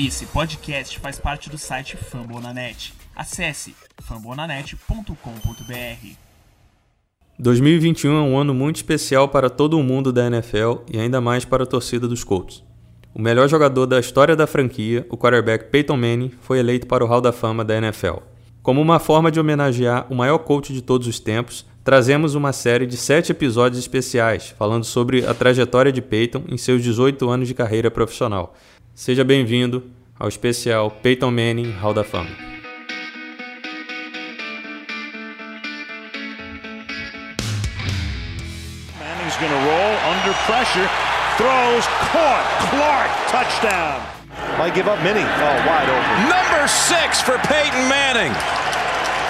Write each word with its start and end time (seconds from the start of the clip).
Esse 0.00 0.26
podcast 0.26 0.96
faz 1.00 1.18
parte 1.18 1.50
do 1.50 1.58
site 1.58 1.96
Fambonanet. 1.96 2.94
Acesse 3.16 3.74
fambonanet.com.br. 4.00 6.08
2021 7.36 8.16
é 8.16 8.20
um 8.20 8.38
ano 8.38 8.54
muito 8.54 8.76
especial 8.76 9.28
para 9.28 9.50
todo 9.50 9.76
o 9.76 9.82
mundo 9.82 10.12
da 10.12 10.28
NFL 10.28 10.84
e 10.88 11.00
ainda 11.00 11.20
mais 11.20 11.44
para 11.44 11.64
a 11.64 11.66
torcida 11.66 12.06
dos 12.06 12.22
Colts. 12.22 12.62
O 13.12 13.20
melhor 13.20 13.48
jogador 13.48 13.86
da 13.86 13.98
história 13.98 14.36
da 14.36 14.46
franquia, 14.46 15.04
o 15.10 15.16
quarterback 15.16 15.68
Peyton 15.68 15.96
Manning, 15.96 16.30
foi 16.42 16.60
eleito 16.60 16.86
para 16.86 17.04
o 17.04 17.08
Hall 17.08 17.20
da 17.20 17.32
Fama 17.32 17.64
da 17.64 17.76
NFL. 17.76 18.18
Como 18.62 18.80
uma 18.80 19.00
forma 19.00 19.32
de 19.32 19.40
homenagear 19.40 20.06
o 20.08 20.14
maior 20.14 20.38
coach 20.38 20.72
de 20.72 20.80
todos 20.80 21.08
os 21.08 21.18
tempos, 21.18 21.66
trazemos 21.82 22.36
uma 22.36 22.52
série 22.52 22.86
de 22.86 22.96
sete 22.96 23.32
episódios 23.32 23.80
especiais 23.80 24.54
falando 24.56 24.84
sobre 24.84 25.26
a 25.26 25.34
trajetória 25.34 25.90
de 25.90 26.00
Peyton 26.00 26.44
em 26.46 26.56
seus 26.56 26.84
18 26.84 27.28
anos 27.28 27.48
de 27.48 27.54
carreira 27.54 27.90
profissional. 27.90 28.54
Seja 28.98 29.22
bem-vindo 29.22 29.92
ao 30.18 30.26
especial 30.26 30.90
Peyton 30.90 31.30
Manning 31.30 31.70
Hall 31.70 31.94
da 31.94 32.02
Fama. 32.02 32.30
Manning's 38.98 39.36
going 39.38 39.52
to 39.52 39.62
roll 39.70 39.94
under 40.02 40.34
pressure, 40.50 40.90
throws, 41.38 41.86
caught, 42.10 42.42
Clark, 42.70 43.10
touchdown. 43.30 44.02
Might 44.58 44.74
give 44.74 44.88
up 44.88 45.00
many. 45.04 45.20
Oh, 45.20 45.56
wide 45.64 45.88
open. 45.88 46.28
Number 46.28 46.66
six 46.66 47.20
for 47.20 47.38
Peyton 47.46 47.88
Manning. 47.88 48.34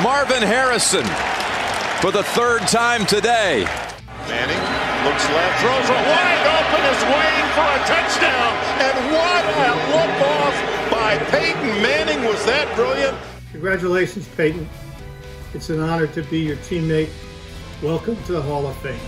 Marvin 0.03 0.43
Harrison 0.43 1.05
for 2.01 2.11
the 2.11 2.23
third 2.23 2.67
time 2.69 3.05
today. 3.05 3.67
Manning 4.29 4.61
looks 5.09 5.25
left, 5.31 5.61
Throws 5.63 5.89
it 5.89 6.05
wide 6.05 6.45
open, 6.53 6.85
is 6.93 7.03
waiting 7.09 7.49
for 7.57 7.65
a 7.65 7.81
touchdown. 7.89 8.53
And 8.77 8.97
what 9.17 9.43
a 9.57 9.73
look 9.89 10.17
off 10.21 10.57
by 10.91 11.17
Peyton 11.31 11.81
Manning. 11.81 12.23
Was 12.29 12.45
that 12.45 12.69
brilliant? 12.77 13.17
Congratulations, 13.53 14.29
Peyton. 14.37 14.69
It's 15.55 15.71
an 15.71 15.81
honor 15.81 16.09
to 16.09 16.23
be 16.25 16.41
your 16.41 16.57
teammate. 16.57 17.09
Welcome 17.83 18.23
to 18.25 18.33
the 18.33 18.43
Hall 18.43 18.67
of 18.67 18.77
Fame. 18.83 19.01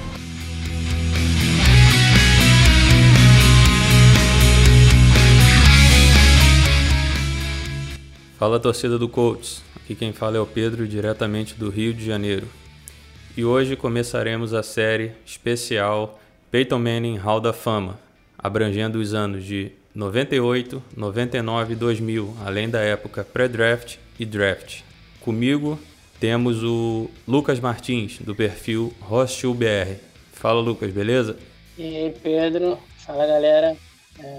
Fala 8.38 8.58
torcida 8.58 8.98
do 8.98 9.06
Colts, 9.06 9.62
aqui 9.76 9.94
quem 9.94 10.14
fala 10.14 10.38
é 10.38 10.40
o 10.40 10.46
Pedro, 10.46 10.88
diretamente 10.88 11.54
do 11.56 11.68
Rio 11.68 11.92
de 11.92 12.06
Janeiro. 12.06 12.48
E 13.36 13.44
hoje 13.44 13.76
começaremos 13.76 14.52
a 14.52 14.60
série 14.60 15.12
especial 15.24 16.18
Peyton 16.50 16.80
Manning 16.80 17.16
Hall 17.16 17.40
da 17.40 17.52
Fama, 17.52 17.96
abrangendo 18.36 18.98
os 18.98 19.14
anos 19.14 19.44
de 19.44 19.70
98, 19.94 20.82
99 20.96 21.72
e 21.72 21.76
2000, 21.76 22.36
além 22.44 22.68
da 22.68 22.80
época 22.80 23.22
pré-draft 23.22 23.98
e 24.18 24.26
draft. 24.26 24.80
Comigo 25.20 25.78
temos 26.18 26.64
o 26.64 27.08
Lucas 27.26 27.60
Martins, 27.60 28.18
do 28.18 28.34
perfil 28.34 28.92
Hostil 29.08 29.54
BR. 29.54 29.94
Fala 30.32 30.60
Lucas, 30.60 30.90
beleza? 30.90 31.36
E 31.78 31.84
aí, 31.84 32.14
Pedro. 32.22 32.78
Fala, 32.98 33.26
galera. 33.26 33.76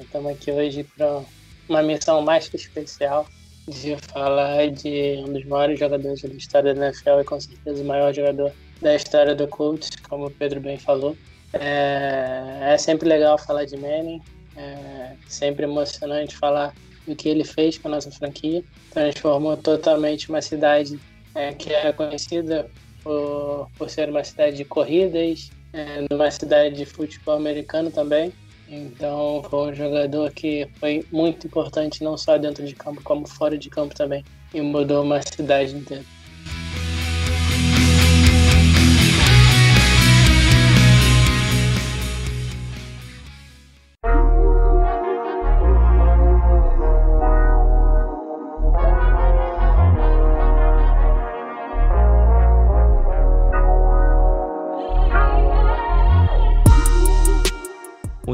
Estamos 0.02 0.34
aqui 0.34 0.52
hoje 0.52 0.86
para 0.98 1.22
uma 1.70 1.82
missão 1.82 2.22
mais 2.22 2.50
que 2.50 2.58
especial 2.58 3.26
de 3.68 3.96
falar 4.12 4.70
de 4.70 5.24
um 5.26 5.32
dos 5.32 5.46
maiores 5.46 5.80
jogadores 5.80 6.22
da 6.22 6.30
história 6.30 6.74
da 6.74 6.88
NFL 6.88 7.22
e 7.22 7.24
com 7.24 7.40
certeza 7.40 7.82
o 7.82 7.86
maior 7.86 8.14
jogador 8.14 8.52
da 8.82 8.96
história 8.96 9.36
do 9.36 9.48
Colts, 9.48 9.90
como 10.10 10.26
o 10.26 10.32
Pedro 10.32 10.60
bem 10.60 10.78
falou. 10.78 11.16
É, 11.54 12.74
é 12.74 12.78
sempre 12.78 13.08
legal 13.08 13.38
falar 13.38 13.66
de 13.66 13.78
Manning, 13.78 14.22
é 14.56 15.14
sempre 15.28 15.64
emocionante 15.64 16.36
falar 16.36 16.74
do 17.06 17.16
que 17.16 17.30
ele 17.30 17.44
fez 17.44 17.78
com 17.78 17.88
a 17.88 17.92
nossa 17.92 18.12
franquia. 18.12 18.64
Transformou 18.92 19.56
totalmente 19.58 20.30
uma 20.30 20.42
cidade 20.42 21.00
é, 21.36 21.54
que 21.54 21.74
era 21.74 21.94
conhecida 21.94 22.70
por, 23.04 23.70
por 23.78 23.90
ser 23.90 24.10
uma 24.10 24.24
cidade 24.24 24.58
de 24.58 24.66
corridas, 24.66 25.52
é, 25.74 26.06
numa 26.10 26.30
cidade 26.32 26.76
de 26.76 26.86
futebol 26.86 27.36
americano 27.36 27.92
também. 27.92 28.32
Então 28.68 29.44
foi 29.50 29.72
um 29.72 29.76
jogador 29.76 30.32
que 30.32 30.68
foi 30.80 31.06
muito 31.12 31.46
importante 31.46 32.04
não 32.04 32.18
só 32.18 32.38
dentro 32.38 32.66
de 32.66 32.74
campo, 32.74 33.02
como 33.04 33.28
fora 33.28 33.58
de 33.58 33.70
campo 33.70 33.94
também. 33.94 34.24
E 34.54 34.62
mudou 34.62 35.04
uma 35.04 35.22
cidade 35.22 35.76
inteira. 35.76 36.04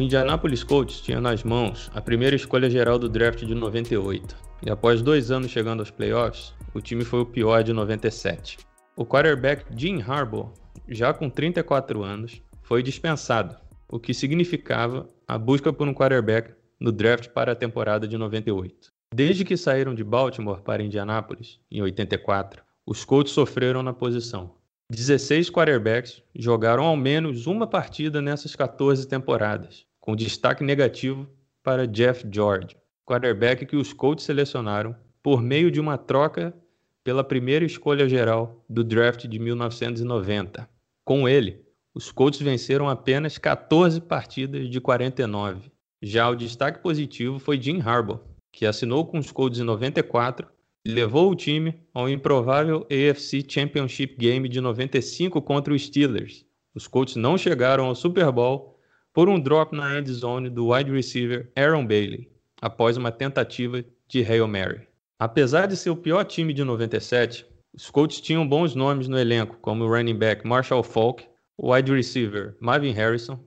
Indianapolis 0.07 0.63
Colts 0.63 1.01
tinha 1.01 1.19
nas 1.19 1.43
mãos 1.43 1.91
a 1.93 1.99
primeira 1.99 2.33
escolha 2.33 2.69
geral 2.69 2.97
do 2.97 3.09
draft 3.09 3.43
de 3.43 3.53
98, 3.53 4.37
e 4.65 4.69
após 4.69 5.01
dois 5.01 5.31
anos 5.31 5.51
chegando 5.51 5.81
aos 5.81 5.91
playoffs, 5.91 6.53
o 6.73 6.79
time 6.79 7.03
foi 7.03 7.19
o 7.19 7.25
pior 7.25 7.61
de 7.61 7.73
97. 7.73 8.57
O 8.95 9.05
quarterback 9.05 9.65
Jim 9.75 10.01
Harbaugh, 10.01 10.53
já 10.87 11.13
com 11.13 11.29
34 11.29 12.03
anos, 12.03 12.41
foi 12.63 12.81
dispensado, 12.81 13.57
o 13.89 13.99
que 13.99 14.13
significava 14.13 15.09
a 15.27 15.37
busca 15.37 15.73
por 15.73 15.85
um 15.85 15.93
quarterback 15.93 16.53
no 16.79 16.93
draft 16.93 17.27
para 17.31 17.51
a 17.51 17.55
temporada 17.55 18.07
de 18.07 18.17
98. 18.17 18.89
Desde 19.13 19.43
que 19.43 19.57
saíram 19.57 19.93
de 19.93 20.05
Baltimore 20.05 20.61
para 20.61 20.81
Indianápolis, 20.81 21.59
em 21.69 21.81
84, 21.81 22.63
os 22.85 23.03
Colts 23.03 23.33
sofreram 23.33 23.83
na 23.83 23.91
posição. 23.91 24.55
16 24.89 25.49
quarterbacks 25.49 26.23
jogaram 26.33 26.85
ao 26.85 26.95
menos 26.95 27.45
uma 27.45 27.67
partida 27.67 28.21
nessas 28.21 28.55
14 28.55 29.05
temporadas, 29.05 29.85
com 30.07 30.15
destaque 30.15 30.63
negativo 30.63 31.27
para 31.61 31.85
Jeff 31.85 32.25
George, 32.31 32.77
quarterback 33.05 33.65
que 33.65 33.75
os 33.75 33.91
Colts 33.91 34.23
selecionaram 34.23 34.95
por 35.21 35.41
meio 35.41 35.69
de 35.69 35.81
uma 35.81 35.97
troca 35.97 36.55
pela 37.03 37.25
primeira 37.25 37.65
escolha 37.65 38.07
geral 38.07 38.63
do 38.69 38.85
draft 38.85 39.27
de 39.27 39.37
1990. 39.37 40.65
Com 41.03 41.27
ele, 41.27 41.61
os 41.93 42.09
Colts 42.09 42.39
venceram 42.39 42.87
apenas 42.87 43.37
14 43.37 43.99
partidas 43.99 44.69
de 44.69 44.79
49. 44.79 45.69
Já 46.01 46.29
o 46.29 46.37
destaque 46.37 46.81
positivo 46.81 47.37
foi 47.37 47.59
Jim 47.59 47.81
Harbaugh, 47.81 48.21
que 48.49 48.65
assinou 48.65 49.05
com 49.05 49.19
os 49.19 49.29
Colts 49.29 49.59
em 49.59 49.63
94 49.63 50.47
e 50.85 50.89
levou 50.89 51.29
o 51.29 51.35
time 51.35 51.81
ao 51.93 52.07
improvável 52.07 52.87
AFC 52.89 53.43
Championship 53.45 54.15
Game 54.17 54.47
de 54.47 54.61
95 54.61 55.41
contra 55.41 55.73
os 55.73 55.85
Steelers. 55.85 56.45
Os 56.73 56.87
Colts 56.87 57.17
não 57.17 57.37
chegaram 57.37 57.87
ao 57.87 57.95
Super 57.95 58.31
Bowl 58.31 58.76
por 59.17 59.29
um 59.29 59.39
drop 59.39 59.75
na 59.75 59.97
end 59.97 60.13
zone 60.13 60.47
do 60.47 60.67
wide 60.67 60.91
receiver 60.91 61.51
Aaron 61.55 61.87
Bailey, 61.87 62.29
após 62.61 62.97
uma 62.97 63.11
tentativa 63.11 63.83
de 64.07 64.23
Hail 64.23 64.47
Mary. 64.47 64.87
Apesar 65.17 65.65
de 65.65 65.75
ser 65.75 65.89
o 65.89 65.95
pior 65.95 66.23
time 66.23 66.53
de 66.53 66.63
97, 66.63 67.43
os 67.73 67.89
Colts 67.89 68.21
tinham 68.21 68.47
bons 68.47 68.75
nomes 68.75 69.07
no 69.07 69.17
elenco, 69.17 69.57
como 69.59 69.83
o 69.83 69.87
running 69.87 70.19
back 70.19 70.45
Marshall 70.45 70.83
Falk, 70.83 71.25
o 71.57 71.73
wide 71.73 71.91
receiver 71.91 72.55
Marvin 72.59 72.91
Harrison 72.91 73.39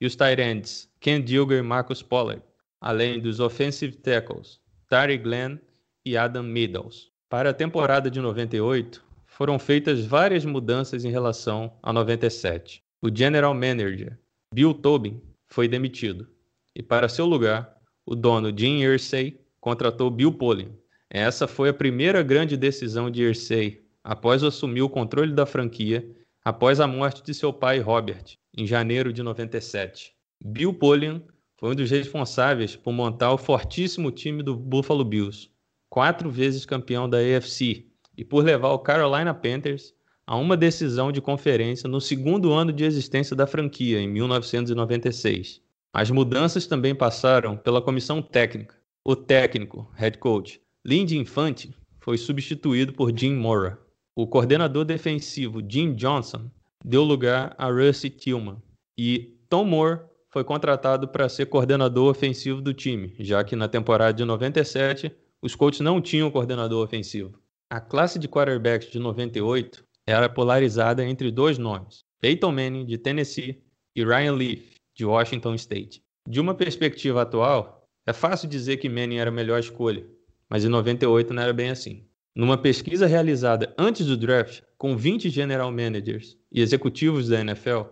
e 0.00 0.06
os 0.06 0.16
tight 0.16 0.40
ends 0.40 0.90
Ken 0.98 1.20
Dilger 1.20 1.58
e 1.58 1.62
Marcus 1.62 2.00
Pollard, 2.02 2.42
além 2.80 3.20
dos 3.20 3.38
offensive 3.38 3.98
tackles 3.98 4.58
Tari 4.88 5.18
Glenn 5.18 5.58
e 6.06 6.16
Adam 6.16 6.44
Meadows. 6.44 7.10
Para 7.28 7.50
a 7.50 7.52
temporada 7.52 8.10
de 8.10 8.18
98, 8.18 9.04
foram 9.26 9.58
feitas 9.58 10.06
várias 10.06 10.46
mudanças 10.46 11.04
em 11.04 11.10
relação 11.10 11.70
a 11.82 11.92
97. 11.92 12.82
O 13.02 13.14
general 13.14 13.52
manager 13.52 14.18
Bill 14.52 14.74
Tobin 14.74 15.20
foi 15.48 15.68
demitido 15.68 16.28
e 16.74 16.82
para 16.82 17.08
seu 17.08 17.26
lugar, 17.26 17.76
o 18.06 18.14
dono 18.14 18.56
Jim 18.56 18.80
Irsay 18.80 19.40
contratou 19.60 20.10
Bill 20.10 20.32
Polian. 20.32 20.70
Essa 21.10 21.48
foi 21.48 21.68
a 21.70 21.74
primeira 21.74 22.22
grande 22.22 22.56
decisão 22.56 23.10
de 23.10 23.22
Irsay 23.22 23.82
após 24.04 24.44
assumir 24.44 24.82
o 24.82 24.88
controle 24.88 25.32
da 25.32 25.44
franquia 25.44 26.08
após 26.44 26.78
a 26.78 26.86
morte 26.86 27.22
de 27.22 27.34
seu 27.34 27.52
pai 27.52 27.80
Robert 27.80 28.38
em 28.56 28.66
janeiro 28.66 29.12
de 29.12 29.22
97. 29.22 30.14
Bill 30.44 30.72
Polian 30.72 31.20
foi 31.58 31.72
um 31.72 31.74
dos 31.74 31.90
responsáveis 31.90 32.76
por 32.76 32.92
montar 32.92 33.32
o 33.32 33.38
fortíssimo 33.38 34.12
time 34.12 34.42
do 34.42 34.54
Buffalo 34.54 35.04
Bills, 35.04 35.50
quatro 35.90 36.30
vezes 36.30 36.64
campeão 36.64 37.08
da 37.08 37.18
AFC, 37.18 37.88
e 38.16 38.24
por 38.24 38.44
levar 38.44 38.68
o 38.68 38.78
Carolina 38.78 39.34
Panthers 39.34 39.92
a 40.28 40.36
uma 40.36 40.58
decisão 40.58 41.10
de 41.10 41.22
conferência 41.22 41.88
no 41.88 42.02
segundo 42.02 42.52
ano 42.52 42.70
de 42.70 42.84
existência 42.84 43.34
da 43.34 43.46
franquia, 43.46 43.98
em 43.98 44.06
1996. 44.06 45.62
As 45.90 46.10
mudanças 46.10 46.66
também 46.66 46.94
passaram 46.94 47.56
pela 47.56 47.80
comissão 47.80 48.20
técnica. 48.20 48.76
O 49.02 49.16
técnico, 49.16 49.90
head 49.94 50.18
coach, 50.18 50.60
Lindy 50.84 51.16
Infante, 51.16 51.74
foi 51.98 52.18
substituído 52.18 52.92
por 52.92 53.10
Jim 53.18 53.36
Mora. 53.36 53.78
O 54.14 54.26
coordenador 54.26 54.84
defensivo, 54.84 55.62
Jim 55.66 55.94
Johnson, 55.94 56.50
deu 56.84 57.04
lugar 57.04 57.54
a 57.56 57.70
Rusty 57.70 58.10
Tillman. 58.10 58.58
E 58.98 59.34
Tom 59.48 59.64
Moore 59.64 60.00
foi 60.28 60.44
contratado 60.44 61.08
para 61.08 61.30
ser 61.30 61.46
coordenador 61.46 62.10
ofensivo 62.10 62.60
do 62.60 62.74
time, 62.74 63.14
já 63.18 63.42
que 63.42 63.56
na 63.56 63.66
temporada 63.66 64.12
de 64.12 64.26
97 64.26 65.10
os 65.40 65.54
Colts 65.54 65.80
não 65.80 66.02
tinham 66.02 66.30
coordenador 66.30 66.84
ofensivo. 66.84 67.32
A 67.70 67.80
classe 67.80 68.18
de 68.18 68.28
quarterbacks 68.28 68.90
de 68.90 68.98
98 68.98 69.87
era 70.08 70.26
polarizada 70.26 71.04
entre 71.04 71.30
dois 71.30 71.58
nomes, 71.58 72.02
Peyton 72.18 72.50
Manning, 72.50 72.86
de 72.86 72.96
Tennessee, 72.96 73.62
e 73.94 74.02
Ryan 74.02 74.32
Leaf, 74.32 74.76
de 74.96 75.04
Washington 75.04 75.54
State. 75.54 76.02
De 76.26 76.40
uma 76.40 76.54
perspectiva 76.54 77.20
atual, 77.20 77.86
é 78.06 78.12
fácil 78.14 78.48
dizer 78.48 78.78
que 78.78 78.88
Manning 78.88 79.18
era 79.18 79.28
a 79.28 79.32
melhor 79.32 79.60
escolha, 79.60 80.06
mas 80.48 80.64
em 80.64 80.68
98 80.68 81.34
não 81.34 81.42
era 81.42 81.52
bem 81.52 81.68
assim. 81.68 82.06
Numa 82.34 82.56
pesquisa 82.56 83.06
realizada 83.06 83.74
antes 83.76 84.06
do 84.06 84.16
draft, 84.16 84.62
com 84.78 84.96
20 84.96 85.28
general 85.28 85.70
managers 85.70 86.38
e 86.50 86.62
executivos 86.62 87.28
da 87.28 87.40
NFL, 87.40 87.82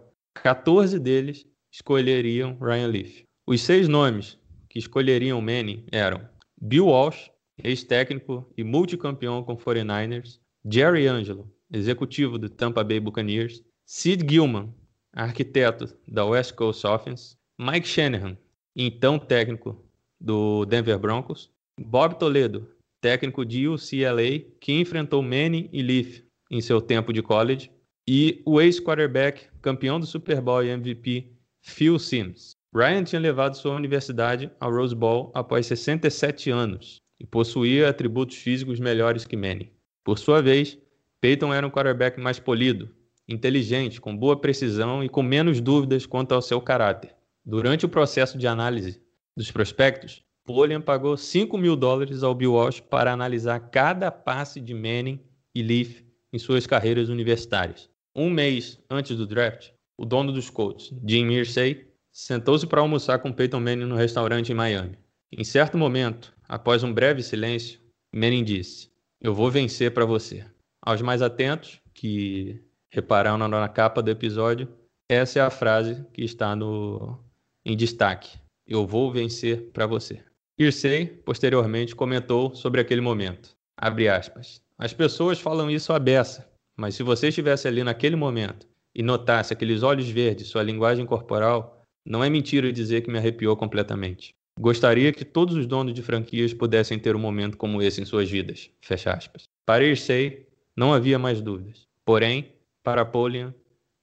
14 0.42 0.98
deles 0.98 1.44
escolheriam 1.70 2.56
Ryan 2.58 2.86
Leaf. 2.86 3.24
Os 3.46 3.60
seis 3.60 3.88
nomes 3.88 4.38
que 4.70 4.78
escolheriam 4.78 5.38
Manning 5.42 5.84
eram 5.92 6.26
Bill 6.58 6.86
Walsh, 6.86 7.30
ex-técnico 7.62 8.50
e 8.56 8.64
multicampeão 8.64 9.42
com 9.42 9.54
49ers, 9.54 10.38
Jerry 10.64 11.06
Angelo, 11.06 11.54
executivo 11.72 12.38
do 12.38 12.48
Tampa 12.48 12.82
Bay 12.84 13.00
Buccaneers, 13.00 13.62
Sid 13.84 14.26
Gilman, 14.28 14.72
arquiteto 15.12 15.96
da 16.06 16.24
West 16.24 16.54
Coast 16.54 16.86
Offense, 16.86 17.36
Mike 17.58 17.88
Shanahan, 17.88 18.36
então 18.74 19.18
técnico 19.18 19.84
do 20.20 20.64
Denver 20.66 20.98
Broncos, 20.98 21.50
Bob 21.80 22.18
Toledo, 22.18 22.68
técnico 23.00 23.44
de 23.44 23.68
UCLA, 23.68 24.40
que 24.60 24.72
enfrentou 24.72 25.22
Manning 25.22 25.68
e 25.72 25.82
Leaf 25.82 26.22
em 26.50 26.60
seu 26.60 26.80
tempo 26.80 27.12
de 27.12 27.22
college, 27.22 27.70
e 28.08 28.40
o 28.46 28.60
ex-quarterback, 28.60 29.48
campeão 29.60 29.98
do 29.98 30.06
Super 30.06 30.40
Bowl 30.40 30.62
e 30.62 30.70
MVP, 30.70 31.32
Phil 31.60 31.98
Sims. 31.98 32.56
Ryan 32.74 33.04
tinha 33.04 33.20
levado 33.20 33.56
sua 33.56 33.74
universidade 33.74 34.50
ao 34.60 34.70
Rose 34.70 34.94
Bowl 34.94 35.32
após 35.34 35.66
67 35.66 36.50
anos 36.50 37.00
e 37.18 37.26
possuía 37.26 37.88
atributos 37.88 38.36
físicos 38.36 38.78
melhores 38.78 39.24
que 39.24 39.36
Manning. 39.36 39.70
Por 40.04 40.18
sua 40.18 40.40
vez, 40.40 40.78
Peyton 41.26 41.52
era 41.52 41.66
um 41.66 41.70
quarterback 41.70 42.20
mais 42.20 42.38
polido, 42.38 42.88
inteligente, 43.26 44.00
com 44.00 44.16
boa 44.16 44.40
precisão 44.40 45.02
e 45.02 45.08
com 45.08 45.24
menos 45.24 45.60
dúvidas 45.60 46.06
quanto 46.06 46.32
ao 46.32 46.40
seu 46.40 46.60
caráter. 46.60 47.16
Durante 47.44 47.84
o 47.84 47.88
processo 47.88 48.38
de 48.38 48.46
análise 48.46 49.02
dos 49.36 49.50
prospectos, 49.50 50.22
Polian 50.44 50.80
pagou 50.80 51.16
5 51.16 51.58
mil 51.58 51.74
dólares 51.74 52.22
ao 52.22 52.32
Bill 52.32 52.52
Walsh 52.52 52.78
para 52.78 53.12
analisar 53.12 53.58
cada 53.58 54.08
passe 54.08 54.60
de 54.60 54.72
Manning 54.72 55.20
e 55.52 55.64
Leaf 55.64 56.04
em 56.32 56.38
suas 56.38 56.64
carreiras 56.64 57.08
universitárias. 57.08 57.90
Um 58.14 58.30
mês 58.30 58.78
antes 58.88 59.16
do 59.16 59.26
draft, 59.26 59.70
o 59.98 60.04
dono 60.04 60.30
dos 60.30 60.48
Colts, 60.48 60.94
Jim 61.04 61.28
Irsay, 61.32 61.88
sentou-se 62.12 62.68
para 62.68 62.80
almoçar 62.80 63.18
com 63.18 63.32
Peyton 63.32 63.58
Manning 63.58 63.86
no 63.86 63.96
restaurante 63.96 64.52
em 64.52 64.54
Miami. 64.54 64.96
Em 65.36 65.42
certo 65.42 65.76
momento, 65.76 66.32
após 66.48 66.84
um 66.84 66.92
breve 66.92 67.20
silêncio, 67.20 67.80
Manning 68.14 68.44
disse: 68.44 68.92
Eu 69.20 69.34
vou 69.34 69.50
vencer 69.50 69.92
para 69.92 70.04
você. 70.04 70.44
Aos 70.86 71.02
mais 71.02 71.20
atentos, 71.20 71.80
que 71.92 72.62
repararam 72.88 73.36
na 73.48 73.68
capa 73.68 74.00
do 74.00 74.08
episódio, 74.08 74.68
essa 75.08 75.40
é 75.40 75.42
a 75.42 75.50
frase 75.50 76.06
que 76.12 76.22
está 76.22 76.54
no 76.54 77.18
em 77.64 77.76
destaque. 77.76 78.38
Eu 78.64 78.86
vou 78.86 79.10
vencer 79.10 79.68
para 79.72 79.84
você. 79.84 80.22
Irsay, 80.56 81.06
posteriormente, 81.06 81.96
comentou 81.96 82.54
sobre 82.54 82.80
aquele 82.80 83.00
momento. 83.00 83.50
Abre 83.76 84.08
aspas. 84.08 84.62
As 84.78 84.92
pessoas 84.92 85.40
falam 85.40 85.68
isso 85.68 85.92
à 85.92 85.98
beça, 85.98 86.48
mas 86.76 86.94
se 86.94 87.02
você 87.02 87.28
estivesse 87.28 87.66
ali 87.66 87.82
naquele 87.82 88.14
momento 88.14 88.68
e 88.94 89.02
notasse 89.02 89.52
aqueles 89.52 89.82
olhos 89.82 90.08
verdes, 90.08 90.46
sua 90.46 90.62
linguagem 90.62 91.04
corporal, 91.04 91.82
não 92.06 92.22
é 92.22 92.30
mentira 92.30 92.72
dizer 92.72 93.00
que 93.00 93.10
me 93.10 93.18
arrepiou 93.18 93.56
completamente. 93.56 94.30
Gostaria 94.60 95.12
que 95.12 95.24
todos 95.24 95.56
os 95.56 95.66
donos 95.66 95.92
de 95.92 96.02
franquias 96.02 96.54
pudessem 96.54 96.96
ter 96.96 97.16
um 97.16 97.18
momento 97.18 97.56
como 97.56 97.82
esse 97.82 98.00
em 98.00 98.04
suas 98.04 98.30
vidas. 98.30 98.70
Fecha 98.80 99.12
aspas. 99.12 99.42
Para 99.66 99.84
Irsay, 99.84 100.46
não 100.76 100.92
havia 100.92 101.18
mais 101.18 101.40
dúvidas. 101.40 101.86
Porém, 102.04 102.52
para 102.82 103.04
Polian, 103.04 103.54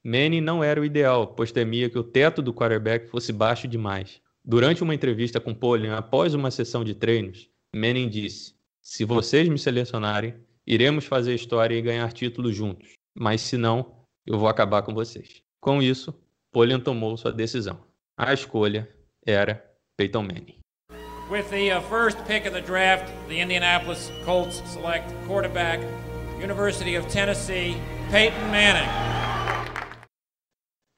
Manning 0.04 0.42
não 0.42 0.64
era 0.64 0.81
o 0.81 0.86
ideal, 0.86 1.28
pois 1.28 1.52
temia 1.52 1.90
que 1.90 1.98
o 1.98 2.04
teto 2.04 2.42
do 2.42 2.54
quarterback 2.54 3.08
fosse 3.08 3.31
baixo 3.31 3.68
demais. 3.68 4.20
Durante 4.44 4.84
uma 4.84 4.94
entrevista 4.94 5.40
com 5.40 5.54
Polian 5.54 5.96
após 5.96 6.34
uma 6.34 6.52
sessão 6.52 6.84
de 6.84 6.94
treinos, 6.94 7.50
Manning 7.74 8.10
disse: 8.10 8.54
Se 8.81 9.06
vocês 9.06 9.48
me 9.48 9.58
selecionarem, 9.58 10.34
iremos 10.68 11.06
fazer 11.06 11.34
história 11.34 11.75
e 11.75 11.81
ganhar 11.81 12.12
títulos 12.12 12.54
juntos. 12.54 12.94
Mas 13.16 13.40
se 13.40 13.56
não, 13.56 14.04
eu 14.26 14.38
vou 14.38 14.50
acabar 14.50 14.81
com 14.81 14.94
vocês. 14.94 15.42
Com 15.62 15.81
isso, 15.81 16.14
Polian 16.52 16.80
tomou 16.80 17.16
sua 17.16 17.31
decisão. 17.31 17.80
A 18.18 18.34
escolha 18.34 18.90
era 19.26 19.64
Peyton 19.96 20.24
Manning. 20.24 20.60
With 21.31 21.50
the 21.50 21.72
uh, 21.72 21.81
first 21.81 22.18
pick 22.28 22.46
of 22.46 22.52
the 22.52 22.62
draft, 22.62 23.10
the 23.30 23.40
Indianapolis 23.40 24.12
Colts 24.26 24.62
select 24.69 25.10
quarterback, 25.26 25.80
University 26.44 26.98
of 26.98 27.07
Tennessee, 27.07 27.74
Peyton 28.12 28.38
Manning. 28.51 28.90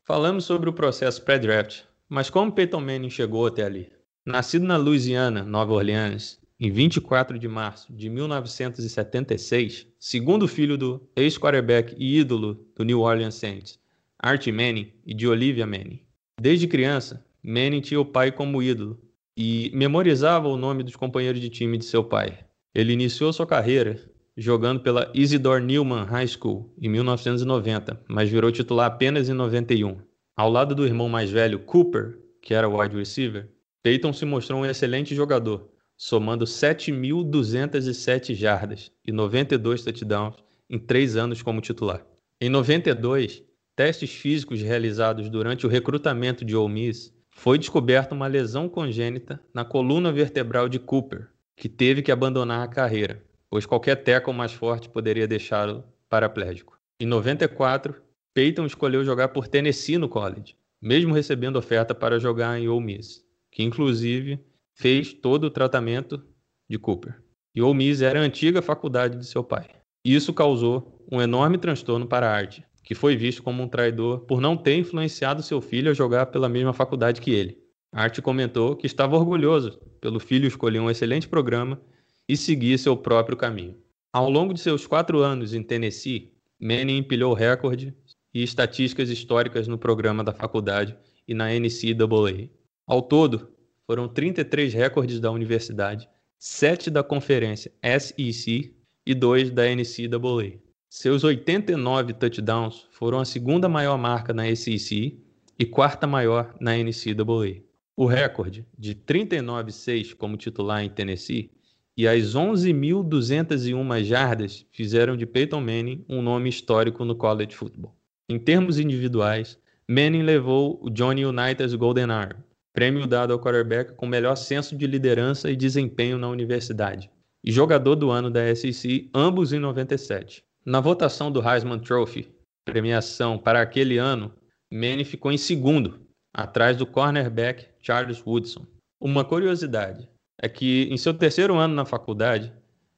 Falamos 0.03 0.43
sobre 0.43 0.67
o 0.67 0.73
processo 0.73 1.21
pré-draft, 1.21 1.83
mas 2.09 2.31
como 2.31 2.51
Peyton 2.51 2.81
Manning 2.81 3.11
chegou 3.11 3.45
até 3.45 3.63
ali? 3.63 3.91
Nascido 4.25 4.65
na 4.65 4.75
Louisiana, 4.75 5.43
Nova 5.43 5.71
Orleans, 5.73 6.39
em 6.59 6.71
24 6.71 7.37
de 7.37 7.47
março 7.47 7.93
de 7.93 8.09
1976, 8.09 9.85
segundo 9.99 10.47
filho 10.47 10.79
do 10.79 11.07
ex-quarterback 11.15 11.95
e 11.95 12.17
ídolo 12.17 12.65
do 12.75 12.83
New 12.83 13.01
Orleans 13.01 13.35
Saints, 13.35 13.79
Art 14.17 14.47
Manning 14.47 14.91
e 15.05 15.13
de 15.13 15.27
Olivia 15.27 15.67
Manning. 15.67 16.01
Desde 16.41 16.67
criança, 16.67 17.23
Manning 17.43 17.81
tinha 17.81 18.01
o 18.01 18.05
pai 18.05 18.31
como 18.31 18.63
ídolo 18.63 18.99
e 19.37 19.69
memorizava 19.75 20.47
o 20.47 20.57
nome 20.57 20.81
dos 20.81 20.95
companheiros 20.95 21.39
de 21.39 21.51
time 21.51 21.77
de 21.77 21.85
seu 21.85 22.03
pai. 22.03 22.39
Ele 22.73 22.93
iniciou 22.93 23.31
sua 23.31 23.45
carreira 23.45 24.14
jogando 24.37 24.81
pela 24.81 25.09
Isidore 25.13 25.63
Newman 25.63 26.03
High 26.03 26.27
School 26.27 26.73
em 26.81 26.89
1990, 26.89 28.01
mas 28.07 28.29
virou 28.29 28.51
titular 28.51 28.87
apenas 28.87 29.29
em 29.29 29.33
91. 29.33 29.97
Ao 30.35 30.49
lado 30.49 30.75
do 30.75 30.85
irmão 30.85 31.07
mais 31.07 31.29
velho, 31.29 31.59
Cooper, 31.59 32.19
que 32.41 32.53
era 32.53 32.67
wide 32.67 32.95
receiver, 32.95 33.49
Peyton 33.81 34.11
se 34.11 34.25
mostrou 34.25 34.59
um 34.59 34.65
excelente 34.65 35.15
jogador, 35.15 35.69
somando 35.95 36.45
7.207 36.45 38.33
jardas 38.33 38.91
e 39.05 39.11
92 39.11 39.83
touchdowns 39.83 40.35
em 40.69 40.77
três 40.77 41.15
anos 41.15 41.41
como 41.41 41.61
titular. 41.61 42.05
Em 42.41 42.49
92, 42.49 43.43
testes 43.75 44.11
físicos 44.11 44.61
realizados 44.61 45.29
durante 45.29 45.65
o 45.65 45.69
recrutamento 45.69 46.43
de 46.43 46.55
Ole 46.55 46.73
Miss, 46.73 47.13
foi 47.29 47.57
descoberta 47.57 48.15
uma 48.15 48.27
lesão 48.27 48.67
congênita 48.67 49.39
na 49.53 49.63
coluna 49.63 50.11
vertebral 50.11 50.67
de 50.67 50.79
Cooper, 50.79 51.27
que 51.55 51.69
teve 51.69 52.01
que 52.01 52.11
abandonar 52.11 52.63
a 52.63 52.67
carreira, 52.67 53.21
pois 53.55 53.65
qualquer 53.65 53.95
tackle 54.03 54.33
mais 54.33 54.51
forte 54.51 54.89
poderia 54.89 55.25
deixá-lo 55.25 55.81
paraplégico. 56.09 56.77
Em 56.99 57.05
94, 57.05 57.95
Peyton 58.33 58.65
escolheu 58.65 59.05
jogar 59.05 59.29
por 59.29 59.47
Tennessee 59.47 59.97
no 59.97 60.09
college, 60.09 60.57
mesmo 60.81 61.13
recebendo 61.13 61.55
oferta 61.55 61.95
para 61.95 62.19
jogar 62.19 62.59
em 62.59 62.67
Ole 62.67 62.83
Miss, 62.83 63.23
que 63.49 63.63
inclusive 63.63 64.41
fez 64.73 65.13
todo 65.13 65.45
o 65.45 65.49
tratamento 65.49 66.21
de 66.69 66.77
Cooper. 66.77 67.15
E 67.55 67.61
Ole 67.61 67.77
Miss 67.77 68.01
era 68.01 68.19
a 68.19 68.23
antiga 68.23 68.61
faculdade 68.61 69.17
de 69.17 69.25
seu 69.25 69.41
pai. 69.41 69.69
Isso 70.03 70.33
causou 70.33 71.01
um 71.09 71.21
enorme 71.21 71.57
transtorno 71.57 72.05
para 72.05 72.29
a 72.29 72.35
Arte, 72.35 72.61
que 72.83 72.93
foi 72.93 73.15
visto 73.15 73.41
como 73.41 73.63
um 73.63 73.69
traidor 73.69 74.19
por 74.25 74.41
não 74.41 74.57
ter 74.57 74.75
influenciado 74.75 75.41
seu 75.41 75.61
filho 75.61 75.89
a 75.89 75.93
jogar 75.93 76.25
pela 76.25 76.49
mesma 76.49 76.73
faculdade 76.73 77.21
que 77.21 77.31
ele. 77.31 77.57
Arte 77.93 78.21
comentou 78.21 78.75
que 78.75 78.85
estava 78.85 79.15
orgulhoso 79.15 79.79
pelo 80.01 80.19
filho 80.19 80.45
escolher 80.45 80.81
um 80.81 80.89
excelente 80.89 81.29
programa 81.29 81.79
e 82.27 82.35
seguir 82.35 82.77
seu 82.77 82.97
próprio 82.97 83.37
caminho. 83.37 83.77
Ao 84.11 84.29
longo 84.29 84.53
de 84.53 84.59
seus 84.59 84.87
quatro 84.87 85.19
anos 85.19 85.53
em 85.53 85.61
Tennessee, 85.61 86.31
Manning 86.59 86.97
empilhou 86.97 87.33
recorde 87.33 87.93
e 88.33 88.43
estatísticas 88.43 89.09
históricas 89.09 89.67
no 89.67 89.77
programa 89.77 90.23
da 90.23 90.33
faculdade 90.33 90.97
e 91.27 91.33
na 91.33 91.49
NCAA. 91.49 92.49
Ao 92.87 93.01
todo, 93.01 93.49
foram 93.85 94.07
33 94.07 94.73
recordes 94.73 95.19
da 95.19 95.31
universidade, 95.31 96.09
7 96.39 96.89
da 96.89 97.03
conferência 97.03 97.71
SEC 97.99 98.73
e 99.05 99.13
2 99.13 99.51
da 99.51 99.63
NCAA. 99.63 100.59
Seus 100.89 101.23
89 101.23 102.13
touchdowns 102.13 102.87
foram 102.91 103.19
a 103.19 103.25
segunda 103.25 103.67
maior 103.67 103.97
marca 103.97 104.33
na 104.33 104.53
SEC 104.55 105.19
e 105.59 105.65
quarta 105.65 106.07
maior 106.07 106.55
na 106.59 106.75
NCAA. 106.77 107.63
O 107.97 108.05
recorde 108.05 108.65
de 108.77 108.95
39-6 108.95 110.15
como 110.15 110.37
titular 110.37 110.83
em 110.83 110.89
Tennessee 110.89 111.51
e 111.97 112.07
as 112.07 112.35
11.201 112.35 114.03
jardas 114.03 114.65
fizeram 114.71 115.15
de 115.15 115.25
Peyton 115.25 115.61
Manning 115.61 116.03
um 116.09 116.21
nome 116.21 116.49
histórico 116.49 117.05
no 117.05 117.15
college 117.15 117.55
football. 117.55 117.95
Em 118.29 118.37
termos 118.37 118.79
individuais, 118.79 119.57
Manning 119.87 120.23
levou 120.23 120.79
o 120.81 120.89
Johnny 120.89 121.25
Unitas 121.25 121.73
Golden 121.73 122.11
Arm, 122.11 122.37
prêmio 122.73 123.07
dado 123.07 123.31
ao 123.31 123.39
quarterback 123.39 123.93
com 123.93 124.05
melhor 124.05 124.35
senso 124.35 124.75
de 124.75 124.85
liderança 124.85 125.49
e 125.49 125.55
desempenho 125.55 126.17
na 126.17 126.27
universidade, 126.27 127.09
e 127.43 127.51
jogador 127.51 127.95
do 127.95 128.11
ano 128.11 128.29
da 128.29 128.53
SEC, 128.53 129.09
ambos 129.13 129.53
em 129.53 129.59
97. 129.59 130.43
Na 130.65 130.81
votação 130.81 131.31
do 131.31 131.47
Heisman 131.47 131.79
Trophy, 131.79 132.27
premiação 132.65 133.37
para 133.37 133.61
aquele 133.61 133.97
ano, 133.97 134.33
Manning 134.73 135.05
ficou 135.05 135.31
em 135.31 135.37
segundo, 135.37 136.01
atrás 136.33 136.75
do 136.75 136.85
cornerback 136.85 137.67
Charles 137.81 138.21
Woodson. 138.25 138.65
Uma 138.99 139.23
curiosidade 139.23 140.09
é 140.41 140.49
que 140.49 140.87
em 140.91 140.97
seu 140.97 141.13
terceiro 141.13 141.55
ano 141.55 141.73
na 141.73 141.85
faculdade, 141.85 142.53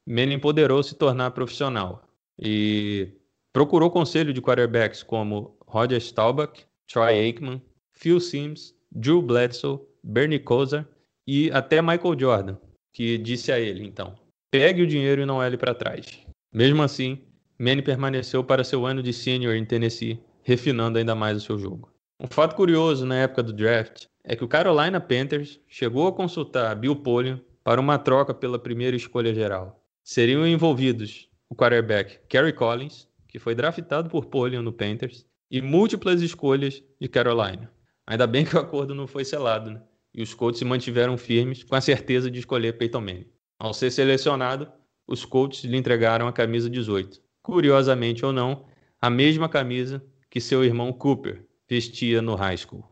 Manning 0.06 0.40
poderou 0.40 0.82
se 0.82 0.96
tornar 0.96 1.32
profissional 1.32 2.08
e 2.40 3.10
procurou 3.52 3.92
conselho 3.92 4.34
de 4.34 4.42
quarterbacks 4.42 5.04
como 5.04 5.58
Roger 5.68 6.00
Staubach, 6.00 6.66
Troy 6.88 7.14
Aikman, 7.14 7.62
Phil 7.94 8.20
Sims, 8.20 8.74
Drew 8.92 9.22
Bledsoe, 9.22 9.80
Bernie 10.04 10.40
Kosar 10.40 10.88
e 11.26 11.52
até 11.52 11.82
Michael 11.82 12.18
Jordan, 12.18 12.58
que 12.94 13.18
disse 13.18 13.52
a 13.52 13.60
ele, 13.60 13.84
então, 13.86 14.16
pegue 14.50 14.82
o 14.82 14.88
dinheiro 14.88 15.22
e 15.22 15.26
não 15.26 15.38
olhe 15.38 15.58
para 15.58 15.76
trás. 15.76 16.06
Mesmo 16.54 16.82
assim, 16.82 17.22
Manning 17.60 17.84
permaneceu 17.84 18.44
para 18.44 18.64
seu 18.64 18.86
ano 18.86 19.04
de 19.04 19.12
senior 19.12 19.56
em 19.56 19.66
Tennessee, 19.66 20.20
refinando 20.44 20.98
ainda 20.98 21.14
mais 21.14 21.38
o 21.38 21.42
seu 21.42 21.60
jogo. 21.60 21.92
Um 22.20 22.26
fato 22.28 22.56
curioso 22.56 23.06
na 23.06 23.16
época 23.16 23.44
do 23.44 23.54
draft 23.54 24.06
é 24.24 24.36
que 24.36 24.44
o 24.44 24.48
Carolina 24.48 25.00
Panthers 25.00 25.60
chegou 25.68 26.08
a 26.08 26.12
consultar 26.12 26.76
Bill 26.76 26.96
Polian 26.96 27.40
para 27.64 27.80
uma 27.80 28.00
troca 28.00 28.34
pela 28.34 28.58
primeira 28.58 28.98
escolha 28.98 29.32
geral. 29.36 29.84
Seriam 30.04 30.48
envolvidos 30.48 31.30
o 31.48 31.56
quarterback 31.56 32.20
Kerry 32.28 32.54
Collins, 32.54 33.08
que 33.28 33.38
foi 33.38 33.54
draftado 33.54 34.10
por 34.10 34.26
Polian 34.26 34.64
no 34.64 34.74
Panthers, 34.74 35.28
e 35.52 35.62
múltiplas 35.62 36.24
escolhas 36.24 36.84
de 37.00 37.08
Carolina. 37.08 37.72
Ainda 38.08 38.26
bem 38.26 38.44
que 38.44 38.56
o 38.56 38.60
acordo 38.60 38.96
não 38.96 39.06
foi 39.06 39.24
selado, 39.24 39.70
né? 39.70 39.82
e 40.12 40.24
os 40.24 40.34
Colts 40.34 40.58
se 40.58 40.66
mantiveram 40.66 41.18
firmes 41.18 41.64
com 41.64 41.76
a 41.76 41.82
certeza 41.82 42.32
de 42.32 42.40
escolher 42.40 42.80
Peyton 42.80 43.02
Manning. 43.02 43.28
Ao 43.60 43.76
ser 43.76 43.92
selecionado, 43.92 44.68
os 45.08 45.24
Colts 45.24 45.64
lhe 45.64 45.78
entregaram 45.78 46.28
a 46.28 46.34
camisa 46.34 46.68
18. 46.68 47.22
Curiosamente 47.44 48.26
ou 48.26 48.34
não, 48.34 48.66
a 49.00 49.08
mesma 49.08 49.48
camisa 49.48 50.04
que 50.32 50.42
seu 50.42 50.66
irmão 50.66 50.92
Cooper 50.92 51.47
vestia 51.70 52.22
no 52.22 52.36
high 52.36 52.58
school. 52.58 52.84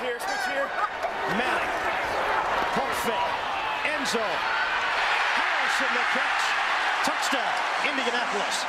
Here, 0.00 0.18
here. 0.46 0.68
Manning. 1.36 1.78
Zone. 4.08 4.22
Harrison 5.36 5.90
the 5.92 6.04
catch. 6.14 6.44
Touchdown, 7.04 7.52
Indianapolis. 7.84 8.66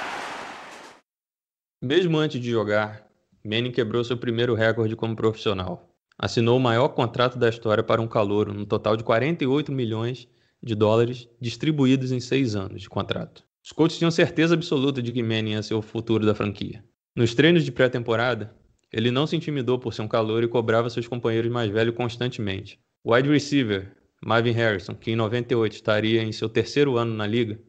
Mesmo 1.81 2.17
antes 2.17 2.41
de 2.41 2.51
jogar, 2.51 3.07
Manning 3.45 3.71
quebrou 3.71 4.03
seu 4.03 4.17
primeiro 4.17 4.53
recorde 4.53 4.97
como 4.97 5.15
profissional. 5.15 5.89
Assinou 6.17 6.57
o 6.57 6.59
maior 6.59 6.89
contrato 6.89 7.39
da 7.39 7.47
história 7.47 7.81
para 7.81 8.01
um 8.01 8.07
calouro, 8.07 8.53
no 8.53 8.65
total 8.65 8.97
de 8.97 9.03
48 9.05 9.71
milhões 9.71 10.27
de 10.61 10.75
dólares 10.75 11.29
distribuídos 11.39 12.11
em 12.11 12.19
seis 12.19 12.53
anos 12.53 12.81
de 12.81 12.89
contrato. 12.89 13.45
Os 13.63 13.71
Colts 13.71 13.97
tinham 13.97 14.11
certeza 14.11 14.55
absoluta 14.55 15.01
de 15.01 15.13
que 15.13 15.23
Manning 15.23 15.51
ia 15.51 15.63
ser 15.63 15.75
o 15.75 15.81
futuro 15.81 16.25
da 16.25 16.35
franquia. 16.35 16.83
Nos 17.15 17.33
treinos 17.33 17.65
de 17.65 17.71
pré-temporada, 17.71 18.55
ele 18.91 19.11
não 19.11 19.27
se 19.27 19.35
intimidou 19.35 19.77
por 19.79 19.93
ser 19.93 20.01
um 20.03 20.07
calor 20.07 20.43
e 20.43 20.47
cobrava 20.47 20.89
seus 20.89 21.07
companheiros 21.07 21.51
mais 21.51 21.69
velhos 21.69 21.95
constantemente. 21.95 22.79
O 23.03 23.13
wide 23.13 23.29
receiver, 23.29 23.95
Marvin 24.23 24.51
Harrison, 24.51 24.95
que 24.95 25.11
em 25.11 25.15
98 25.15 25.73
estaria 25.73 26.21
em 26.21 26.31
seu 26.31 26.49
terceiro 26.49 26.97
ano 26.97 27.13
na 27.13 27.25
liga, 27.25 27.59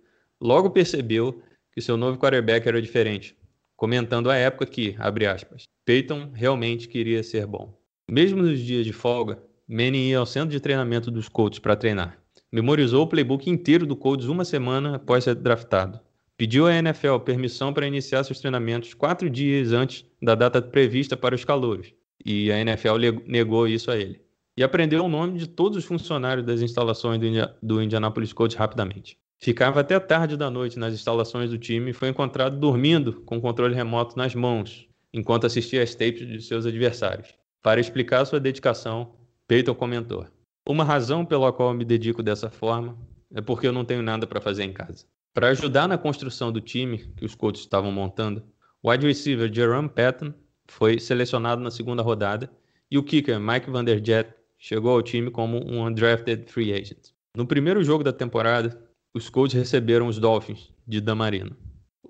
logo 0.41 0.71
percebeu 0.71 1.43
que 1.73 1.81
seu 1.81 1.97
novo 1.97 2.19
quarterback 2.19 2.67
era 2.67 2.83
diferente, 2.83 3.37
comentando 3.77 4.31
à 4.31 4.37
época 4.37 4.67
que, 4.67 4.95
abre 4.99 5.27
aspas, 5.27 5.65
Peyton 5.85 6.31
realmente 6.35 6.89
queria 6.89 7.23
ser 7.23 7.47
bom. 7.47 7.79
Mesmo 8.11 8.43
nos 8.43 8.61
dias 8.61 8.85
de 8.85 8.93
folga, 8.93 9.43
Manning 9.69 10.09
ia 10.09 10.19
ao 10.19 10.27
centro 10.27 10.51
de 10.51 10.61
treinamento 10.61 11.11
dos 11.11 11.29
Colts 11.29 11.61
para 11.61 11.77
treinar. 11.77 12.19
Memorizou 12.51 13.05
o 13.05 13.07
playbook 13.07 13.49
inteiro 13.49 13.87
do 13.87 13.95
Colts 13.95 14.27
uma 14.27 14.45
semana 14.45 14.97
após 14.97 15.25
ser 15.25 15.37
draftado. 15.37 16.01
Pediu 16.41 16.67
à 16.67 16.75
NFL 16.75 17.19
permissão 17.19 17.71
para 17.71 17.87
iniciar 17.87 18.25
seus 18.25 18.39
treinamentos 18.39 18.95
quatro 18.95 19.29
dias 19.29 19.75
antes 19.75 20.07
da 20.23 20.35
data 20.35 20.63
prevista 20.63 21.15
para 21.15 21.35
os 21.35 21.45
calouros, 21.45 21.93
e 22.25 22.51
a 22.51 22.59
NFL 22.59 22.95
negou 23.27 23.69
isso 23.69 23.91
a 23.91 23.99
ele. 23.99 24.23
E 24.57 24.63
aprendeu 24.63 25.05
o 25.05 25.09
nome 25.09 25.39
de 25.39 25.47
todos 25.47 25.77
os 25.77 25.85
funcionários 25.85 26.47
das 26.47 26.63
instalações 26.63 27.21
do, 27.61 27.83
Indianapolis 27.83 28.33
Colts 28.33 28.57
rapidamente. 28.57 29.19
Ficava 29.39 29.81
até 29.81 30.01
tarde 30.01 30.35
da 30.35 30.51
noite 30.51 30.79
nas 30.79 30.95
instalações 30.95 31.51
do 31.51 31.59
time 31.59 31.91
e 31.91 31.93
foi 31.93 32.09
encontrado 32.09 32.59
dormindo 32.59 33.21
com 33.27 33.37
o 33.37 33.41
controle 33.43 33.75
remoto 33.75 34.17
nas 34.17 34.35
mãos, 34.35 34.89
enquanto 35.13 35.45
assistia 35.45 35.83
às 35.83 35.95
tapes 35.95 36.27
de 36.27 36.41
seus 36.41 36.65
adversários. 36.65 37.35
Para 37.63 37.83
explicar 37.83 38.25
sua 38.25 38.41
dedicação, 38.41 39.13
Peyton 39.47 39.75
comentou: 39.75 40.27
uma 40.67 40.85
razão 40.85 41.23
pela 41.23 41.53
qual 41.53 41.75
me 41.75 41.85
dedico 41.85 42.23
dessa 42.23 42.49
forma 42.49 42.97
é 43.31 43.43
porque 43.43 43.67
eu 43.67 43.73
não 43.73 43.85
tenho 43.85 44.03
nada 44.03 44.27
para 44.27 44.41
fazer 44.41 44.65
em 44.65 44.73
casa. 44.73 45.05
Para 45.33 45.51
ajudar 45.51 45.87
na 45.87 45.97
construção 45.97 46.51
do 46.51 46.61
time 46.61 46.99
que 47.17 47.25
os 47.25 47.37
coaches 47.37 47.63
estavam 47.63 47.93
montando, 47.93 48.43
o 48.83 48.91
wide 48.91 49.07
receiver 49.07 49.53
Jerome 49.53 49.89
Patton 49.89 50.35
foi 50.67 50.99
selecionado 50.99 51.63
na 51.63 51.71
segunda 51.71 52.03
rodada 52.03 52.51
e 52.91 52.99
o 52.99 53.05
kicker 53.05 53.39
Mike 53.39 53.71
Vanderjet 53.71 54.35
chegou 54.59 54.91
ao 54.91 55.03
time 55.03 55.31
como 55.31 55.59
um 55.59 55.87
undrafted 55.87 56.51
free 56.51 56.73
agent. 56.73 57.13
No 57.37 57.47
primeiro 57.47 57.85
jogo 57.85 58.03
da 58.03 58.13
temporada, 58.13 58.83
os 59.15 59.31
Colts 59.31 59.55
receberam 59.55 60.09
os 60.09 60.19
Dolphins 60.19 60.73
de 60.85 61.01
Dan 61.01 61.15
Marino. 61.15 61.57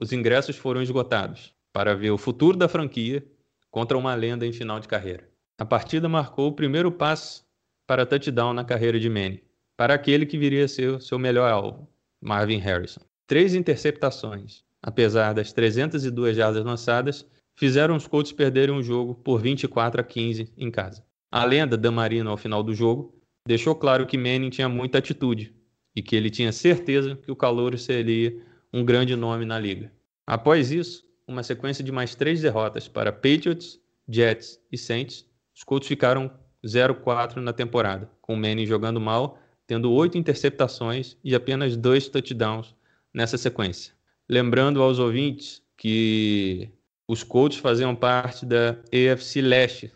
Os 0.01 0.13
ingressos 0.13 0.57
foram 0.57 0.81
esgotados 0.81 1.53
para 1.75 1.95
ver 1.95 2.13
o 2.13 2.19
futuro 2.19 2.57
da 2.57 2.69
franquia 2.69 3.23
contra 3.71 3.99
uma 3.99 4.15
lenda 4.15 4.47
em 4.47 4.53
final 4.53 4.81
de 4.81 4.89
carreira. 4.89 5.29
A 5.59 5.65
partida 5.67 6.09
marcou 6.09 6.49
o 6.49 6.55
primeiro 6.55 6.91
passo 6.91 7.45
para 7.87 8.07
touchdown 8.07 8.55
na 8.55 8.65
carreira 8.65 8.99
de 8.99 9.11
Manning, 9.11 9.41
para 9.77 9.93
aquele 9.93 10.25
que 10.25 10.39
viria 10.39 10.65
a 10.65 10.69
ser 10.69 11.03
seu 11.03 11.19
melhor 11.19 11.51
alvo, 11.51 11.87
Marvin 12.19 12.59
Harrison. 12.59 13.10
Três 13.31 13.55
interceptações, 13.55 14.65
apesar 14.83 15.33
das 15.33 15.53
302 15.53 16.37
jardas 16.37 16.65
lançadas, 16.65 17.25
fizeram 17.55 17.95
os 17.95 18.09
Colts 18.09 18.33
perderem 18.33 18.75
o 18.75 18.83
jogo 18.83 19.15
por 19.15 19.41
24 19.41 20.01
a 20.01 20.03
15 20.03 20.53
em 20.57 20.69
casa. 20.69 21.05
A 21.31 21.45
lenda 21.45 21.77
Dan 21.77 21.93
Marino 21.93 22.29
ao 22.29 22.37
final 22.37 22.61
do 22.61 22.75
jogo 22.75 23.15
deixou 23.47 23.77
claro 23.77 24.05
que 24.05 24.19
Manning 24.19 24.51
tinha 24.51 24.69
muita 24.69 24.99
atitude 24.99 25.55
e 25.95 26.03
que 26.03 26.17
ele 26.17 26.29
tinha 26.29 26.51
certeza 26.51 27.15
que 27.15 27.31
o 27.31 27.37
calor 27.37 27.79
seria 27.79 28.37
um 28.73 28.85
grande 28.85 29.15
nome 29.15 29.45
na 29.45 29.61
liga. 29.61 29.93
Após 30.27 30.73
isso, 30.73 31.05
uma 31.25 31.45
sequência 31.45 31.85
de 31.85 31.93
mais 31.93 32.17
três 32.17 32.41
derrotas 32.41 32.89
para 32.89 33.13
Patriots, 33.13 33.79
Jets 34.09 34.61
e 34.73 34.77
Saints, 34.77 35.25
os 35.55 35.63
Colts 35.63 35.87
ficaram 35.87 36.33
0-4 36.67 37.37
na 37.37 37.53
temporada, 37.53 38.11
com 38.21 38.35
Manning 38.35 38.67
jogando 38.67 39.01
mal, 39.01 39.39
tendo 39.69 39.93
oito 39.93 40.19
interceptações 40.19 41.17
e 41.23 41.33
apenas 41.33 41.77
dois 41.77 42.09
touchdowns 42.09 42.75
nessa 43.13 43.37
sequência. 43.37 43.93
Lembrando 44.29 44.83
aos 44.83 44.99
ouvintes 44.99 45.63
que 45.77 46.71
os 47.09 47.23
Colts 47.23 47.59
faziam 47.59 47.97
parte 47.97 48.47
da 48.47 48.77
AFC 48.93 49.41
Leste 49.41 49.93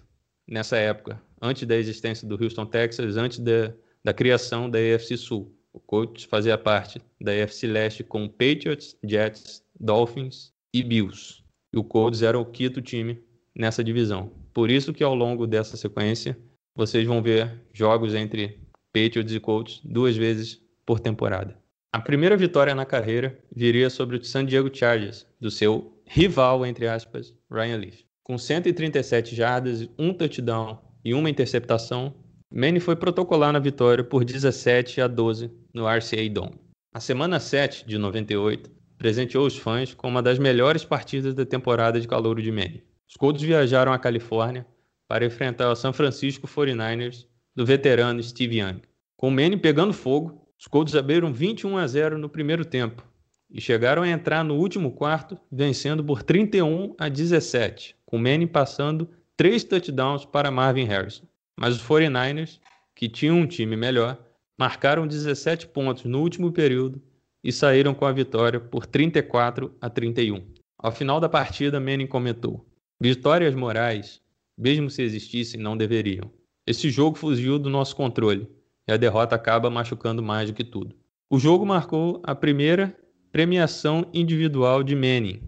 nessa 0.48 0.76
época, 0.76 1.22
antes 1.40 1.66
da 1.66 1.76
existência 1.76 2.26
do 2.26 2.42
Houston 2.42 2.66
Texas, 2.66 3.16
antes 3.16 3.38
da, 3.38 3.72
da 4.02 4.12
criação 4.12 4.68
da 4.68 4.78
AFC 4.78 5.16
Sul. 5.16 5.54
O 5.72 5.80
Colts 5.80 6.24
fazia 6.24 6.58
parte 6.58 7.00
da 7.20 7.32
AFC 7.32 7.66
Leste 7.66 8.02
com 8.02 8.28
Patriots, 8.28 8.96
Jets, 9.04 9.62
Dolphins 9.78 10.52
e 10.72 10.82
Bills. 10.82 11.42
E 11.72 11.78
o 11.78 11.84
Colts 11.84 12.22
era 12.22 12.38
o 12.38 12.44
quinto 12.44 12.80
time 12.80 13.20
nessa 13.54 13.82
divisão. 13.82 14.32
Por 14.52 14.70
isso 14.70 14.92
que 14.92 15.04
ao 15.04 15.14
longo 15.14 15.46
dessa 15.46 15.76
sequência 15.76 16.38
vocês 16.74 17.06
vão 17.06 17.22
ver 17.22 17.62
jogos 17.72 18.14
entre 18.14 18.60
Patriots 18.92 19.32
e 19.32 19.40
Colts 19.40 19.80
duas 19.84 20.16
vezes 20.16 20.60
por 20.84 21.00
temporada. 21.00 21.56
A 21.94 22.00
primeira 22.00 22.36
vitória 22.36 22.74
na 22.74 22.84
carreira 22.84 23.38
viria 23.54 23.88
sobre 23.88 24.16
o 24.16 24.24
San 24.24 24.44
Diego 24.44 24.68
Chargers, 24.76 25.24
do 25.40 25.48
seu 25.48 25.96
rival, 26.04 26.66
entre 26.66 26.88
aspas, 26.88 27.32
Ryan 27.48 27.76
Leaf. 27.76 28.04
Com 28.24 28.36
137 28.36 29.36
jardas, 29.36 29.88
um 29.96 30.12
touchdown 30.12 30.76
e 31.04 31.14
uma 31.14 31.30
interceptação, 31.30 32.12
Manny 32.52 32.80
foi 32.80 32.96
protocolar 32.96 33.52
na 33.52 33.60
vitória 33.60 34.02
por 34.02 34.24
17 34.24 35.02
a 35.02 35.06
12 35.06 35.52
no 35.72 35.86
RCA 35.86 36.28
Dome. 36.28 36.58
A 36.92 36.98
semana 36.98 37.38
7 37.38 37.86
de 37.86 37.96
98 37.96 38.68
presenteou 38.98 39.46
os 39.46 39.56
fãs 39.56 39.94
com 39.94 40.08
uma 40.08 40.20
das 40.20 40.40
melhores 40.40 40.84
partidas 40.84 41.32
da 41.32 41.46
temporada 41.46 42.00
de 42.00 42.08
calouro 42.08 42.42
de 42.42 42.50
Manny. 42.50 42.82
Os 43.08 43.14
Colts 43.14 43.40
viajaram 43.40 43.92
à 43.92 44.00
Califórnia 44.00 44.66
para 45.06 45.24
enfrentar 45.24 45.70
o 45.70 45.76
San 45.76 45.92
Francisco 45.92 46.48
49ers 46.48 47.24
do 47.54 47.64
veterano 47.64 48.20
Steve 48.20 48.58
Young. 48.58 48.82
Com 49.16 49.30
Manning 49.30 49.58
pegando 49.58 49.92
fogo, 49.92 50.43
os 50.64 50.68
Colts 50.68 50.94
abriram 50.94 51.30
21 51.30 51.76
a 51.76 51.86
0 51.86 52.16
no 52.16 52.26
primeiro 52.26 52.64
tempo 52.64 53.06
e 53.50 53.60
chegaram 53.60 54.00
a 54.00 54.08
entrar 54.08 54.42
no 54.42 54.54
último 54.54 54.92
quarto 54.92 55.38
vencendo 55.52 56.02
por 56.02 56.22
31 56.22 56.94
a 56.98 57.06
17, 57.06 57.94
com 58.06 58.16
Manning 58.16 58.46
passando 58.46 59.06
três 59.36 59.62
touchdowns 59.62 60.24
para 60.24 60.50
Marvin 60.50 60.84
Harrison. 60.84 61.26
Mas 61.54 61.76
os 61.76 61.82
49ers, 61.82 62.60
que 62.94 63.10
tinham 63.10 63.40
um 63.40 63.46
time 63.46 63.76
melhor, 63.76 64.18
marcaram 64.58 65.06
17 65.06 65.66
pontos 65.66 66.04
no 66.04 66.22
último 66.22 66.50
período 66.50 66.98
e 67.42 67.52
saíram 67.52 67.92
com 67.92 68.06
a 68.06 68.12
vitória 68.12 68.58
por 68.58 68.86
34 68.86 69.70
a 69.82 69.90
31. 69.90 70.46
Ao 70.78 70.90
final 70.90 71.20
da 71.20 71.28
partida, 71.28 71.78
Manning 71.78 72.06
comentou: 72.06 72.66
Vitórias 72.98 73.54
morais 73.54 74.18
mesmo 74.56 74.88
se 74.88 75.02
existissem, 75.02 75.60
não 75.60 75.76
deveriam. 75.76 76.30
Esse 76.66 76.88
jogo 76.88 77.18
fugiu 77.18 77.58
do 77.58 77.68
nosso 77.68 77.94
controle 77.94 78.48
e 78.86 78.92
a 78.92 78.96
derrota 78.96 79.34
acaba 79.34 79.70
machucando 79.70 80.22
mais 80.22 80.50
do 80.50 80.54
que 80.54 80.64
tudo. 80.64 80.94
O 81.30 81.38
jogo 81.38 81.64
marcou 81.64 82.20
a 82.22 82.34
primeira 82.34 82.96
premiação 83.32 84.06
individual 84.12 84.82
de 84.82 84.94
Manning, 84.94 85.42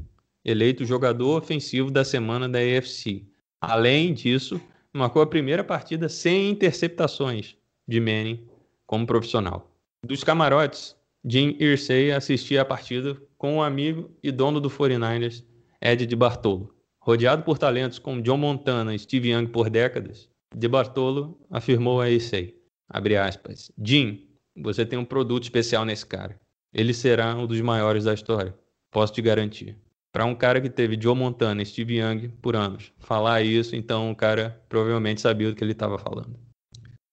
eleito 0.44 0.84
jogador 0.84 1.38
ofensivo 1.38 1.90
da 1.90 2.04
semana 2.04 2.48
da 2.48 2.58
AFC. 2.58 3.24
Além 3.60 4.12
disso, 4.12 4.60
marcou 4.92 5.22
a 5.22 5.26
primeira 5.26 5.62
partida 5.62 6.08
sem 6.08 6.50
interceptações 6.50 7.56
de 7.86 8.00
Manning 8.00 8.44
como 8.86 9.06
profissional. 9.06 9.70
Dos 10.04 10.24
camarotes, 10.24 10.96
Jim 11.24 11.56
Irsay 11.60 12.12
assistia 12.12 12.62
a 12.62 12.64
partida 12.64 13.16
com 13.36 13.56
um 13.56 13.62
amigo 13.62 14.10
e 14.22 14.32
dono 14.32 14.60
do 14.60 14.70
49ers, 14.70 15.44
Ed 15.80 16.06
de 16.06 16.16
Bartolo. 16.16 16.74
Rodeado 17.00 17.44
por 17.44 17.58
talentos 17.58 17.98
como 17.98 18.22
John 18.22 18.38
Montana 18.38 18.94
e 18.94 18.98
Steve 18.98 19.30
Young 19.30 19.46
por 19.46 19.70
décadas, 19.70 20.28
de 20.54 20.66
Bartolo 20.66 21.38
afirmou 21.50 22.00
a 22.00 22.10
Irsay, 22.10 22.55
abre 22.88 23.16
aspas, 23.16 23.70
Jim, 23.82 24.26
você 24.56 24.84
tem 24.86 24.98
um 24.98 25.04
produto 25.04 25.44
especial 25.44 25.84
nesse 25.84 26.06
cara. 26.06 26.38
Ele 26.72 26.92
será 26.92 27.34
um 27.34 27.46
dos 27.46 27.60
maiores 27.60 28.04
da 28.04 28.14
história, 28.14 28.54
posso 28.90 29.12
te 29.12 29.22
garantir. 29.22 29.76
Para 30.12 30.24
um 30.24 30.34
cara 30.34 30.60
que 30.60 30.70
teve 30.70 30.98
Joe 31.00 31.14
Montana 31.14 31.60
e 31.60 31.66
Steve 31.66 31.98
Young 31.98 32.28
por 32.40 32.56
anos 32.56 32.92
falar 32.98 33.42
isso, 33.42 33.76
então 33.76 34.10
o 34.10 34.16
cara 34.16 34.62
provavelmente 34.68 35.20
sabia 35.20 35.50
do 35.50 35.54
que 35.54 35.62
ele 35.62 35.72
estava 35.72 35.98
falando. 35.98 36.38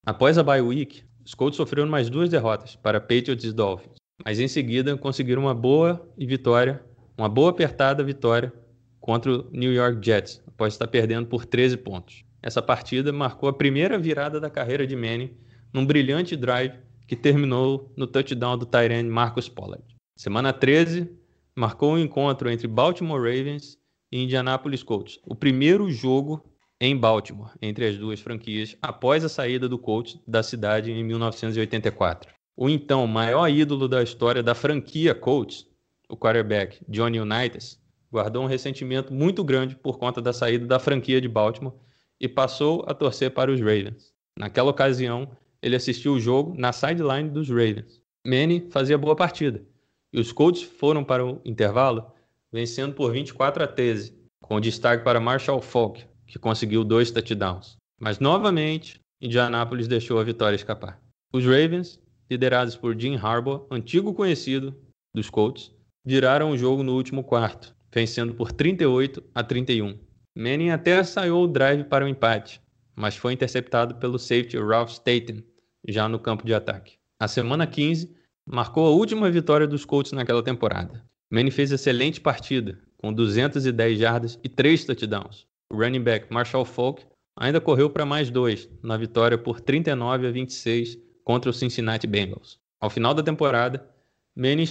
Após 0.05 0.37
a 0.37 0.43
bye 0.43 0.61
week, 0.61 1.03
os 1.25 1.33
Colts 1.33 1.57
sofreram 1.57 1.89
mais 1.89 2.09
duas 2.09 2.29
derrotas 2.29 2.75
para 2.75 3.01
Patriots 3.01 3.43
e 3.43 3.51
Dolphins, 3.51 3.95
mas 4.23 4.39
em 4.39 4.47
seguida 4.47 4.95
conseguiram 4.97 5.41
uma 5.41 5.53
boa 5.53 6.09
e 6.17 6.25
vitória, 6.25 6.83
uma 7.17 7.27
boa 7.27 7.49
apertada 7.49 8.03
vitória 8.03 8.53
contra 8.99 9.31
o 9.33 9.49
New 9.51 9.73
York 9.73 10.05
Jets, 10.05 10.41
após 10.47 10.73
estar 10.73 10.87
perdendo 10.87 11.27
por 11.27 11.45
13 11.45 11.77
pontos. 11.77 12.23
Essa 12.41 12.61
partida 12.61 13.11
marcou 13.11 13.49
a 13.49 13.53
primeira 13.53 13.97
virada 13.97 14.39
da 14.39 14.49
carreira 14.49 14.87
de 14.87 14.95
Manning 14.95 15.33
num 15.73 15.85
brilhante 15.85 16.35
drive 16.35 16.73
que 17.07 17.15
terminou 17.15 17.91
no 17.97 18.05
touchdown 18.05 18.57
do 18.57 18.65
Tyrant 18.65 19.07
Marcus 19.07 19.49
Pollard. 19.49 19.83
Semana 20.15 20.53
13 20.53 21.09
marcou 21.55 21.93
um 21.93 21.97
encontro 21.97 22.49
entre 22.49 22.67
Baltimore 22.67 23.19
Ravens 23.19 23.77
e 24.11 24.21
Indianapolis 24.23 24.83
Colts, 24.83 25.19
o 25.25 25.35
primeiro 25.35 25.89
jogo 25.89 26.43
em 26.79 26.95
Baltimore, 26.95 27.51
entre 27.61 27.87
as 27.87 27.97
duas 27.97 28.19
franquias, 28.19 28.77
após 28.81 29.23
a 29.23 29.29
saída 29.29 29.67
do 29.67 29.79
coach 29.79 30.21
da 30.27 30.43
cidade 30.43 30.91
em 30.91 31.03
1984. 31.03 32.31
O 32.55 32.69
então 32.69 33.07
maior 33.07 33.47
ídolo 33.47 33.87
da 33.87 34.03
história 34.03 34.43
da 34.43 34.53
franquia 34.53 35.15
Colts, 35.15 35.65
o 36.07 36.15
quarterback 36.15 36.79
Johnny 36.87 37.19
Unitas, 37.19 37.79
guardou 38.11 38.43
um 38.43 38.47
ressentimento 38.47 39.11
muito 39.11 39.43
grande 39.43 39.75
por 39.75 39.97
conta 39.97 40.21
da 40.21 40.31
saída 40.31 40.67
da 40.67 40.77
franquia 40.77 41.19
de 41.19 41.27
Baltimore 41.27 41.73
e 42.19 42.27
passou 42.27 42.85
a 42.87 42.93
torcer 42.93 43.31
para 43.31 43.51
os 43.51 43.59
Ravens. 43.59 44.13
Naquela 44.37 44.69
ocasião, 44.69 45.35
ele 45.63 45.75
assistiu 45.75 46.13
o 46.13 46.19
jogo 46.19 46.53
na 46.57 46.73
sideline 46.73 47.29
dos 47.29 47.49
Ravens. 47.49 48.01
Manny 48.27 48.67
fazia 48.69 48.97
boa 48.97 49.15
partida 49.15 49.65
e 50.11 50.19
os 50.19 50.31
Colts 50.31 50.61
foram 50.61 51.03
para 51.03 51.25
o 51.25 51.41
intervalo 51.43 52.11
vencendo 52.51 52.93
por 52.93 53.11
24 53.11 53.63
a 53.63 53.67
13, 53.67 54.15
com 54.43 54.61
destaque 54.61 55.03
para 55.03 55.19
Marshall 55.19 55.59
Falk, 55.59 56.05
que 56.27 56.37
conseguiu 56.37 56.83
dois 56.83 57.09
touchdowns. 57.09 57.77
Mas 57.99 58.19
novamente, 58.19 58.99
Indianapolis 59.19 59.87
deixou 59.87 60.19
a 60.19 60.23
vitória 60.23 60.55
escapar. 60.55 61.01
Os 61.33 61.43
Ravens, 61.43 61.99
liderados 62.29 62.75
por 62.75 62.99
Jim 62.99 63.15
Harbaugh, 63.15 63.65
antigo 63.71 64.13
conhecido 64.13 64.75
dos 65.15 65.31
Colts, 65.31 65.73
viraram 66.05 66.51
o 66.51 66.57
jogo 66.57 66.83
no 66.83 66.93
último 66.93 67.23
quarto, 67.23 67.75
vencendo 67.91 68.35
por 68.35 68.51
38 68.51 69.23
a 69.33 69.43
31. 69.43 69.97
Manning 70.37 70.69
até 70.69 70.99
ensaiou 70.99 71.45
o 71.45 71.47
drive 71.47 71.85
para 71.85 72.05
o 72.05 72.07
empate, 72.07 72.61
mas 72.95 73.15
foi 73.15 73.33
interceptado 73.33 73.95
pelo 73.95 74.19
safety 74.19 74.57
Ralph 74.57 74.91
Staten, 74.91 75.43
já 75.87 76.07
no 76.07 76.19
campo 76.19 76.45
de 76.45 76.53
ataque. 76.53 76.97
A 77.19 77.27
semana 77.27 77.65
15 77.67 78.13
marcou 78.45 78.87
a 78.87 78.91
última 78.91 79.29
vitória 79.31 79.67
dos 79.67 79.85
Colts 79.85 80.11
naquela 80.11 80.43
temporada. 80.43 81.03
Manning 81.31 81.51
fez 81.51 81.71
excelente 81.71 82.21
partida, 82.21 82.79
com 82.97 83.11
210 83.13 83.97
jardas 83.97 84.39
e 84.43 84.49
3 84.49 84.85
touchdowns. 84.85 85.47
O 85.71 85.75
running 85.75 86.01
back 86.01 86.31
Marshall 86.31 86.65
Falk 86.65 87.03
ainda 87.35 87.59
correu 87.59 87.89
para 87.89 88.05
mais 88.05 88.29
dois 88.29 88.69
na 88.81 88.97
vitória 88.97 89.37
por 89.37 89.59
39 89.59 90.27
a 90.27 90.31
26 90.31 90.97
contra 91.23 91.49
o 91.49 91.53
Cincinnati 91.53 92.05
Bengals. 92.05 92.59
Ao 92.79 92.89
final 92.89 93.13
da 93.13 93.23
temporada, 93.23 93.87
Manning 94.35 94.65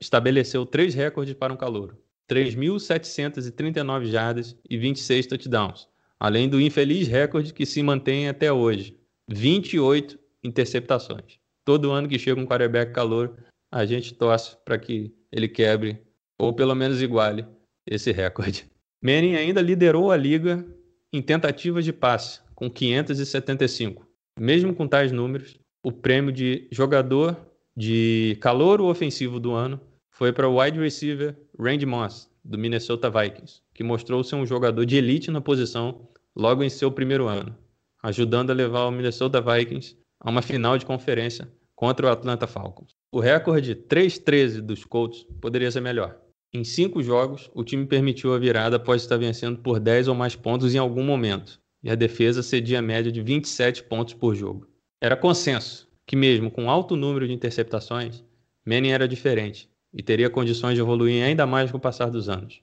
estabeleceu 0.00 0.66
três 0.66 0.94
recordes 0.94 1.34
para 1.34 1.52
um 1.52 1.56
calouro: 1.56 1.98
3.739 2.30 4.06
jardas 4.06 4.56
e 4.68 4.76
26 4.76 5.26
touchdowns, 5.26 5.88
além 6.18 6.48
do 6.48 6.60
infeliz 6.60 7.08
recorde 7.08 7.52
que 7.52 7.66
se 7.66 7.82
mantém 7.82 8.28
até 8.28 8.52
hoje: 8.52 8.98
28 9.28 10.18
interceptações. 10.44 11.38
Todo 11.64 11.90
ano 11.90 12.08
que 12.08 12.18
chega 12.18 12.40
um 12.40 12.46
quarterback 12.46 12.92
calor, 12.92 13.36
a 13.72 13.84
gente 13.86 14.14
torce 14.14 14.56
para 14.64 14.78
que 14.78 15.12
ele 15.32 15.48
quebre 15.48 16.00
ou 16.38 16.52
pelo 16.52 16.74
menos 16.74 17.00
iguale 17.00 17.46
esse 17.86 18.12
recorde. 18.12 18.66
Manning 19.02 19.34
ainda 19.34 19.60
liderou 19.60 20.10
a 20.12 20.16
liga 20.16 20.64
em 21.12 21.22
tentativas 21.22 21.84
de 21.84 21.92
passe, 21.92 22.40
com 22.54 22.70
575. 22.70 24.06
Mesmo 24.38 24.74
com 24.74 24.86
tais 24.86 25.12
números, 25.12 25.58
o 25.82 25.92
prêmio 25.92 26.32
de 26.32 26.68
jogador 26.70 27.36
de 27.76 28.36
calor 28.40 28.80
ofensivo 28.80 29.38
do 29.38 29.52
ano 29.52 29.80
foi 30.10 30.32
para 30.32 30.48
o 30.48 30.60
wide 30.60 30.78
receiver 30.78 31.36
Randy 31.58 31.86
Moss, 31.86 32.30
do 32.44 32.58
Minnesota 32.58 33.10
Vikings, 33.10 33.62
que 33.74 33.82
mostrou 33.82 34.22
ser 34.22 34.36
um 34.36 34.46
jogador 34.46 34.84
de 34.84 34.96
elite 34.96 35.30
na 35.30 35.40
posição 35.40 36.08
logo 36.36 36.62
em 36.62 36.68
seu 36.68 36.90
primeiro 36.90 37.26
ano, 37.26 37.56
ajudando 38.02 38.50
a 38.50 38.54
levar 38.54 38.86
o 38.86 38.90
Minnesota 38.90 39.40
Vikings 39.40 39.96
a 40.24 40.30
uma 40.30 40.42
final 40.42 40.76
de 40.76 40.84
conferência 40.84 41.48
contra 41.76 42.06
o 42.06 42.10
Atlanta 42.10 42.48
Falcons. 42.48 42.96
O 43.12 43.20
recorde 43.20 43.76
3-13 43.76 44.60
dos 44.60 44.84
Colts 44.84 45.24
poderia 45.40 45.70
ser 45.70 45.80
melhor, 45.80 46.18
em 46.56 46.62
cinco 46.62 47.02
jogos, 47.02 47.50
o 47.52 47.64
time 47.64 47.84
permitiu 47.84 48.32
a 48.32 48.38
virada 48.38 48.76
após 48.76 49.02
estar 49.02 49.16
vencendo 49.16 49.58
por 49.58 49.80
10 49.80 50.06
ou 50.06 50.14
mais 50.14 50.36
pontos 50.36 50.72
em 50.72 50.78
algum 50.78 51.02
momento, 51.02 51.60
e 51.82 51.90
a 51.90 51.96
defesa 51.96 52.44
cedia 52.44 52.78
a 52.78 52.82
média 52.82 53.10
de 53.10 53.20
27 53.20 53.82
pontos 53.82 54.14
por 54.14 54.36
jogo. 54.36 54.68
Era 55.00 55.16
consenso 55.16 55.88
que, 56.06 56.14
mesmo 56.14 56.52
com 56.52 56.70
alto 56.70 56.94
número 56.94 57.26
de 57.26 57.34
interceptações, 57.34 58.22
Manning 58.64 58.90
era 58.90 59.08
diferente 59.08 59.68
e 59.92 60.00
teria 60.00 60.30
condições 60.30 60.76
de 60.76 60.80
evoluir 60.80 61.24
ainda 61.24 61.44
mais 61.44 61.72
com 61.72 61.76
o 61.76 61.80
passar 61.80 62.08
dos 62.08 62.28
anos. 62.28 62.62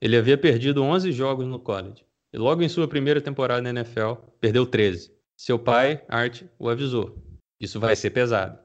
Ele 0.00 0.16
havia 0.16 0.38
perdido 0.38 0.84
11 0.84 1.10
jogos 1.10 1.44
no 1.44 1.58
college 1.58 2.04
e, 2.32 2.38
logo 2.38 2.62
em 2.62 2.68
sua 2.68 2.86
primeira 2.86 3.20
temporada 3.20 3.60
na 3.60 3.80
NFL, 3.80 4.12
perdeu 4.40 4.64
13. 4.64 5.12
Seu 5.38 5.56
pai, 5.56 6.02
Art, 6.08 6.42
o 6.58 6.68
avisou: 6.68 7.16
Isso 7.60 7.78
vai 7.78 7.94
ser 7.94 8.10
pesado. 8.10 8.58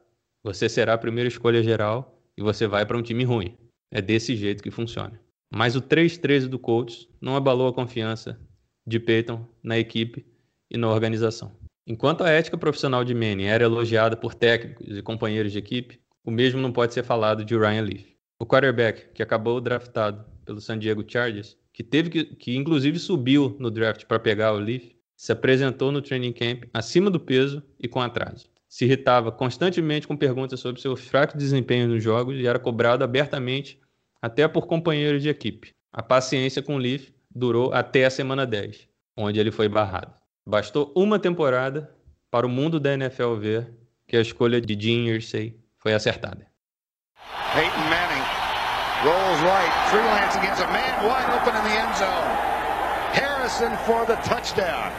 Você 0.43 0.67
será 0.67 0.95
a 0.95 0.97
primeira 0.97 1.27
escolha 1.27 1.61
geral 1.61 2.19
e 2.35 2.41
você 2.41 2.65
vai 2.65 2.83
para 2.83 2.97
um 2.97 3.03
time 3.03 3.23
ruim. 3.23 3.55
É 3.91 4.01
desse 4.01 4.35
jeito 4.35 4.63
que 4.63 4.71
funciona. 4.71 5.21
Mas 5.53 5.75
o 5.75 5.81
3-13 5.83 6.47
do 6.47 6.57
Colts 6.57 7.07
não 7.21 7.35
abalou 7.35 7.67
a 7.67 7.73
confiança 7.73 8.39
de 8.87 8.99
Peyton 8.99 9.47
na 9.61 9.77
equipe 9.77 10.25
e 10.71 10.75
na 10.75 10.89
organização. 10.89 11.55
Enquanto 11.85 12.23
a 12.23 12.29
ética 12.31 12.57
profissional 12.57 13.03
de 13.03 13.13
Manning 13.13 13.43
era 13.43 13.65
elogiada 13.65 14.17
por 14.17 14.33
técnicos 14.33 14.97
e 14.97 15.01
companheiros 15.03 15.51
de 15.51 15.59
equipe, 15.59 16.01
o 16.25 16.31
mesmo 16.31 16.59
não 16.59 16.71
pode 16.71 16.95
ser 16.95 17.03
falado 17.03 17.45
de 17.45 17.55
Ryan 17.55 17.83
Leaf. 17.83 18.15
O 18.39 18.47
quarterback, 18.47 19.13
que 19.13 19.21
acabou 19.21 19.61
draftado 19.61 20.25
pelo 20.43 20.59
San 20.59 20.79
Diego 20.79 21.05
Chargers, 21.07 21.55
que 21.71 21.83
teve 21.83 22.09
que, 22.09 22.25
que 22.25 22.55
inclusive 22.55 22.97
subiu 22.97 23.55
no 23.59 23.69
draft 23.69 24.05
para 24.05 24.19
pegar 24.19 24.53
o 24.53 24.59
Leaf, 24.59 24.91
se 25.15 25.31
apresentou 25.31 25.91
no 25.91 26.01
training 26.01 26.33
camp 26.33 26.63
acima 26.73 27.09
do 27.09 27.19
peso 27.19 27.63
e 27.79 27.87
com 27.87 28.01
atraso 28.01 28.53
se 28.73 28.85
irritava 28.85 29.31
constantemente 29.31 30.07
com 30.07 30.17
perguntas 30.17 30.59
sobre 30.59 30.81
seu 30.81 30.95
fraco 30.95 31.37
desempenho 31.37 31.87
nos 31.87 32.03
jogos 32.03 32.39
e 32.39 32.47
era 32.47 32.57
cobrado 32.57 33.03
abertamente 33.03 33.79
até 34.19 34.47
por 34.47 34.65
companheiros 34.65 35.21
de 35.21 35.29
equipe. 35.29 35.75
A 35.91 36.01
paciência 36.01 36.59
com 36.59 36.77
Leaf 36.77 37.09
durou 37.29 37.71
até 37.71 38.03
a 38.03 38.09
semana 38.09 38.47
10, 38.47 38.87
onde 39.15 39.39
ele 39.39 39.51
foi 39.51 39.69
barrado. 39.69 40.11
Bastou 40.43 40.91
uma 40.95 41.19
temporada 41.19 41.87
para 42.31 42.47
o 42.47 42.49
mundo 42.49 42.79
da 42.79 42.95
NFL 42.95 43.35
ver 43.35 43.71
que 44.07 44.17
a 44.17 44.21
escolha 44.21 44.59
de 44.59 44.73
Jim 44.73 45.05
Irsay 45.05 45.55
foi 45.77 45.93
acertada. 45.93 46.47
Peyton 47.53 47.77
Manning 47.91 48.25
rolls 49.03 49.39
right, 49.43 49.71
True 49.91 50.01
Lance 50.01 50.35
against 50.35 50.63
a 50.63 50.67
man 50.71 51.05
wide 51.05 51.29
open 51.29 51.55
in 51.55 51.63
the 51.63 51.77
end 51.77 51.95
zone. 51.95 52.52
Harrison 53.13 53.77
for 53.85 54.07
the 54.07 54.15
touchdown. 54.27 54.91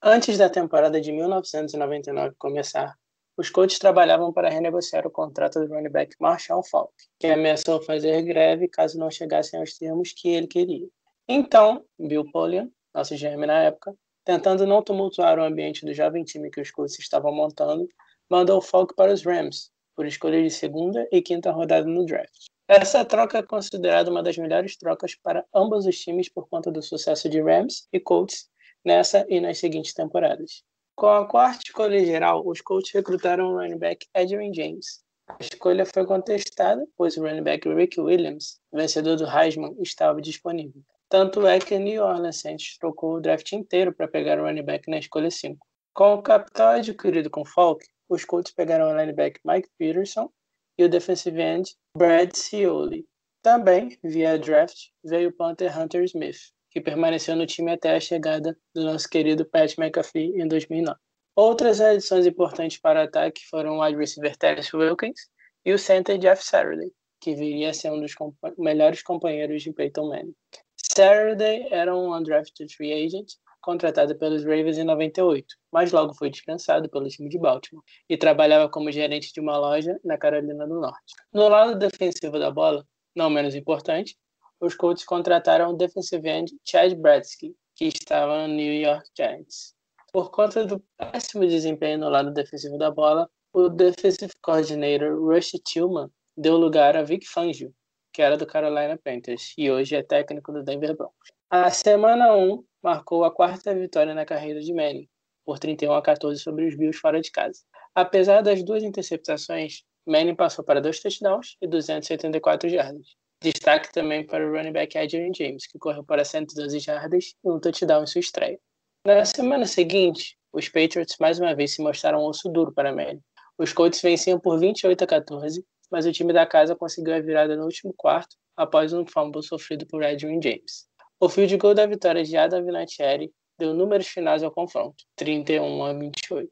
Antes 0.00 0.38
da 0.38 0.48
temporada 0.48 1.00
de 1.00 1.10
1999 1.10 2.36
começar, 2.38 2.94
os 3.36 3.50
Colts 3.50 3.80
trabalhavam 3.80 4.32
para 4.32 4.48
renegociar 4.48 5.04
o 5.04 5.10
contrato 5.10 5.58
do 5.58 5.74
running 5.74 5.90
back 5.90 6.14
Marshall 6.20 6.62
Falk, 6.62 6.92
que 7.18 7.26
ameaçou 7.26 7.82
fazer 7.82 8.22
greve 8.22 8.68
caso 8.68 8.96
não 8.96 9.10
chegassem 9.10 9.58
aos 9.58 9.76
termos 9.76 10.12
que 10.12 10.28
ele 10.28 10.46
queria. 10.46 10.86
Então, 11.28 11.84
Bill 11.98 12.30
Polian, 12.30 12.70
nosso 12.94 13.16
GM 13.16 13.44
na 13.44 13.62
época, 13.62 13.92
tentando 14.24 14.64
não 14.64 14.80
tumultuar 14.80 15.36
o 15.40 15.42
ambiente 15.42 15.84
do 15.84 15.92
jovem 15.92 16.22
time 16.22 16.48
que 16.48 16.60
os 16.60 16.70
Colts 16.70 16.96
estavam 17.00 17.34
montando, 17.34 17.88
mandou 18.30 18.62
Falk 18.62 18.94
para 18.94 19.12
os 19.12 19.24
Rams, 19.24 19.72
por 19.96 20.06
escolha 20.06 20.40
de 20.40 20.50
segunda 20.50 21.08
e 21.10 21.20
quinta 21.20 21.50
rodada 21.50 21.86
no 21.86 22.06
draft. 22.06 22.53
Essa 22.66 23.04
troca 23.04 23.38
é 23.38 23.42
considerada 23.42 24.10
uma 24.10 24.22
das 24.22 24.38
melhores 24.38 24.74
trocas 24.74 25.14
para 25.14 25.44
ambos 25.54 25.84
os 25.84 25.98
times 25.98 26.30
por 26.30 26.48
conta 26.48 26.72
do 26.72 26.82
sucesso 26.82 27.28
de 27.28 27.38
Rams 27.42 27.86
e 27.92 28.00
Colts 28.00 28.48
nessa 28.82 29.26
e 29.28 29.38
nas 29.38 29.58
seguintes 29.58 29.92
temporadas. 29.92 30.62
Com 30.96 31.08
a 31.08 31.28
quarta 31.28 31.60
escolha 31.66 32.02
geral, 32.02 32.42
os 32.46 32.62
Colts 32.62 32.90
recrutaram 32.90 33.48
o 33.48 33.58
running 33.58 33.76
back 33.76 34.06
Adrian 34.14 34.50
James. 34.54 35.04
A 35.28 35.36
escolha 35.40 35.84
foi 35.84 36.06
contestada, 36.06 36.86
pois 36.96 37.18
o 37.18 37.22
running 37.22 37.42
back 37.42 37.68
Rick 37.68 38.00
Williams, 38.00 38.58
vencedor 38.72 39.16
do 39.16 39.28
Heisman, 39.28 39.76
estava 39.82 40.22
disponível. 40.22 40.80
Tanto 41.10 41.46
é 41.46 41.58
que 41.58 41.78
New 41.78 42.02
Orleans 42.02 42.40
Saints 42.40 42.78
trocou 42.78 43.16
o 43.16 43.20
draft 43.20 43.52
inteiro 43.52 43.92
para 43.92 44.08
pegar 44.08 44.40
o 44.40 44.44
running 44.44 44.64
back 44.64 44.88
na 44.88 44.98
escolha 44.98 45.30
5. 45.30 45.58
Com 45.92 46.14
o 46.14 46.22
capital 46.22 46.72
adquirido 46.72 47.28
com 47.28 47.44
Falk, 47.44 47.84
os 48.08 48.24
Colts 48.24 48.52
pegaram 48.52 48.88
o 48.88 48.98
linebacker 48.98 49.40
Mike 49.44 49.68
Peterson 49.78 50.30
e 50.78 50.84
o 50.84 50.88
defensive 50.88 51.40
end 51.40 51.70
Brad 51.96 52.32
Cioli. 52.34 53.06
Também, 53.42 53.98
via 54.02 54.38
draft, 54.38 54.88
veio 55.04 55.28
o 55.28 55.32
punter 55.32 55.78
Hunter 55.78 56.04
Smith, 56.04 56.38
que 56.70 56.80
permaneceu 56.80 57.36
no 57.36 57.46
time 57.46 57.72
até 57.72 57.94
a 57.94 58.00
chegada 58.00 58.56
do 58.74 58.84
nosso 58.84 59.08
querido 59.08 59.44
Pat 59.44 59.76
McAfee 59.78 60.40
em 60.40 60.48
2009. 60.48 60.98
Outras 61.36 61.80
adições 61.80 62.26
importantes 62.26 62.78
para 62.78 63.00
o 63.00 63.04
ataque 63.04 63.42
foram 63.50 63.78
o 63.78 63.84
wide 63.84 63.98
receiver 63.98 64.34
Wilkins 64.72 65.28
e 65.64 65.72
o 65.72 65.78
center 65.78 66.16
Jeff 66.18 66.44
Saturday, 66.44 66.90
que 67.20 67.34
viria 67.34 67.70
a 67.70 67.74
ser 67.74 67.90
um 67.90 68.00
dos 68.00 68.14
compa 68.14 68.54
melhores 68.56 69.02
companheiros 69.02 69.62
de 69.62 69.72
Peyton 69.72 70.08
Manning. 70.08 70.34
Saturday 70.76 71.66
era 71.70 71.94
um 71.94 72.14
undrafted 72.14 72.74
free 72.74 72.92
agent 72.92 73.32
contratado 73.64 74.14
pelos 74.18 74.44
Ravens 74.44 74.76
em 74.76 74.84
98, 74.84 75.46
mas 75.72 75.90
logo 75.90 76.12
foi 76.12 76.28
dispensado 76.28 76.88
pelo 76.90 77.08
time 77.08 77.30
de 77.30 77.38
Baltimore 77.38 77.82
e 78.08 78.16
trabalhava 78.16 78.68
como 78.68 78.92
gerente 78.92 79.32
de 79.32 79.40
uma 79.40 79.56
loja 79.56 79.98
na 80.04 80.18
Carolina 80.18 80.66
do 80.66 80.80
Norte. 80.80 81.14
No 81.32 81.48
lado 81.48 81.78
defensivo 81.78 82.38
da 82.38 82.50
bola, 82.50 82.86
não 83.16 83.30
menos 83.30 83.54
importante, 83.54 84.16
os 84.60 84.74
Colts 84.74 85.04
contrataram 85.04 85.70
o 85.70 85.76
defensive 85.76 86.28
end 86.28 86.52
Chad 86.62 86.94
Bradsky, 86.94 87.56
que 87.74 87.86
estava 87.86 88.46
no 88.46 88.54
New 88.54 88.72
York 88.72 89.08
Giants. 89.16 89.74
Por 90.12 90.30
conta 90.30 90.64
do 90.64 90.84
péssimo 90.98 91.46
desempenho 91.46 91.98
no 91.98 92.10
lado 92.10 92.32
defensivo 92.32 92.76
da 92.76 92.90
bola, 92.90 93.28
o 93.52 93.68
defensive 93.68 94.32
coordinator 94.42 95.18
Rush 95.18 95.52
Tillman 95.64 96.10
deu 96.36 96.56
lugar 96.56 96.96
a 96.96 97.02
Vic 97.02 97.26
Fangio, 97.26 97.74
que 98.12 98.20
era 98.20 98.36
do 98.36 98.46
Carolina 98.46 98.98
Panthers 99.02 99.54
e 99.56 99.70
hoje 99.70 99.96
é 99.96 100.02
técnico 100.02 100.52
do 100.52 100.62
Denver 100.62 100.94
Broncos. 100.96 101.33
A 101.56 101.70
semana 101.70 102.34
1 102.34 102.64
marcou 102.82 103.22
a 103.22 103.30
quarta 103.30 103.72
vitória 103.72 104.12
na 104.12 104.26
carreira 104.26 104.60
de 104.60 104.74
Manning, 104.74 105.08
por 105.46 105.56
31 105.56 105.92
a 105.92 106.02
14 106.02 106.42
sobre 106.42 106.66
os 106.66 106.74
Bills 106.74 106.98
fora 106.98 107.20
de 107.20 107.30
casa. 107.30 107.60
Apesar 107.94 108.40
das 108.40 108.64
duas 108.64 108.82
interceptações, 108.82 109.84
Manning 110.04 110.34
passou 110.34 110.64
para 110.64 110.80
dois 110.80 110.98
touchdowns 110.98 111.56
e 111.62 111.68
274 111.68 112.68
jardas. 112.68 113.06
Destaque 113.40 113.92
também 113.92 114.26
para 114.26 114.44
o 114.44 114.50
running 114.50 114.72
back 114.72 114.98
Adrian 114.98 115.30
James, 115.32 115.68
que 115.68 115.78
correu 115.78 116.02
para 116.02 116.24
112 116.24 116.80
jardas 116.80 117.36
e 117.44 117.48
um 117.48 117.60
touchdown 117.60 118.02
em 118.02 118.06
sua 118.08 118.18
estreia. 118.18 118.58
Na 119.06 119.24
semana 119.24 119.64
seguinte, 119.64 120.36
os 120.52 120.68
Patriots 120.68 121.14
mais 121.20 121.38
uma 121.38 121.54
vez 121.54 121.72
se 121.72 121.80
mostraram 121.80 122.18
um 122.18 122.26
osso 122.26 122.48
duro 122.48 122.72
para 122.72 122.92
Manning. 122.92 123.22
Os 123.56 123.72
Colts 123.72 124.02
venciam 124.02 124.40
por 124.40 124.58
28 124.58 125.04
a 125.04 125.06
14, 125.06 125.64
mas 125.88 126.04
o 126.04 126.10
time 126.10 126.32
da 126.32 126.46
casa 126.46 126.74
conseguiu 126.74 127.14
a 127.14 127.20
virada 127.20 127.54
no 127.54 127.62
último 127.62 127.94
quarto 127.96 128.34
após 128.56 128.92
um 128.92 129.06
fumble 129.06 129.44
sofrido 129.44 129.86
por 129.86 130.02
Adrian 130.02 130.42
James. 130.42 130.92
O 131.24 131.28
field 131.30 131.56
goal 131.56 131.72
da 131.72 131.86
vitória 131.86 132.22
de 132.22 132.36
Adam 132.36 132.62
Vinatieri 132.62 133.32
deu 133.58 133.72
números 133.72 134.06
finais 134.06 134.42
ao 134.42 134.50
confronto, 134.50 135.06
31 135.16 135.82
a 135.82 135.94
28. 135.94 136.50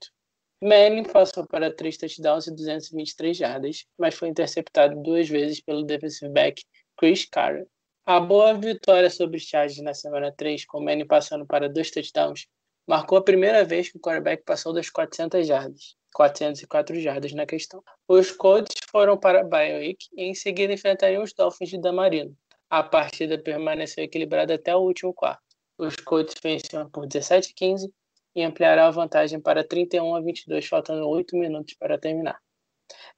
Manning 0.63 1.05
passou 1.05 1.47
para 1.47 1.71
três 1.71 1.99
touchdowns 1.99 2.47
e 2.47 2.57
223 2.57 3.37
jardas, 3.37 3.85
mas 3.99 4.15
foi 4.15 4.31
interceptado 4.31 4.99
duas 5.03 5.29
vezes 5.29 5.61
pelo 5.61 5.83
defensive 5.83 6.33
back 6.33 6.65
Chris 6.97 7.27
Carter. 7.27 7.67
A 8.07 8.19
boa 8.19 8.55
vitória 8.55 9.11
sobre 9.11 9.37
os 9.37 9.43
Chargers 9.43 9.83
na 9.83 9.93
semana 9.93 10.33
3, 10.35 10.65
com 10.65 10.81
Manning 10.81 11.07
passando 11.07 11.45
para 11.45 11.69
dois 11.69 11.91
touchdowns, 11.91 12.47
marcou 12.87 13.19
a 13.19 13.23
primeira 13.23 13.67
vez 13.67 13.91
que 13.91 13.99
o 13.99 14.01
quarterback 14.01 14.43
passou 14.43 14.73
das 14.73 14.89
400 14.89 15.47
jardas. 15.47 15.97
404 16.15 16.99
jardas 16.99 17.35
na 17.35 17.45
questão. 17.45 17.85
Os 18.09 18.31
Colts 18.31 18.75
foram 18.91 19.19
para 19.19 19.45
Biowick 19.45 20.07
e 20.17 20.23
em 20.25 20.35
seguida 20.35 20.73
enfrentariam 20.73 21.23
os 21.23 21.35
Dolphins 21.35 21.69
de 21.69 21.79
Damarino. 21.79 22.35
A 22.73 22.83
partida 22.83 23.37
permaneceu 23.37 24.03
equilibrada 24.03 24.55
até 24.55 24.75
o 24.75 24.81
último 24.81 25.13
quarto. 25.13 25.43
Os 25.77 25.95
Colts 25.97 26.33
venciam 26.43 26.89
por 26.89 27.07
17 27.07 27.51
a 27.51 27.55
15 27.55 27.95
e 28.35 28.43
ampliaram 28.43 28.85
a 28.85 28.91
vantagem 28.91 29.39
para 29.39 29.63
31 29.63 30.17
a 30.17 30.23
22, 30.23 30.67
faltando 30.67 31.07
8 31.07 31.37
minutos 31.37 31.75
para 31.75 31.99
terminar. 31.99 32.41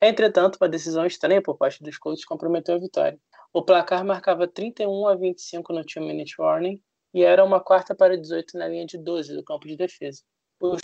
Entretanto, 0.03 0.59
uma 0.61 0.69
decisão 0.69 1.07
estranha 1.07 1.41
por 1.41 1.57
parte 1.57 1.85
dos 1.85 1.97
Colts 1.99 2.25
comprometeu 2.25 2.75
a 2.75 2.79
vitória. 2.79 3.17
O 3.53 3.63
placar 3.63 4.05
marcava 4.05 4.49
31 4.49 5.07
a 5.07 5.15
25 5.15 5.73
no 5.73 5.85
2-minute 5.85 6.35
warning 6.37 6.83
e 7.15 7.23
era 7.23 7.45
uma 7.45 7.61
quarta 7.61 7.95
para 7.95 8.19
18 8.19 8.59
na 8.59 8.67
linha 8.67 8.87
de 8.87 8.99
12 8.99 9.37
do 9.37 9.45
campo 9.45 9.69
de 9.69 9.77
defesa. 9.77 10.21
Os 10.59 10.81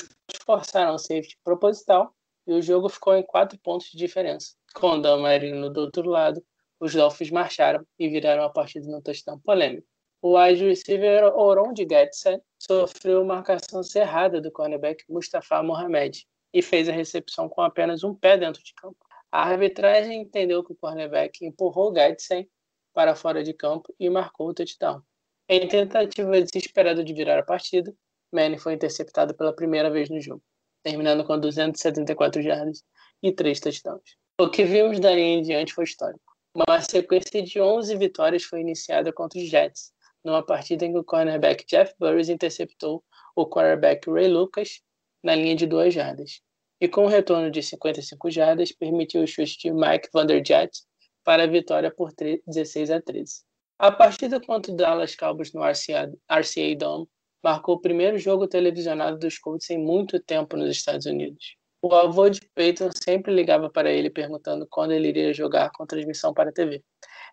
forçaram 0.47 0.95
o 0.95 0.99
safety 0.99 1.37
proposital 1.43 2.15
e 2.47 2.53
o 2.53 2.63
jogo 2.63 2.89
ficou 2.89 3.17
em 3.17 3.25
4 3.25 3.59
pontos 3.59 3.91
de 3.91 3.99
diferença. 3.99 4.55
Com 4.77 4.91
o 4.91 5.03
Dan 5.03 5.17
Marino 5.17 5.71
do 5.71 5.81
outro 5.81 6.09
lado, 6.09 6.41
os 6.81 6.95
Dolphins 6.95 7.31
marcharam 7.31 7.87
e 7.99 8.09
viraram 8.09 8.43
a 8.43 8.51
partida 8.51 8.89
no 8.89 9.03
touchdown 9.03 9.39
polêmico. 9.41 9.87
O 10.23 10.39
wide 10.39 10.65
receiver 10.65 11.25
Oron 11.37 11.73
de 11.73 11.87
Getsen 11.89 12.41
sofreu 12.59 13.25
marcação 13.25 13.83
cerrada 13.83 14.41
do 14.41 14.51
cornerback 14.51 15.05
Mustafa 15.09 15.63
Mohamed 15.63 16.27
e 16.53 16.63
fez 16.63 16.89
a 16.89 16.93
recepção 16.93 17.49
com 17.49 17.63
apenas 17.63 18.03
um 18.03 18.15
pé 18.15 18.37
dentro 18.37 18.63
de 18.63 18.75
campo. 18.75 18.99
A 19.31 19.49
arbitragem 19.49 20.23
entendeu 20.23 20.65
que 20.65 20.73
o 20.73 20.77
cornerback 20.77 21.45
empurrou 21.45 21.95
Getsen 21.95 22.49
para 22.93 23.15
fora 23.15 23.45
de 23.45 23.55
campo 23.55 23.95
e 23.99 24.11
marcou 24.11 24.49
o 24.49 24.55
touchdown. 24.55 25.03
Em 25.49 25.69
tentativa 25.69 26.41
desesperada 26.41 27.05
de 27.05 27.13
virar 27.13 27.39
a 27.39 27.43
partida, 27.43 27.95
Manning 28.33 28.59
foi 28.59 28.75
interceptado 28.75 29.35
pela 29.35 29.55
primeira 29.55 29.91
vez 29.91 30.09
no 30.09 30.21
jogo, 30.21 30.43
terminando 30.83 31.25
com 31.25 31.39
274 31.39 32.43
jardas 32.43 32.83
e 33.23 33.33
3 33.33 33.59
touchdowns. 33.59 34.17
O 34.41 34.49
que 34.49 34.65
vimos 34.65 35.01
dali 35.01 35.21
em 35.21 35.43
diante 35.43 35.75
foi 35.75 35.85
histórico. 35.85 36.30
Uma 36.53 36.81
sequência 36.81 37.41
de 37.43 37.61
11 37.61 37.97
vitórias 37.97 38.43
foi 38.43 38.61
iniciada 38.61 39.13
contra 39.13 39.39
os 39.39 39.49
Jets, 39.49 39.93
numa 40.25 40.45
partida 40.45 40.85
em 40.85 40.93
que 40.93 40.99
o 40.99 41.05
cornerback 41.05 41.65
Jeff 41.65 41.95
Burris 41.97 42.29
interceptou 42.29 43.05
o 43.37 43.47
quarterback 43.47 44.11
Ray 44.11 44.27
Lucas 44.27 44.81
na 45.23 45.37
linha 45.37 45.55
de 45.55 45.65
duas 45.65 45.95
jardas. 45.95 46.41
E 46.81 46.89
com 46.89 47.05
um 47.05 47.09
retorno 47.09 47.53
de 47.53 47.63
55 47.63 48.31
jardas, 48.31 48.73
permitiu 48.73 49.23
o 49.23 49.27
chute 49.29 49.59
de 49.59 49.73
Mike 49.73 50.09
Vanderjagt 50.13 50.81
para 51.23 51.45
a 51.45 51.47
vitória 51.47 51.89
por 51.89 52.11
16 52.47 52.91
a 52.91 53.01
13. 53.01 53.43
A 53.79 53.93
partida 53.93 54.41
contra 54.41 54.73
o 54.73 54.77
Dallas 54.77 55.15
Cowboys 55.15 55.53
no 55.53 55.63
RCA, 55.63 56.13
RCA 56.29 56.77
Dome 56.77 57.07
marcou 57.45 57.77
o 57.77 57.81
primeiro 57.81 58.19
jogo 58.19 58.49
televisionado 58.49 59.19
dos 59.19 59.39
Colts 59.39 59.71
em 59.71 59.79
muito 59.79 60.19
tempo 60.19 60.57
nos 60.57 60.71
Estados 60.71 61.07
Unidos. 61.07 61.60
O 61.83 61.95
avô 61.95 62.29
de 62.29 62.41
Peyton 62.55 62.91
sempre 62.95 63.35
ligava 63.35 63.71
para 63.71 63.91
ele 63.91 64.11
perguntando 64.11 64.67
quando 64.69 64.93
ele 64.93 65.09
iria 65.09 65.33
jogar 65.33 65.71
com 65.71 65.87
transmissão 65.87 66.35
para 66.35 66.51
a 66.51 66.53
TV. 66.53 66.85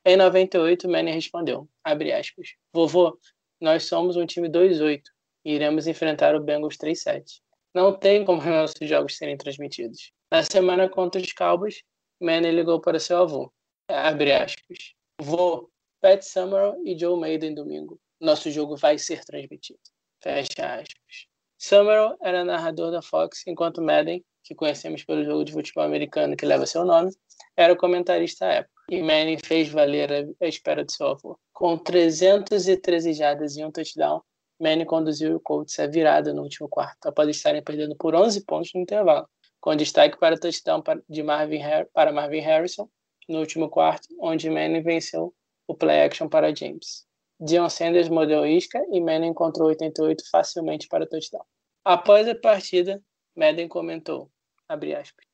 Em 0.05 0.15
98, 0.15 0.87
Manny 0.87 1.11
respondeu, 1.11 1.67
aspas, 1.83 2.55
Vovô, 2.73 3.19
nós 3.59 3.83
somos 3.83 4.15
um 4.15 4.25
time 4.25 4.47
2-8 4.47 5.01
e 5.43 5.53
iremos 5.53 5.85
enfrentar 5.85 6.33
o 6.33 6.39
Bengals 6.39 6.77
3-7. 6.77 7.41
Não 7.73 7.93
tem 7.93 8.23
como 8.23 8.41
nossos 8.49 8.87
jogos 8.87 9.17
serem 9.17 9.37
transmitidos. 9.37 10.13
Na 10.31 10.41
semana 10.43 10.87
contra 10.87 11.19
os 11.19 11.33
Cowboys, 11.33 11.83
Manny 12.21 12.51
ligou 12.51 12.79
para 12.79 12.99
seu 12.99 13.17
avô, 13.17 13.51
aspas, 13.89 14.93
Vô, 15.19 15.69
Pat 16.01 16.21
Summerall 16.21 16.81
e 16.85 16.97
Joe 16.97 17.19
Maiden 17.19 17.53
domingo. 17.53 17.99
Nosso 18.19 18.49
jogo 18.49 18.77
vai 18.77 18.97
ser 18.97 19.25
transmitido. 19.25 19.79
Fecha 20.23 20.75
aspas. 20.75 21.27
Summerall 21.59 22.17
era 22.21 22.45
narrador 22.45 22.91
da 22.91 23.01
Fox, 23.01 23.43
enquanto 23.47 23.81
Madden, 23.81 24.23
que 24.47 24.55
conhecemos 24.55 25.03
pelo 25.03 25.23
jogo 25.23 25.43
de 25.43 25.51
futebol 25.51 25.83
americano 25.83 26.35
que 26.35 26.45
leva 26.45 26.65
seu 26.65 26.85
nome, 26.85 27.11
era 27.55 27.73
o 27.73 27.77
comentarista 27.77 28.45
à 28.45 28.53
época. 28.53 28.73
E 28.89 29.01
Manning 29.01 29.37
fez 29.43 29.69
valer 29.69 30.35
a 30.41 30.47
espera 30.47 30.85
de 30.85 30.93
seu 30.93 31.07
avô. 31.07 31.37
Com 31.53 31.77
313 31.77 33.13
jardas 33.13 33.57
e 33.57 33.63
um 33.63 33.71
touchdown, 33.71 34.21
Manning 34.59 34.85
conduziu 34.85 35.35
o 35.35 35.39
Colts 35.39 35.77
à 35.79 35.87
virada 35.87 36.33
no 36.33 36.43
último 36.43 36.69
quarto, 36.69 37.07
após 37.07 37.27
estarem 37.29 37.61
perdendo 37.61 37.95
por 37.97 38.15
11 38.15 38.45
pontos 38.45 38.71
no 38.73 38.81
intervalo, 38.81 39.27
com 39.59 39.75
destaque 39.75 40.17
para 40.17 40.35
o 40.35 40.39
touchdown 40.39 40.81
de 41.09 41.21
Marvin 41.21 41.61
para 41.93 42.11
Marvin 42.11 42.39
Harrison 42.39 42.89
no 43.27 43.39
último 43.39 43.69
quarto, 43.69 44.07
onde 44.21 44.49
Manning 44.49 44.81
venceu 44.81 45.33
o 45.67 45.75
play 45.75 46.03
action 46.03 46.29
para 46.29 46.55
James. 46.55 47.05
Dion 47.39 47.69
Sanders 47.69 48.09
mordeu 48.09 48.45
isca 48.45 48.81
e 48.91 49.01
Manning 49.01 49.27
encontrou 49.27 49.67
88 49.67 50.23
facilmente 50.31 50.87
para 50.87 51.05
touchdown. 51.05 51.43
Após 51.83 52.27
a 52.27 52.35
partida, 52.35 53.01
Madden 53.33 53.67
comentou, 53.67 54.31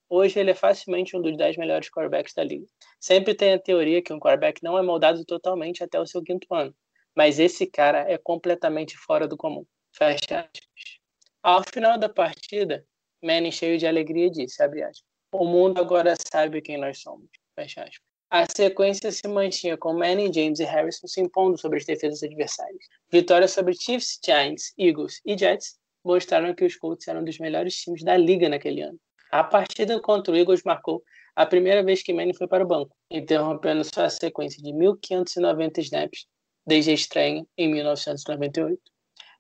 Hoje 0.10 0.40
ele 0.40 0.52
é 0.52 0.56
facilmente 0.56 1.18
um 1.18 1.22
dos 1.22 1.36
10 1.36 1.58
melhores 1.58 1.90
quarterbacks 1.90 2.34
da 2.34 2.44
liga. 2.44 2.68
Sempre 3.00 3.34
tem 3.34 3.54
a 3.54 3.60
teoria 3.60 4.02
que 4.02 4.14
um 4.14 4.20
quarterback 4.20 4.62
não 4.62 4.78
é 4.78 4.82
moldado 4.84 5.26
totalmente 5.26 5.84
até 5.84 6.00
o 6.00 6.06
seu 6.06 6.22
quinto 6.22 6.54
ano, 6.54 6.76
mas 7.16 7.40
esse 7.40 7.66
cara 7.66 8.00
é 8.12 8.18
completamente 8.18 8.96
fora 8.96 9.28
do 9.28 9.36
comum. 9.36 9.66
Fecha 9.92 10.42
aspas. 10.42 11.00
Ao 11.42 11.64
final 11.64 11.98
da 11.98 12.08
partida, 12.08 12.86
Manning, 13.24 13.52
cheio 13.52 13.78
de 13.78 13.88
alegria, 13.88 14.30
disse, 14.30 14.62
aspas, 14.62 15.04
o 15.32 15.46
mundo 15.46 15.80
agora 15.80 16.14
sabe 16.32 16.62
quem 16.62 16.78
nós 16.78 17.02
somos. 17.02 17.28
Fecha 17.56 17.82
aspas. 17.82 18.14
A 18.30 18.46
sequência 18.56 19.12
se 19.12 19.28
mantinha 19.28 19.78
com 19.78 19.94
Manning, 19.94 20.34
James 20.34 20.60
e 20.60 20.64
Harrison 20.64 21.08
se 21.08 21.22
impondo 21.22 21.58
sobre 21.58 21.78
as 21.78 21.86
defesas 21.86 22.24
adversárias. 22.24 22.86
Vitórias 23.12 23.52
sobre 23.52 23.76
Chiefs, 23.76 24.20
Giants, 24.26 24.74
Eagles 24.78 25.22
e 25.26 25.38
Jets 25.38 25.80
mostraram 26.04 26.54
que 26.54 26.66
os 26.66 26.76
Colts 26.76 27.08
eram 27.08 27.22
um 27.22 27.26
dos 27.26 27.38
melhores 27.38 27.76
times 27.76 28.04
da 28.04 28.18
liga 28.18 28.50
naquele 28.50 28.82
ano. 28.82 29.00
A 29.34 29.44
partida 29.44 30.00
contra 30.00 30.32
o 30.32 30.38
Eagles 30.38 30.62
marcou 30.64 31.02
a 31.36 31.44
primeira 31.44 31.82
vez 31.82 32.04
que 32.04 32.14
Manning 32.14 32.36
foi 32.36 32.48
para 32.48 32.64
o 32.64 32.68
banco, 32.68 32.96
interrompendo 33.10 33.84
sua 33.84 34.08
sequência 34.08 34.62
de 34.62 34.72
1.590 34.72 35.80
snaps 35.80 36.28
desde 36.68 36.92
a 36.92 36.94
estreia 36.94 37.44
em 37.58 37.68
1998. 37.68 38.80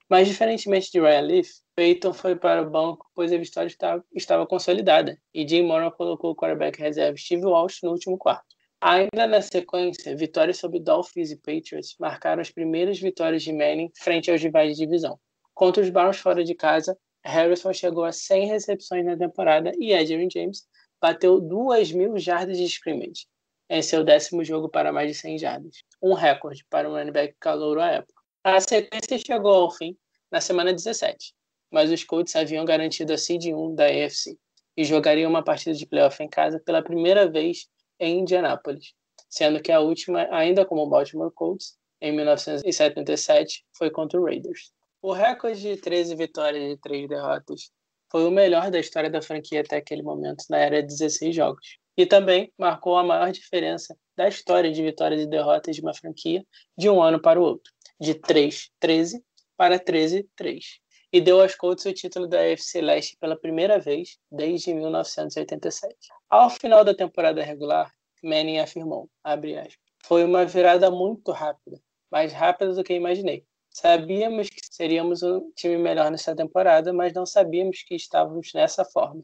Mas, 0.09 0.27
diferentemente 0.27 0.91
de 0.91 0.99
Ryan 0.99 1.21
Leaf, 1.21 1.47
Peyton 1.75 2.11
foi 2.11 2.35
para 2.35 2.63
o 2.63 2.71
banco 2.71 3.05
pois 3.13 3.31
a 3.31 3.37
vitória 3.37 3.67
estava, 3.67 4.03
estava 4.15 4.47
consolidada 4.47 5.15
e 5.31 5.47
Jim 5.47 5.61
Mora 5.61 5.91
colocou 5.91 6.31
o 6.31 6.35
quarterback 6.35 6.79
reserva 6.79 7.15
Steve 7.15 7.45
Walsh 7.45 7.83
no 7.83 7.91
último 7.91 8.17
quarto. 8.17 8.47
Ainda 8.81 9.27
na 9.27 9.43
sequência, 9.43 10.15
vitórias 10.15 10.57
sobre 10.57 10.79
Dolphins 10.79 11.29
e 11.29 11.37
Patriots 11.37 11.95
marcaram 11.99 12.41
as 12.41 12.49
primeiras 12.49 12.99
vitórias 12.99 13.43
de 13.43 13.53
Manning 13.53 13.91
frente 14.01 14.31
aos 14.31 14.41
rivais 14.41 14.75
de 14.75 14.85
divisão. 14.85 15.19
Contra 15.53 15.83
os 15.83 15.91
Browns 15.91 16.17
fora 16.17 16.43
de 16.43 16.55
casa, 16.55 16.97
Harrison 17.25 17.71
chegou 17.73 18.03
a 18.03 18.11
100 18.11 18.47
recepções 18.47 19.05
na 19.05 19.17
temporada 19.17 19.71
e 19.77 19.93
Adrian 19.93 20.27
James 20.29 20.67
bateu 21.01 21.39
2 21.39 21.91
mil 21.91 22.17
jardas 22.17 22.57
de 22.57 22.65
scrimmage 22.65 23.25
em 23.69 23.81
seu 23.81 24.03
décimo 24.03 24.43
jogo 24.43 24.69
para 24.69 24.91
mais 24.91 25.09
de 25.09 25.17
100 25.17 25.37
jardas, 25.37 25.83
um 26.01 26.13
recorde 26.13 26.65
para 26.69 26.89
um 26.89 26.93
running 26.93 27.11
back 27.11 27.35
calouro 27.39 27.81
à 27.81 27.91
época. 27.91 28.21
A 28.43 28.59
sequência 28.59 29.17
chegou 29.17 29.53
ao 29.53 29.71
fim 29.71 29.97
na 30.29 30.41
semana 30.41 30.73
17, 30.73 31.33
mas 31.71 31.89
os 31.89 32.03
Colts 32.03 32.35
haviam 32.35 32.65
garantido 32.65 33.13
a 33.13 33.17
seed 33.17 33.45
1 33.45 33.75
da 33.75 33.85
AFC 33.85 34.37
e 34.75 34.83
jogariam 34.83 35.29
uma 35.29 35.43
partida 35.43 35.73
de 35.75 35.85
playoff 35.85 36.21
em 36.21 36.29
casa 36.29 36.59
pela 36.59 36.81
primeira 36.81 37.29
vez 37.29 37.67
em 37.99 38.19
Indianápolis, 38.19 38.93
sendo 39.29 39.61
que 39.61 39.71
a 39.71 39.79
última, 39.79 40.27
ainda 40.31 40.65
como 40.65 40.87
Baltimore 40.87 41.31
Colts, 41.31 41.77
em 42.01 42.11
1977, 42.11 43.63
foi 43.77 43.89
contra 43.89 44.19
o 44.19 44.25
Raiders. 44.25 44.73
O 45.05 45.11
recorde 45.11 45.59
de 45.59 45.75
13 45.75 46.15
vitórias 46.15 46.71
e 46.71 46.77
3 46.77 47.09
derrotas 47.09 47.69
foi 48.09 48.25
o 48.25 48.31
melhor 48.31 48.71
da 48.71 48.79
história 48.79 49.09
da 49.09 49.21
franquia 49.21 49.59
até 49.59 49.75
aquele 49.75 50.01
momento, 50.01 50.45
na 50.49 50.57
era 50.57 50.81
de 50.81 50.87
16 50.87 51.35
jogos. 51.35 51.77
E 51.97 52.05
também 52.05 52.53
marcou 52.57 52.95
a 52.95 53.03
maior 53.03 53.29
diferença 53.29 53.97
da 54.15 54.29
história 54.29 54.71
de 54.71 54.81
vitórias 54.81 55.21
e 55.21 55.27
derrotas 55.27 55.75
de 55.75 55.81
uma 55.81 55.93
franquia 55.93 56.41
de 56.77 56.89
um 56.89 57.03
ano 57.03 57.21
para 57.21 57.37
o 57.37 57.43
outro, 57.43 57.69
de 57.99 58.15
3-13 58.15 59.21
para 59.57 59.77
13-3. 59.77 60.25
E 61.11 61.19
deu 61.19 61.41
aos 61.41 61.53
Colts 61.53 61.83
o 61.83 61.91
título 61.91 62.25
da 62.25 62.39
AFC 62.39 62.79
Leste 62.79 63.17
pela 63.19 63.37
primeira 63.37 63.79
vez 63.79 64.17
desde 64.31 64.73
1987. 64.73 65.97
Ao 66.29 66.49
final 66.49 66.85
da 66.85 66.95
temporada 66.95 67.43
regular, 67.43 67.91
Manning 68.23 68.59
afirmou, 68.59 69.09
aspas, 69.21 69.73
foi 70.05 70.23
uma 70.23 70.45
virada 70.45 70.89
muito 70.89 71.33
rápida, 71.33 71.77
mais 72.09 72.31
rápida 72.31 72.73
do 72.73 72.85
que 72.85 72.93
imaginei. 72.93 73.45
Sabíamos 73.73 74.49
que 74.49 74.61
seríamos 74.69 75.23
um 75.23 75.51
time 75.55 75.77
melhor 75.77 76.11
nessa 76.11 76.35
temporada, 76.35 76.93
mas 76.93 77.11
não 77.11 77.25
sabíamos 77.25 77.81
que 77.81 77.95
estávamos 77.95 78.51
nessa 78.53 78.85
forma. 78.85 79.23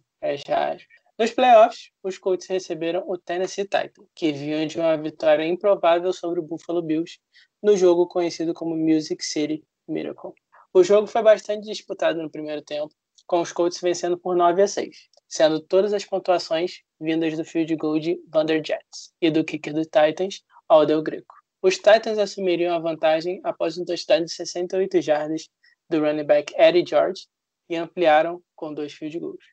Nos 1.20 1.32
playoffs, 1.32 1.92
os 2.02 2.18
Colts 2.18 2.48
receberam 2.48 3.04
o 3.08 3.16
Tennessee 3.16 3.66
Titans, 3.66 4.08
que 4.16 4.32
vinham 4.32 4.66
de 4.66 4.80
uma 4.80 4.98
vitória 4.98 5.46
improvável 5.46 6.12
sobre 6.12 6.40
o 6.40 6.44
Buffalo 6.44 6.82
Bills 6.82 7.20
no 7.62 7.78
jogo 7.78 8.08
conhecido 8.08 8.54
como 8.54 8.76
Music 8.76 9.24
City 9.24 9.64
Miracle. 9.88 10.32
O 10.74 10.84
jogo 10.84 11.06
foi 11.06 11.22
bastante 11.22 11.68
disputado 11.68 12.22
no 12.22 12.32
primeiro 12.32 12.64
tempo, 12.64 12.92
com 13.28 13.42
os 13.42 13.52
Colts 13.52 13.80
vencendo 13.80 14.18
por 14.18 14.36
9 14.36 14.64
a 14.64 14.68
6, 14.68 14.98
sendo 15.28 15.60
todas 15.60 15.94
as 15.94 16.06
pontuações 16.06 16.82
vindas 17.00 17.38
do 17.38 17.46
field 17.46 17.76
goal 17.76 18.00
de 18.00 18.20
Vander 18.28 18.64
Jets 18.66 19.14
e 19.22 19.30
do 19.30 19.44
kicker 19.44 19.74
do 19.74 19.84
Titans, 19.84 20.42
Aldel 20.68 21.04
Greco. 21.04 21.39
Os 21.62 21.76
Titans 21.76 22.18
assumiriam 22.18 22.74
a 22.74 22.80
vantagem 22.80 23.42
após 23.44 23.78
um 23.78 23.84
touchdown 23.84 24.24
de 24.24 24.32
68 24.32 25.02
jardas 25.02 25.50
do 25.90 26.00
running 26.00 26.24
back 26.24 26.54
Eddie 26.58 26.86
George 26.88 27.28
e 27.70 27.76
ampliaram 27.76 28.42
com 28.56 28.74
dois 28.74 28.94
field 28.94 29.20
goals. 29.20 29.44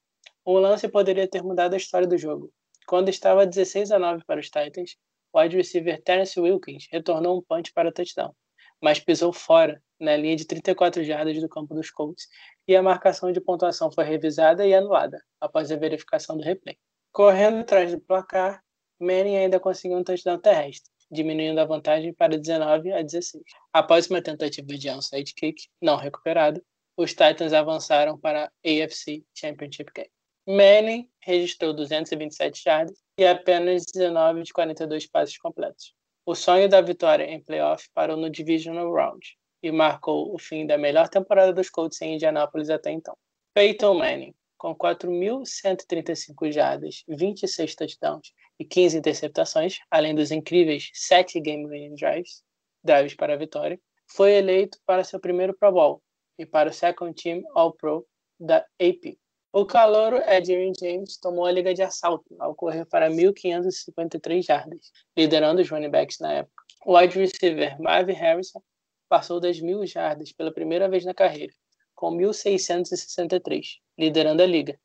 Um 0.46 0.54
lance 0.58 0.86
poderia 0.86 1.26
ter 1.26 1.42
mudado 1.42 1.74
a 1.74 1.76
história 1.76 2.06
do 2.06 2.16
jogo. 2.16 2.52
Quando 2.86 3.08
estava 3.08 3.44
16 3.44 3.90
a 3.90 3.98
9 3.98 4.22
para 4.24 4.38
os 4.38 4.46
Titans, 4.46 4.96
o 5.32 5.40
wide 5.40 5.56
receiver 5.56 6.00
Terence 6.00 6.38
Wilkins 6.38 6.86
retornou 6.92 7.38
um 7.38 7.42
punch 7.42 7.72
para 7.72 7.88
o 7.88 7.92
touchdown, 7.92 8.32
mas 8.80 9.00
pisou 9.00 9.32
fora 9.32 9.82
na 9.98 10.16
linha 10.16 10.36
de 10.36 10.44
34 10.44 11.02
jardas 11.02 11.40
do 11.40 11.48
campo 11.48 11.74
dos 11.74 11.90
Colts 11.90 12.28
e 12.68 12.76
a 12.76 12.82
marcação 12.84 13.32
de 13.32 13.40
pontuação 13.40 13.90
foi 13.90 14.04
revisada 14.04 14.64
e 14.64 14.72
anulada 14.72 15.20
após 15.40 15.72
a 15.72 15.76
verificação 15.76 16.36
do 16.36 16.44
replay. 16.44 16.78
Correndo 17.10 17.58
atrás 17.58 17.90
do 17.90 18.00
placar, 18.00 18.62
Manning 19.00 19.36
ainda 19.36 19.58
conseguiu 19.58 19.98
um 19.98 20.04
touchdown 20.04 20.38
terrestre, 20.38 20.90
diminuindo 21.10 21.60
a 21.60 21.64
vantagem 21.64 22.12
para 22.12 22.38
19 22.38 22.92
a 22.92 23.02
16. 23.02 23.42
Após 23.72 24.08
uma 24.08 24.22
tentativa 24.22 24.66
de 24.66 24.90
onside 24.90 25.34
kick 25.34 25.68
não 25.80 25.96
recuperado, 25.96 26.62
os 26.96 27.10
Titans 27.10 27.52
avançaram 27.52 28.18
para 28.18 28.44
a 28.44 28.84
AFC 28.84 29.24
Championship 29.34 29.90
Game. 29.94 30.10
Manning 30.46 31.10
registrou 31.20 31.74
227 31.74 32.68
yards 32.68 33.02
e 33.18 33.26
apenas 33.26 33.84
19 33.92 34.42
de 34.42 34.52
42 34.52 35.06
passes 35.06 35.36
completos. 35.38 35.92
O 36.24 36.34
sonho 36.34 36.68
da 36.68 36.80
vitória 36.80 37.24
em 37.24 37.42
playoff 37.42 37.88
parou 37.92 38.16
no 38.16 38.30
Divisional 38.30 38.92
Round, 38.92 39.36
e 39.62 39.72
marcou 39.72 40.34
o 40.34 40.38
fim 40.38 40.66
da 40.66 40.78
melhor 40.78 41.08
temporada 41.08 41.52
dos 41.52 41.68
Colts 41.68 42.00
em 42.00 42.14
Indianápolis 42.14 42.70
até 42.70 42.90
então. 42.90 43.16
Peyton 43.54 43.94
Manning, 43.94 44.34
com 44.56 44.74
4.135 44.74 46.50
jardas, 46.50 47.02
26 47.08 47.74
touchdowns 47.74 48.32
e 48.58 48.64
15 48.64 48.98
interceptações, 48.98 49.78
além 49.90 50.14
dos 50.14 50.30
incríveis 50.30 50.90
7 50.94 51.40
game-winning 51.40 51.94
drives, 51.94 52.42
drives 52.82 53.14
para 53.14 53.34
a 53.34 53.36
vitória, 53.36 53.78
foi 54.08 54.32
eleito 54.32 54.78
para 54.86 55.04
seu 55.04 55.20
primeiro 55.20 55.54
Pro 55.54 55.72
Bowl 55.72 56.02
e 56.38 56.46
para 56.46 56.70
o 56.70 56.72
Second 56.72 57.14
Team 57.14 57.42
All-Pro 57.54 58.06
da 58.38 58.58
AP. 58.80 59.18
O 59.52 59.64
calouro 59.64 60.18
Adrian 60.26 60.72
James 60.78 61.16
tomou 61.16 61.46
a 61.46 61.50
liga 61.52 61.72
de 61.72 61.82
assalto 61.82 62.36
ao 62.38 62.54
correr 62.54 62.84
para 62.84 63.08
1.553 63.08 64.42
jardas, 64.42 64.92
liderando 65.16 65.62
os 65.62 65.70
running 65.70 65.90
backs 65.90 66.18
na 66.20 66.32
época. 66.32 66.62
O 66.84 66.96
wide 66.96 67.18
receiver 67.18 67.80
Marvin 67.80 68.12
Harrison 68.12 68.62
passou 69.08 69.40
das 69.40 69.58
mil 69.60 69.86
jardas 69.86 70.32
pela 70.32 70.52
primeira 70.52 70.88
vez 70.88 71.04
na 71.04 71.14
carreira, 71.14 71.52
com 71.94 72.10
1.663, 72.16 73.78
liderando 73.98 74.42
a 74.42 74.46
liga, 74.46 74.78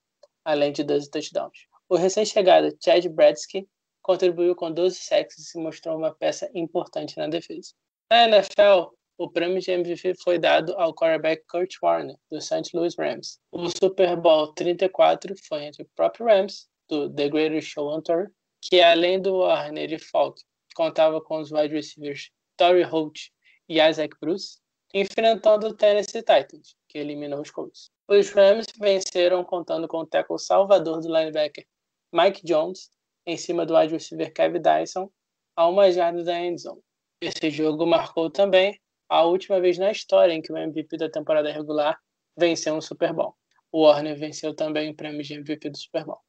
além 0.45 0.71
de 0.71 0.83
12 0.83 1.09
touchdowns. 1.09 1.67
O 1.89 1.95
recém-chegado 1.95 2.75
Chad 2.83 3.05
Bradsky 3.07 3.67
contribuiu 4.01 4.55
com 4.55 4.71
12 4.71 4.95
sacks 4.95 5.37
e 5.37 5.43
se 5.43 5.59
mostrou 5.59 5.97
uma 5.97 6.13
peça 6.13 6.49
importante 6.53 7.17
na 7.17 7.27
defesa. 7.27 7.73
Na 8.09 8.27
NFL, 8.27 8.93
o 9.17 9.29
prêmio 9.29 9.59
de 9.59 9.71
MVP 9.71 10.15
foi 10.23 10.39
dado 10.39 10.73
ao 10.77 10.93
quarterback 10.93 11.43
Kurt 11.47 11.75
Warner, 11.81 12.15
do 12.31 12.41
St. 12.41 12.69
Louis 12.73 12.95
Rams. 12.97 13.39
O 13.51 13.69
Super 13.69 14.15
Bowl 14.15 14.53
34 14.53 15.35
foi 15.47 15.65
entre 15.65 15.83
o 15.83 15.89
próprio 15.95 16.25
Rams, 16.25 16.67
do 16.89 17.13
The 17.13 17.29
Greatest 17.29 17.71
Show 17.71 17.87
on 17.87 18.01
Tour, 18.01 18.31
que 18.61 18.81
além 18.81 19.21
do 19.21 19.37
Warner 19.37 19.93
e 19.93 19.99
Falk, 19.99 20.41
contava 20.75 21.21
com 21.21 21.39
os 21.39 21.51
wide 21.51 21.73
receivers 21.73 22.31
Torrey 22.57 22.83
Holt 22.83 23.29
e 23.69 23.81
Isaac 23.81 24.15
Bruce, 24.19 24.59
enfrentando 24.93 25.67
o 25.67 25.73
Tennessee 25.73 26.21
Titans, 26.21 26.75
que 26.89 26.97
eliminou 26.97 27.41
os 27.41 27.51
Colts. 27.51 27.89
Os 28.11 28.29
Rams 28.31 28.65
venceram 28.77 29.41
contando 29.41 29.87
com 29.87 29.99
o 29.99 30.05
tackle 30.05 30.37
salvador 30.37 30.99
do 30.99 31.07
linebacker 31.07 31.65
Mike 32.11 32.43
Jones, 32.43 32.89
em 33.25 33.37
cima 33.37 33.65
do 33.65 33.73
wide 33.73 33.93
receiver 33.93 34.33
Kevin 34.33 34.61
Dyson, 34.61 35.09
a 35.55 35.69
uma 35.69 35.89
jarda 35.89 36.21
da 36.21 36.37
endzone. 36.37 36.81
Esse 37.21 37.49
jogo 37.49 37.85
marcou 37.85 38.29
também 38.29 38.77
a 39.07 39.23
última 39.23 39.61
vez 39.61 39.77
na 39.77 39.93
história 39.93 40.33
em 40.33 40.41
que 40.41 40.51
o 40.51 40.57
MVP 40.57 40.97
da 40.97 41.09
temporada 41.09 41.49
regular 41.53 41.97
venceu 42.37 42.75
um 42.75 42.81
Super 42.81 43.13
Bowl. 43.13 43.33
O 43.71 43.83
Warner 43.85 44.19
venceu 44.19 44.53
também 44.53 44.89
o 44.89 44.93
prêmio 44.93 45.23
de 45.23 45.33
MVP 45.33 45.69
do 45.69 45.77
Super 45.77 46.03
Bowl. 46.03 46.19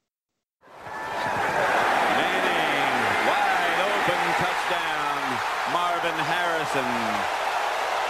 Harrison 6.23 6.87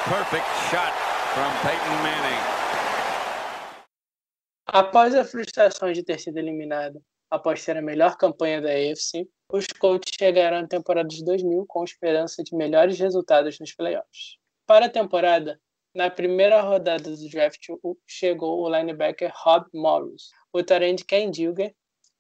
perfect 0.06 0.46
shot 0.70 0.94
from 1.34 1.50
Peyton 1.66 2.04
Manning. 2.04 2.63
Após 4.76 5.14
a 5.14 5.24
frustração 5.24 5.92
de 5.92 6.02
ter 6.02 6.20
sido 6.20 6.40
eliminado 6.40 7.00
após 7.30 7.64
ter 7.64 7.78
a 7.78 7.82
melhor 7.82 8.18
campanha 8.18 8.60
da 8.60 8.70
AFC, 8.70 9.30
os 9.48 9.68
Colts 9.68 10.12
chegaram 10.18 10.58
à 10.58 10.68
temporada 10.68 11.08
de 11.08 11.24
2000 11.24 11.64
com 11.68 11.84
esperança 11.84 12.44
de 12.44 12.56
melhores 12.56 12.98
resultados 12.98 13.60
nos 13.60 13.72
playoffs. 13.72 14.40
Para 14.66 14.88
a 14.88 14.90
temporada, 14.90 15.62
na 15.94 16.10
primeira 16.10 16.60
rodada 16.60 17.16
do 17.16 17.30
draft 17.30 17.68
chegou 18.08 18.62
o 18.64 18.76
linebacker 18.76 19.32
Rob 19.44 19.68
Morris, 19.76 20.30
o 20.52 20.64
tarente 20.64 21.06
Ken 21.06 21.30
Dilger, 21.30 21.76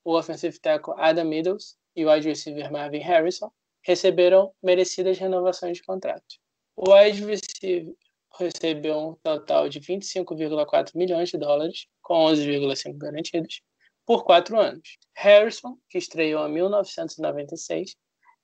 o 0.05 0.15
offensive 0.15 0.59
tackle 0.59 0.93
Adam 0.99 1.25
Meadows 1.25 1.75
e 1.95 2.05
o 2.05 2.11
wide 2.11 2.29
receiver 2.29 2.71
Marvin 2.71 2.99
Harrison 2.99 3.51
receberam 3.81 4.53
merecidas 4.61 5.17
renovações 5.17 5.77
de 5.77 5.83
contrato. 5.83 6.35
O 6.75 6.93
wide 6.93 7.25
receiver 7.25 7.95
recebeu 8.37 8.95
um 8.95 9.15
total 9.23 9.67
de 9.67 9.79
25,4 9.79 10.91
milhões 10.93 11.29
de 11.29 11.37
dólares, 11.39 11.87
com 12.03 12.13
11,5 12.25 12.97
garantidos, 12.97 13.61
por 14.05 14.23
quatro 14.23 14.59
anos. 14.59 14.97
Harrison, 15.15 15.77
que 15.89 15.97
estreou 15.97 16.47
em 16.47 16.53
1996, 16.53 17.95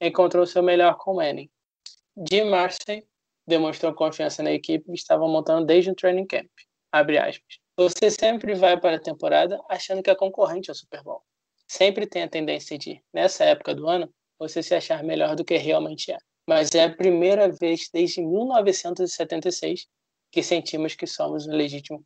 encontrou 0.02 0.46
seu 0.46 0.64
melhor 0.64 0.98
com 0.98 1.16
Manning. 1.16 1.50
Jim 2.30 2.46
Marcy 2.46 3.06
demonstrou 3.46 3.94
confiança 3.94 4.42
na 4.42 4.52
equipe 4.52 4.86
que 4.86 4.94
estava 4.94 5.28
montando 5.28 5.66
desde 5.66 5.92
o 5.92 5.96
training 5.96 6.26
camp. 6.26 6.50
Você 7.78 8.10
sempre 8.10 8.56
vai 8.56 8.80
para 8.80 8.98
a 8.98 9.02
temporada 9.02 9.60
achando 9.70 10.04
que 10.04 10.10
é 10.10 10.16
concorrente 10.16 10.70
ao 10.70 10.76
Super 10.76 11.04
Bowl. 11.04 11.24
Sempre 11.68 12.08
tem 12.08 12.24
a 12.24 12.30
tendência 12.30 12.78
de, 12.78 13.02
nessa 13.14 13.46
época 13.46 13.76
do 13.76 13.88
ano, 13.88 14.12
você 14.38 14.64
se 14.64 14.74
achar 14.74 15.04
melhor 15.04 15.36
do 15.36 15.46
que 15.46 15.58
realmente 15.58 16.12
é. 16.12 16.18
mas 16.48 16.74
é 16.74 16.86
a 16.86 16.96
primeira 16.96 17.52
vez 17.52 17.90
desde 17.94 18.22
1976 18.22 19.88
que 20.32 20.42
sentimos 20.42 20.96
que 20.96 21.06
somos 21.06 21.48
um 21.48 21.52
legítimo 21.52 22.02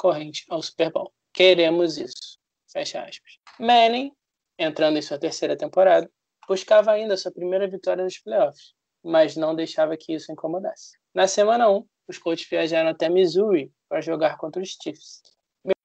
concorrente 0.00 0.46
ao 0.48 0.62
Super 0.62 0.90
Bowl. 0.90 1.12
Queremos 1.34 1.98
isso. 1.98 2.38
Fecha 2.72 3.02
aspas. 3.02 3.38
Manning, 3.58 4.10
entrando 4.58 4.96
em 4.96 5.02
sua 5.02 5.18
terceira 5.18 5.56
temporada, 5.56 6.10
buscava 6.48 6.92
ainda 6.92 7.16
sua 7.16 7.30
primeira 7.30 7.68
vitória 7.68 8.02
nos 8.02 8.18
playoffs, 8.18 8.72
mas 9.04 9.36
não 9.36 9.54
deixava 9.54 9.96
que 9.96 10.14
isso 10.14 10.32
incomodasse. 10.32 10.96
Na 11.14 11.28
semana 11.28 11.68
1, 11.68 11.84
os 12.08 12.18
Colts 12.18 12.48
viajaram 12.48 12.88
até 12.88 13.08
Missouri 13.08 13.70
para 13.88 14.00
jogar 14.00 14.38
contra 14.38 14.62
os 14.62 14.76
Chiefs. 14.82 15.20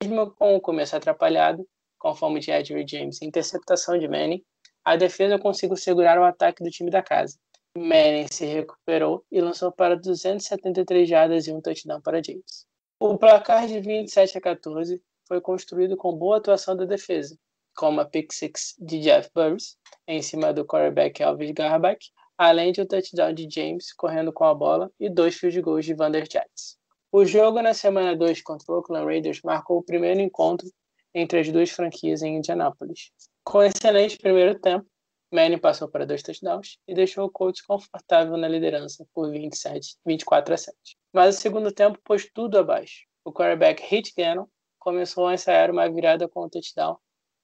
Mesmo 0.02 0.32
com 0.36 0.56
o 0.56 0.62
começo 0.62 0.96
atrapalhado, 0.96 1.68
com 2.00 2.16
fome 2.16 2.40
de 2.40 2.52
Edward 2.52 2.90
James 2.90 3.22
e 3.22 3.26
interceptação 3.26 3.98
de 3.98 4.08
Manning, 4.08 4.44
a 4.84 4.96
defesa 4.96 5.40
conseguiu 5.40 5.76
segurar 5.76 6.20
o 6.20 6.24
ataque 6.24 6.64
do 6.64 6.70
time 6.70 6.90
da 6.90 7.04
casa. 7.04 7.38
Manning 7.76 8.28
se 8.32 8.46
recuperou 8.46 9.26
e 9.30 9.42
lançou 9.42 9.72
para 9.72 9.98
273 9.98 11.10
jardas 11.10 11.48
e 11.48 11.52
um 11.52 11.60
touchdown 11.60 12.00
para 12.02 12.24
James. 12.24 12.66
O 13.08 13.20
placar 13.20 13.68
de 13.68 13.80
27 13.80 14.40
a 14.40 14.42
14 14.42 15.00
foi 15.28 15.40
construído 15.40 15.96
com 15.96 16.12
boa 16.12 16.38
atuação 16.38 16.76
da 16.76 16.86
defesa, 16.86 17.38
com 17.78 17.90
uma 17.90 18.04
pick 18.04 18.34
six 18.34 18.74
de 18.80 19.00
Jeff 19.00 19.30
Burris 19.32 19.78
em 20.08 20.24
cima 20.24 20.52
do 20.52 20.66
quarterback 20.66 21.22
Elvis 21.22 21.52
Garbach, 21.52 22.04
além 22.36 22.72
de 22.72 22.82
um 22.82 22.86
touchdown 22.88 23.32
de 23.32 23.48
James 23.48 23.94
correndo 23.94 24.34
com 24.34 24.44
a 24.44 24.56
bola 24.56 24.92
e 25.00 25.08
dois 25.08 25.36
field 25.36 25.62
goals 25.62 25.86
de 25.86 25.94
Vander 25.94 26.26
Jets. 26.28 26.80
O 27.12 27.24
jogo 27.24 27.62
na 27.62 27.76
semana 27.76 28.16
2 28.16 28.42
contra 28.42 28.74
o 28.74 28.78
Oakland 28.78 29.06
Raiders 29.06 29.40
marcou 29.44 29.78
o 29.78 29.84
primeiro 29.84 30.20
encontro 30.20 30.68
entre 31.14 31.42
as 31.42 31.52
duas 31.52 31.70
franquias 31.70 32.24
em 32.24 32.38
Indianápolis. 32.38 33.12
Com 33.44 33.60
um 33.60 33.64
excelente 33.64 34.18
primeiro 34.18 34.60
tempo, 34.60 34.88
Manning 35.36 35.58
passou 35.58 35.90
para 35.90 36.06
dois 36.06 36.24
touchdowns 36.24 36.80
e 36.88 36.94
deixou 36.94 37.26
o 37.26 37.30
Colts 37.30 37.62
confortável 37.62 38.38
na 38.38 38.48
liderança 38.48 39.06
por 39.14 39.30
27, 39.30 39.98
24 40.06 40.54
a 40.54 40.58
7. 40.58 40.78
Mas 41.14 41.36
o 41.36 41.42
segundo 41.42 41.74
tempo 41.74 42.00
pôs 42.06 42.30
tudo 42.34 42.58
abaixo. 42.58 43.06
O 43.26 43.34
quarterback 43.34 43.84
Hit 43.84 44.14
Gannon 44.18 44.48
começou 44.80 45.28
a 45.28 45.34
ensaiar 45.34 45.70
uma 45.70 45.90
virada 45.90 46.30
com 46.30 46.40
o 46.40 46.50
touchdown, 46.50 46.98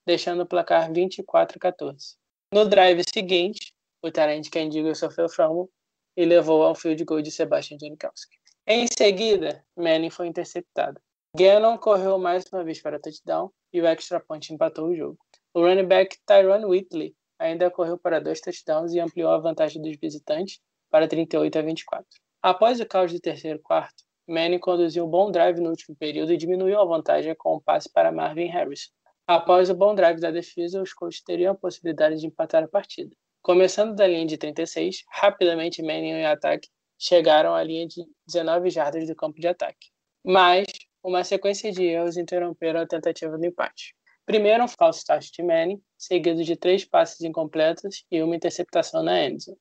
deixando 0.06 0.42
o 0.42 0.46
placar 0.46 0.90
24 0.90 1.58
a 1.58 1.60
14. 1.60 2.16
No 2.54 2.64
drive 2.64 3.02
seguinte, 3.12 3.74
o 4.02 4.10
Tarente 4.10 4.50
Kendigo 4.50 4.94
sofreu 4.94 5.28
fumble 5.28 5.68
e 6.16 6.24
levou 6.24 6.62
ao 6.62 6.74
field 6.74 7.04
goal 7.04 7.20
de 7.20 7.30
Sebastian 7.30 7.76
Janikowski. 7.78 8.38
Em 8.66 8.86
seguida, 8.86 9.62
Manning 9.76 10.08
foi 10.08 10.28
interceptado. 10.28 10.98
Gannon 11.36 11.76
correu 11.76 12.18
mais 12.18 12.44
uma 12.50 12.64
vez 12.64 12.80
para 12.80 12.98
touchdown 12.98 13.50
e 13.70 13.82
o 13.82 13.86
extra 13.86 14.18
point 14.18 14.50
empatou 14.50 14.88
o 14.88 14.96
jogo. 14.96 15.18
O 15.52 15.60
running 15.60 15.86
back 15.86 16.16
Tyron 16.24 16.66
Whitley 16.66 17.14
ainda 17.42 17.70
correu 17.70 17.98
para 17.98 18.20
dois 18.20 18.40
touchdowns 18.40 18.92
e 18.92 19.00
ampliou 19.00 19.30
a 19.30 19.38
vantagem 19.38 19.82
dos 19.82 19.96
visitantes 19.96 20.60
para 20.90 21.08
38 21.08 21.58
a 21.58 21.62
24. 21.62 22.06
Após 22.40 22.80
o 22.80 22.86
caos 22.86 23.12
do 23.12 23.20
terceiro 23.20 23.58
quarto, 23.58 24.04
Manning 24.28 24.60
conduziu 24.60 25.04
um 25.04 25.10
bom 25.10 25.30
drive 25.30 25.60
no 25.60 25.70
último 25.70 25.96
período 25.96 26.32
e 26.32 26.36
diminuiu 26.36 26.80
a 26.80 26.84
vantagem 26.84 27.34
com 27.36 27.56
um 27.56 27.60
passe 27.60 27.90
para 27.92 28.12
Marvin 28.12 28.46
Harris. 28.46 28.90
Após 29.26 29.68
o 29.68 29.74
bom 29.74 29.94
drive 29.94 30.20
da 30.20 30.30
defesa, 30.30 30.80
os 30.80 30.92
Colts 30.92 31.22
teriam 31.22 31.52
a 31.52 31.56
possibilidade 31.56 32.20
de 32.20 32.26
empatar 32.26 32.62
a 32.62 32.68
partida. 32.68 33.14
Começando 33.42 33.96
da 33.96 34.06
linha 34.06 34.24
de 34.24 34.38
36, 34.38 35.02
rapidamente 35.10 35.82
Manning 35.82 36.20
e 36.20 36.24
o 36.24 36.28
ataque 36.28 36.68
chegaram 36.98 37.54
à 37.54 37.62
linha 37.64 37.86
de 37.88 38.04
19 38.26 38.70
jardas 38.70 39.08
do 39.08 39.16
campo 39.16 39.40
de 39.40 39.48
ataque. 39.48 39.90
Mas 40.24 40.66
uma 41.02 41.24
sequência 41.24 41.72
de 41.72 41.82
erros 41.82 42.16
interromperam 42.16 42.80
a 42.80 42.86
tentativa 42.86 43.36
do 43.36 43.44
empate. 43.44 43.96
Primeiro, 44.24 44.62
um 44.62 44.68
falso 44.68 45.00
start 45.00 45.30
de 45.32 45.42
Manning, 45.42 45.82
seguido 45.98 46.44
de 46.44 46.56
três 46.56 46.84
passes 46.84 47.20
incompletos 47.22 48.04
e 48.10 48.22
uma 48.22 48.36
interceptação 48.36 49.02
na 49.02 49.24
endzone. 49.24 49.58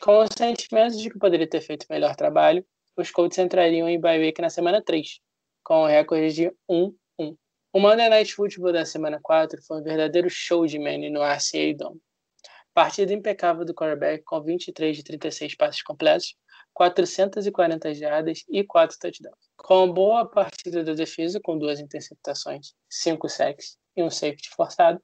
Com 0.00 0.18
o 0.18 0.26
sentimento 0.26 0.96
de 0.96 1.10
que 1.10 1.18
poderia 1.18 1.48
ter 1.48 1.60
feito 1.60 1.86
melhor 1.88 2.16
trabalho, 2.16 2.66
os 2.96 3.10
Colts 3.10 3.38
entrariam 3.38 3.88
em 3.88 4.00
bye 4.00 4.18
week 4.18 4.40
na 4.40 4.50
semana 4.50 4.82
3, 4.82 5.20
com 5.62 5.82
o 5.82 5.86
recorde 5.86 6.32
de 6.32 6.52
1-1. 6.68 7.36
O 7.72 7.78
Monday 7.78 8.08
Night 8.08 8.34
Football 8.34 8.72
da 8.72 8.84
semana 8.84 9.20
4 9.22 9.62
foi 9.62 9.80
um 9.80 9.84
verdadeiro 9.84 10.28
show 10.28 10.66
de 10.66 10.78
Manning 10.78 11.10
no 11.10 11.22
RCA 11.22 11.72
Dome. 11.76 12.00
Partida 12.74 13.12
impecável 13.12 13.64
do 13.64 13.74
quarterback 13.74 14.24
com 14.24 14.42
23 14.42 14.96
de 14.96 15.04
36 15.04 15.54
passes 15.54 15.82
completos, 15.82 16.34
440 16.72 17.94
jardas 17.94 18.44
e 18.48 18.64
4 18.64 18.98
touchdowns. 18.98 19.50
Com 19.56 19.92
boa 19.92 20.28
partida 20.28 20.82
da 20.82 20.94
defesa, 20.94 21.38
com 21.40 21.56
duas 21.56 21.78
interceptações, 21.78 22.74
5 22.88 23.28
sacks 23.28 23.79
e 23.96 24.02
um 24.02 24.10
safety 24.10 24.50
forçado, 24.50 25.00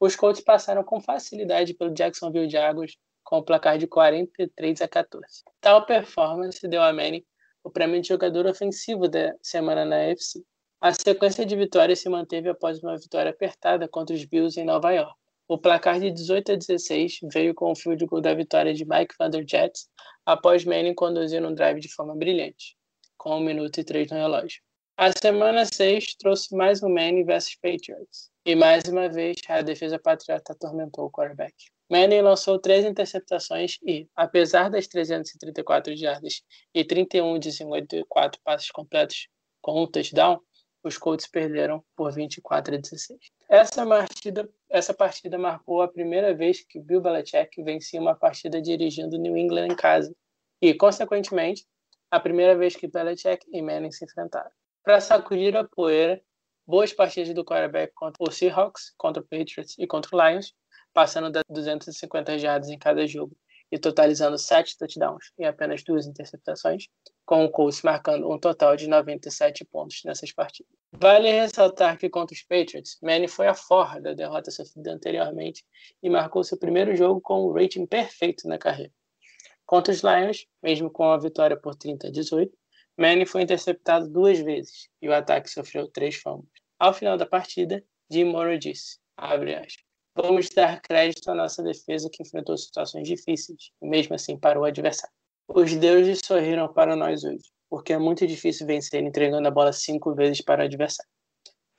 os 0.00 0.14
Colts 0.14 0.40
passaram 0.40 0.84
com 0.84 1.00
facilidade 1.00 1.74
pelo 1.74 1.92
Jacksonville 1.92 2.48
Jaguars 2.48 2.96
com 3.24 3.38
o 3.38 3.42
placar 3.42 3.78
de 3.78 3.86
43 3.86 4.80
a 4.80 4.88
14. 4.88 5.26
Tal 5.60 5.84
performance 5.84 6.66
deu 6.66 6.82
a 6.82 6.92
Manning 6.92 7.24
o 7.62 7.70
prêmio 7.70 8.00
de 8.00 8.08
jogador 8.08 8.46
ofensivo 8.46 9.08
da 9.08 9.34
semana 9.42 9.84
na 9.84 9.96
AFC. 9.96 10.42
A 10.80 10.92
sequência 10.92 11.44
de 11.44 11.56
vitórias 11.56 11.98
se 11.98 12.08
manteve 12.08 12.48
após 12.48 12.82
uma 12.82 12.96
vitória 12.96 13.30
apertada 13.30 13.88
contra 13.88 14.14
os 14.14 14.24
Bills 14.24 14.58
em 14.58 14.64
Nova 14.64 14.92
York. 14.92 15.12
O 15.48 15.58
placar 15.58 15.98
de 15.98 16.10
18 16.10 16.52
a 16.52 16.56
16 16.56 17.18
veio 17.32 17.54
com 17.54 17.72
o 17.72 17.76
field 17.76 18.04
goal 18.06 18.22
da 18.22 18.34
vitória 18.34 18.72
de 18.72 18.84
Mike 18.86 19.14
Vanderjets 19.18 19.88
após 20.24 20.64
Manning 20.64 20.94
conduzir 20.94 21.44
um 21.44 21.54
drive 21.54 21.80
de 21.80 21.92
forma 21.92 22.14
brilhante, 22.14 22.76
com 23.16 23.36
1 23.36 23.40
minuto 23.40 23.78
e 23.80 23.84
3 23.84 24.10
no 24.10 24.16
relógio. 24.16 24.62
A 25.00 25.12
semana 25.16 25.64
6 25.64 26.16
trouxe 26.16 26.52
mais 26.56 26.82
um 26.82 26.88
Manning 26.88 27.24
versus 27.24 27.54
Patriots, 27.54 28.32
e 28.44 28.56
mais 28.56 28.82
uma 28.82 29.08
vez 29.08 29.36
a 29.48 29.62
defesa 29.62 29.96
patriota 29.96 30.52
atormentou 30.52 31.04
o 31.04 31.10
quarterback. 31.10 31.54
Manning 31.88 32.22
lançou 32.22 32.58
três 32.58 32.84
interceptações 32.84 33.78
e, 33.86 34.08
apesar 34.16 34.68
das 34.68 34.88
334 34.88 35.96
jardas 35.96 36.42
e 36.74 36.84
31 36.84 37.38
de 37.38 37.52
54 37.52 38.40
passes 38.42 38.72
completos 38.72 39.28
com 39.62 39.84
um 39.84 39.86
touchdown, 39.86 40.40
os 40.82 40.98
Colts 40.98 41.28
perderam 41.28 41.80
por 41.94 42.12
24 42.12 42.74
a 42.74 42.78
16. 42.78 43.20
Essa 43.48 43.86
partida, 43.86 44.50
essa 44.68 44.92
partida 44.92 45.38
marcou 45.38 45.80
a 45.80 45.86
primeira 45.86 46.34
vez 46.34 46.66
que 46.68 46.80
Bill 46.80 47.00
Belichick 47.00 47.62
vencia 47.62 48.00
uma 48.00 48.16
partida 48.16 48.60
dirigindo 48.60 49.16
New 49.16 49.36
England 49.36 49.68
em 49.68 49.76
casa 49.76 50.12
e, 50.60 50.74
consequentemente, 50.74 51.64
a 52.10 52.18
primeira 52.18 52.58
vez 52.58 52.74
que 52.74 52.88
Belichick 52.88 53.46
e 53.52 53.62
Manning 53.62 53.92
se 53.92 54.04
enfrentaram. 54.04 54.50
Para 54.88 55.02
sacudir 55.02 55.54
a 55.54 55.64
poeira, 55.64 56.18
boas 56.66 56.94
partidas 56.94 57.34
do 57.34 57.44
quarterback 57.44 57.92
contra 57.92 58.24
o 58.26 58.32
Seahawks, 58.32 58.94
contra 58.96 59.22
o 59.22 59.26
Patriots 59.26 59.76
e 59.78 59.86
contra 59.86 60.16
o 60.16 60.18
Lions, 60.18 60.54
passando 60.94 61.30
das 61.30 61.44
250 61.50 62.38
jardas 62.38 62.70
em 62.70 62.78
cada 62.78 63.06
jogo 63.06 63.36
e 63.70 63.78
totalizando 63.78 64.38
7 64.38 64.78
touchdowns 64.78 65.30
e 65.38 65.44
apenas 65.44 65.82
duas 65.82 66.06
interceptações, 66.06 66.86
com 67.26 67.44
o 67.44 67.50
Colts 67.50 67.82
marcando 67.82 68.32
um 68.32 68.38
total 68.38 68.76
de 68.76 68.88
97 68.88 69.62
pontos 69.66 70.00
nessas 70.06 70.32
partidas. 70.32 70.72
Vale 70.90 71.30
ressaltar 71.32 71.98
que 71.98 72.08
contra 72.08 72.34
os 72.34 72.42
Patriots, 72.42 72.96
Manny 73.02 73.28
foi 73.28 73.46
a 73.46 73.54
forra 73.54 74.00
da 74.00 74.14
derrota 74.14 74.50
sofrida 74.50 74.90
anteriormente 74.90 75.66
e 76.02 76.08
marcou 76.08 76.42
seu 76.42 76.58
primeiro 76.58 76.96
jogo 76.96 77.20
com 77.20 77.46
um 77.46 77.52
rating 77.52 77.84
perfeito 77.84 78.48
na 78.48 78.56
carreira. 78.56 78.90
Contra 79.66 79.92
os 79.92 80.00
Lions, 80.00 80.46
mesmo 80.62 80.90
com 80.90 81.04
a 81.12 81.18
vitória 81.18 81.58
por 81.58 81.74
30 81.74 82.06
a 82.06 82.10
18, 82.10 82.56
Manny 82.98 83.24
foi 83.24 83.42
interceptado 83.42 84.08
duas 84.08 84.40
vezes 84.40 84.88
e 85.00 85.08
o 85.08 85.14
ataque 85.14 85.48
sofreu 85.48 85.86
três 85.88 86.16
fumbles. 86.16 86.50
Ao 86.80 86.92
final 86.92 87.16
da 87.16 87.24
partida, 87.24 87.82
Jim 88.10 88.24
Mora 88.24 88.58
disse, 88.58 88.98
aspas, 89.16 89.76
Vamos 90.16 90.48
dar 90.50 90.80
crédito 90.80 91.30
à 91.30 91.34
nossa 91.34 91.62
defesa 91.62 92.10
que 92.12 92.24
enfrentou 92.24 92.56
situações 92.56 93.06
difíceis 93.06 93.70
e 93.80 93.88
mesmo 93.88 94.16
assim 94.16 94.36
parou 94.36 94.64
o 94.64 94.66
adversário. 94.66 95.14
Os 95.46 95.76
deuses 95.76 96.20
sorriram 96.24 96.72
para 96.72 96.96
nós 96.96 97.22
hoje, 97.22 97.44
porque 97.70 97.92
é 97.92 97.98
muito 97.98 98.26
difícil 98.26 98.66
vencer 98.66 99.00
entregando 99.00 99.46
a 99.46 99.50
bola 99.50 99.72
cinco 99.72 100.12
vezes 100.16 100.40
para 100.40 100.62
o 100.62 100.64
adversário. 100.64 101.08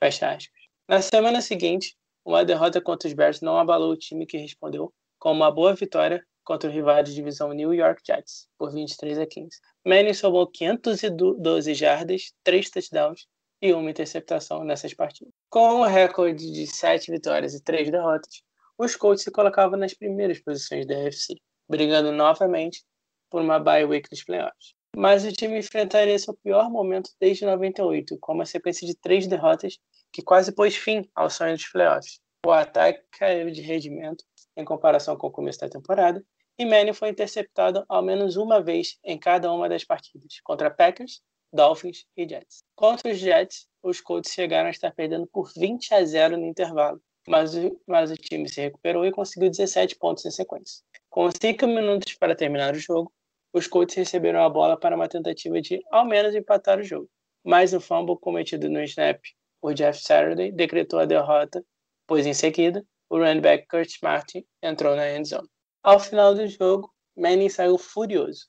Fecha 0.02 0.30
aspas. 0.30 0.62
Na 0.88 1.02
semana 1.02 1.42
seguinte, 1.42 1.94
uma 2.24 2.46
derrota 2.46 2.80
contra 2.80 3.06
os 3.06 3.12
Bears 3.12 3.42
não 3.42 3.58
abalou 3.58 3.92
o 3.92 3.96
time 3.96 4.24
que 4.24 4.38
respondeu 4.38 4.90
com 5.18 5.32
uma 5.32 5.50
boa 5.50 5.74
vitória 5.74 6.26
contra 6.50 6.68
o 6.68 6.72
rival 6.72 7.00
de 7.00 7.14
divisão 7.14 7.52
New 7.52 7.72
York 7.72 8.02
Jets, 8.04 8.48
por 8.58 8.72
23 8.72 9.20
a 9.20 9.24
15. 9.24 9.50
Manning 9.86 10.12
somou 10.12 10.48
512 10.48 11.74
jardas, 11.74 12.32
3 12.42 12.68
touchdowns 12.68 13.28
e 13.62 13.72
uma 13.72 13.88
interceptação 13.88 14.64
nessas 14.64 14.92
partidas. 14.92 15.32
Com 15.48 15.76
um 15.76 15.86
recorde 15.86 16.50
de 16.50 16.66
7 16.66 17.08
vitórias 17.12 17.54
e 17.54 17.62
3 17.62 17.92
derrotas, 17.92 18.42
os 18.76 18.96
Colts 18.96 19.22
se 19.22 19.30
colocavam 19.30 19.78
nas 19.78 19.94
primeiras 19.94 20.40
posições 20.40 20.88
da 20.88 20.96
AFC, 20.96 21.36
brigando 21.68 22.10
novamente 22.10 22.82
por 23.30 23.42
uma 23.42 23.60
bye 23.60 23.84
week 23.84 24.10
dos 24.10 24.24
playoffs. 24.24 24.74
Mas 24.96 25.24
o 25.24 25.30
time 25.30 25.56
enfrentaria 25.56 26.18
seu 26.18 26.34
pior 26.34 26.68
momento 26.68 27.10
desde 27.20 27.44
98, 27.44 28.18
com 28.18 28.32
uma 28.32 28.44
sequência 28.44 28.84
de 28.84 28.96
três 28.96 29.28
derrotas 29.28 29.78
que 30.12 30.20
quase 30.20 30.50
pôs 30.50 30.74
fim 30.74 31.08
ao 31.14 31.30
sonho 31.30 31.54
dos 31.54 31.68
playoffs. 31.68 32.18
O 32.44 32.50
ataque 32.50 33.04
caiu 33.16 33.52
de 33.52 33.60
rendimento 33.60 34.24
em 34.56 34.64
comparação 34.64 35.16
com 35.16 35.28
o 35.28 35.30
começo 35.30 35.60
da 35.60 35.68
temporada, 35.68 36.24
e 36.60 36.66
Manning 36.66 36.92
foi 36.92 37.08
interceptado 37.08 37.86
ao 37.88 38.02
menos 38.02 38.36
uma 38.36 38.60
vez 38.60 38.98
em 39.02 39.18
cada 39.18 39.50
uma 39.50 39.66
das 39.66 39.82
partidas, 39.82 40.40
contra 40.44 40.70
Packers, 40.70 41.22
Dolphins 41.50 42.04
e 42.14 42.28
Jets. 42.28 42.62
Contra 42.76 43.10
os 43.10 43.16
Jets, 43.16 43.66
os 43.82 43.98
Colts 43.98 44.30
chegaram 44.30 44.66
a 44.66 44.70
estar 44.70 44.92
perdendo 44.92 45.26
por 45.26 45.50
20 45.56 45.94
a 45.94 46.04
0 46.04 46.36
no 46.36 46.44
intervalo, 46.44 47.00
mas, 47.26 47.52
mas 47.86 48.10
o 48.10 48.14
time 48.14 48.46
se 48.46 48.60
recuperou 48.60 49.06
e 49.06 49.10
conseguiu 49.10 49.48
17 49.48 49.96
pontos 49.96 50.26
em 50.26 50.30
sequência. 50.30 50.82
Com 51.08 51.30
5 51.30 51.66
minutos 51.66 52.12
para 52.12 52.36
terminar 52.36 52.74
o 52.74 52.78
jogo, 52.78 53.10
os 53.54 53.66
Colts 53.66 53.94
receberam 53.94 54.44
a 54.44 54.50
bola 54.50 54.78
para 54.78 54.94
uma 54.94 55.08
tentativa 55.08 55.62
de, 55.62 55.80
ao 55.90 56.04
menos, 56.04 56.34
empatar 56.34 56.78
o 56.78 56.84
jogo. 56.84 57.08
Mas 57.42 57.72
o 57.72 57.80
fumble 57.80 58.18
cometido 58.20 58.68
no 58.68 58.82
snap 58.82 59.18
por 59.62 59.72
Jeff 59.72 59.98
Saturday 59.98 60.52
decretou 60.52 60.98
a 60.98 61.06
derrota, 61.06 61.64
pois 62.06 62.26
em 62.26 62.34
seguida, 62.34 62.84
o 63.08 63.16
running 63.16 63.40
back 63.40 63.66
Kurt 63.66 63.94
Martin 64.02 64.44
entrou 64.62 64.94
na 64.94 65.10
end 65.10 65.26
zone. 65.26 65.48
Ao 65.82 65.98
final 65.98 66.34
do 66.34 66.46
jogo, 66.46 66.92
Manning 67.16 67.48
saiu 67.48 67.78
furioso. 67.78 68.46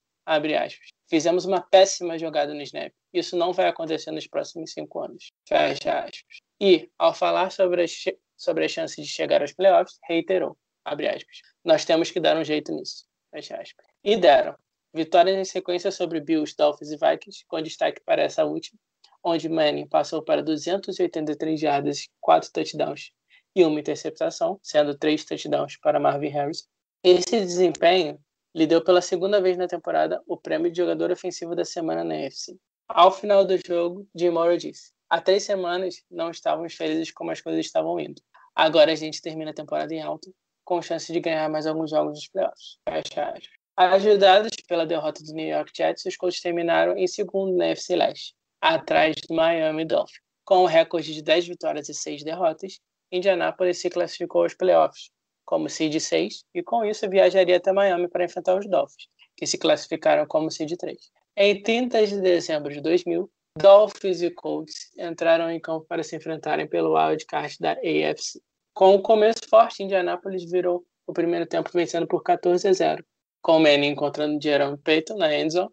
Fizemos 1.10 1.46
uma 1.46 1.62
péssima 1.62 2.18
jogada 2.18 2.54
no 2.54 2.62
snap. 2.62 2.92
Isso 3.14 3.36
não 3.36 3.52
vai 3.54 3.68
acontecer 3.68 4.12
nos 4.12 4.28
próximos 4.28 4.72
cinco 4.72 5.02
anos. 5.02 5.32
Fecha 5.48 6.00
aspas. 6.00 6.42
E, 6.60 6.90
ao 6.98 7.14
falar 7.14 7.52
sobre 7.52 7.84
as, 7.84 8.04
sobre 8.38 8.66
a 8.66 8.68
chance 8.68 9.02
de 9.02 9.08
chegar 9.08 9.42
aos 9.42 9.54
playoffs, 9.54 9.98
reiterou, 10.08 10.58
abre 10.86 11.10
aspas, 11.10 11.42
nós 11.64 11.84
temos 11.86 12.12
que 12.12 12.20
dar 12.20 12.38
um 12.38 12.44
jeito 12.44 12.72
nisso. 12.72 13.06
Fecha 13.32 13.56
aspas. 13.56 13.86
E 14.04 14.16
deram. 14.16 14.56
Vitórias 14.94 15.38
em 15.38 15.46
sequência 15.46 15.90
sobre 15.90 16.20
Bills, 16.20 16.54
Dolphins 16.58 16.92
e 16.92 16.98
Vikings, 16.98 17.46
com 17.48 17.62
destaque 17.62 18.02
para 18.06 18.22
essa 18.22 18.44
última, 18.44 18.78
onde 19.24 19.48
Manning 19.48 19.88
passou 19.88 20.22
para 20.22 20.44
283 20.44 21.60
jardas, 21.60 22.08
4 22.20 22.52
touchdowns 22.52 23.12
e 23.56 23.64
uma 23.64 23.80
interceptação, 23.80 24.60
sendo 24.62 24.98
3 24.98 25.24
touchdowns 25.24 25.78
para 25.78 26.00
Marvin 26.00 26.28
Harris. 26.28 26.68
Esse 27.04 27.42
desempenho 27.42 28.20
lhe 28.54 28.68
deu 28.68 28.84
pela 28.84 29.02
segunda 29.02 29.42
vez 29.42 29.58
na 29.58 29.68
temporada 29.68 30.22
o 30.28 30.38
prêmio 30.38 30.72
de 30.72 30.78
jogador 30.78 31.10
ofensivo 31.10 31.56
da 31.56 31.66
semana 31.66 32.04
na 32.04 32.16
NFC. 32.16 32.56
Ao 32.88 33.12
final 33.12 33.44
do 33.44 33.58
jogo, 33.58 34.08
Jim 34.14 34.30
Mora 34.30 34.56
disse: 34.56 34.92
Há 35.10 35.20
três 35.20 35.42
semanas 35.44 36.04
não 36.12 36.30
estávamos 36.30 36.76
felizes 36.76 37.12
como 37.12 37.32
as 37.32 37.42
coisas 37.42 37.66
estavam 37.66 38.00
indo. 38.00 38.22
Agora 38.56 38.92
a 38.92 38.96
gente 38.96 39.20
termina 39.20 39.50
a 39.50 39.54
temporada 39.54 39.92
em 39.92 40.02
alta, 40.02 40.30
com 40.64 40.80
chance 40.80 41.12
de 41.12 41.20
ganhar 41.20 41.50
mais 41.50 41.66
alguns 41.66 41.90
jogos 41.90 42.14
dos 42.14 42.28
playoffs. 42.28 42.78
Fecha. 42.88 43.34
Ajudados 43.76 44.52
pela 44.68 44.86
derrota 44.86 45.24
do 45.24 45.34
New 45.34 45.48
York 45.48 45.72
Jets, 45.76 46.06
os 46.06 46.16
Colts 46.16 46.40
terminaram 46.40 46.96
em 46.96 47.08
segundo 47.08 47.56
na 47.58 47.66
NFC 47.66 47.96
Leste, 47.96 48.36
atrás 48.62 49.16
do 49.28 49.34
Miami 49.34 49.86
Dolphins. 49.86 50.20
Com 50.46 50.58
o 50.58 50.64
um 50.64 50.68
recorde 50.68 51.16
de 51.16 51.24
10 51.24 51.48
vitórias 51.48 51.90
e 51.90 51.96
6 51.96 52.24
derrotas, 52.24 52.80
Indianapolis 53.12 53.80
se 53.80 53.90
classificou 53.90 54.44
aos 54.44 54.54
playoffs 54.54 55.10
como 55.46 55.70
seed 55.70 56.00
6 56.00 56.46
e 56.54 56.64
com 56.64 56.86
isso 56.86 57.10
viajaria 57.10 57.58
até 57.58 57.72
Miami 57.72 58.08
para 58.08 58.26
enfrentar 58.26 58.58
os 58.58 58.70
Dolphins, 58.70 59.08
que 59.36 59.46
se 59.46 59.58
classificaram 59.58 60.26
como 60.26 60.52
seed 60.52 60.74
3. 60.78 60.98
Em 61.36 61.62
30 61.62 62.08
de 62.08 62.22
dezembro 62.22 62.74
de 62.74 62.82
2000, 62.82 63.30
Dolphins 63.58 64.22
e 64.22 64.32
Colts 64.32 64.92
entraram 64.98 65.50
em 65.50 65.60
campo 65.60 65.86
para 65.86 66.04
se 66.04 66.16
enfrentarem 66.16 66.68
pelo 66.68 66.94
wildcard 66.94 67.58
da 67.60 67.74
AFC. 67.74 68.42
Com 68.74 68.96
o 68.96 69.02
começo 69.02 69.48
forte, 69.50 69.84
Indianapolis 69.84 70.50
virou 70.50 70.86
o 71.06 71.14
primeiro 71.14 71.46
tempo 71.46 71.70
vencendo 71.74 72.08
por 72.08 72.24
14 72.24 72.68
a 72.68 72.74
0, 72.74 73.06
com 73.42 73.60
Manning 73.60 73.90
encontrando 73.90 74.42
Jerome 74.42 74.78
Payton 74.78 75.18
na 75.18 75.36
endzone, 75.36 75.70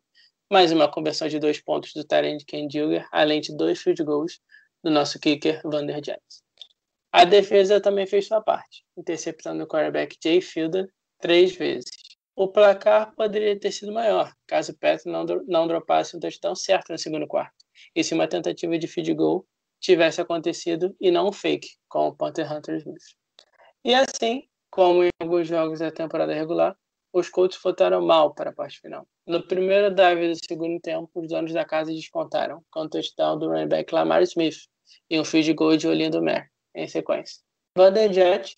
mais 0.51 0.73
uma 0.73 0.91
conversão 0.91 1.29
de 1.29 1.39
dois 1.39 1.61
pontos 1.61 1.93
do 1.93 2.03
Tyrant 2.03 2.43
Ken 2.47 2.67
Dilger, 2.67 3.07
além 3.13 3.41
de 3.41 3.57
dois 3.57 3.81
field 3.81 4.03
goals 4.03 4.41
do 4.83 4.91
nosso 4.91 5.21
kicker 5.21 5.61
Vander 5.63 6.03
Jets. 6.05 6.43
A 7.19 7.25
defesa 7.25 7.81
também 7.81 8.07
fez 8.07 8.29
sua 8.29 8.41
parte, 8.41 8.85
interceptando 8.97 9.65
o 9.65 9.67
quarterback 9.67 10.17
Jay 10.23 10.41
Fielder 10.41 10.89
três 11.19 11.53
vezes. 11.57 11.91
O 12.37 12.47
placar 12.47 13.13
poderia 13.17 13.59
ter 13.59 13.73
sido 13.73 13.91
maior, 13.91 14.33
caso 14.47 14.71
o 14.71 14.79
Pet 14.79 15.05
não, 15.05 15.25
não 15.49 15.67
dropasse 15.67 16.17
o 16.17 16.21
touchdown 16.21 16.55
certo 16.55 16.93
no 16.93 16.97
segundo 16.97 17.27
quarto, 17.27 17.57
e 17.93 18.05
se 18.05 18.15
uma 18.15 18.29
tentativa 18.29 18.79
de 18.79 18.87
field 18.87 19.13
goal 19.15 19.45
tivesse 19.81 20.21
acontecido 20.21 20.95
e 21.01 21.11
não 21.11 21.31
um 21.31 21.33
fake, 21.33 21.67
com 21.89 22.07
o 22.07 22.15
Panther 22.15 22.53
Hunter 22.53 22.77
Smith. 22.77 23.03
E 23.85 23.93
assim, 23.95 24.45
como 24.71 25.03
em 25.03 25.11
alguns 25.21 25.49
jogos 25.49 25.81
da 25.81 25.91
temporada 25.91 26.33
regular, 26.33 26.77
os 27.13 27.29
Colts 27.29 27.59
votaram 27.61 28.01
mal 28.01 28.33
para 28.33 28.51
a 28.51 28.55
parte 28.55 28.79
final. 28.81 29.05
No 29.27 29.45
primeiro 29.45 29.93
drive 29.93 30.29
do 30.29 30.37
segundo 30.37 30.79
tempo, 30.81 31.11
os 31.17 31.27
donos 31.27 31.53
da 31.53 31.65
casa 31.65 31.93
descontaram 31.93 32.63
com 32.71 32.83
o 32.83 32.89
touchdown 32.89 33.41
do 33.41 33.49
running 33.49 33.67
back 33.67 33.93
Lamar 33.93 34.23
Smith 34.23 34.69
e 35.11 35.19
um 35.19 35.25
field 35.25 35.53
goal 35.55 35.77
de 35.77 35.89
Olindo 35.89 36.23
Mer 36.23 36.49
em 36.79 36.89
sequência. 36.89 37.39
Vander 37.77 38.13
Jet 38.13 38.57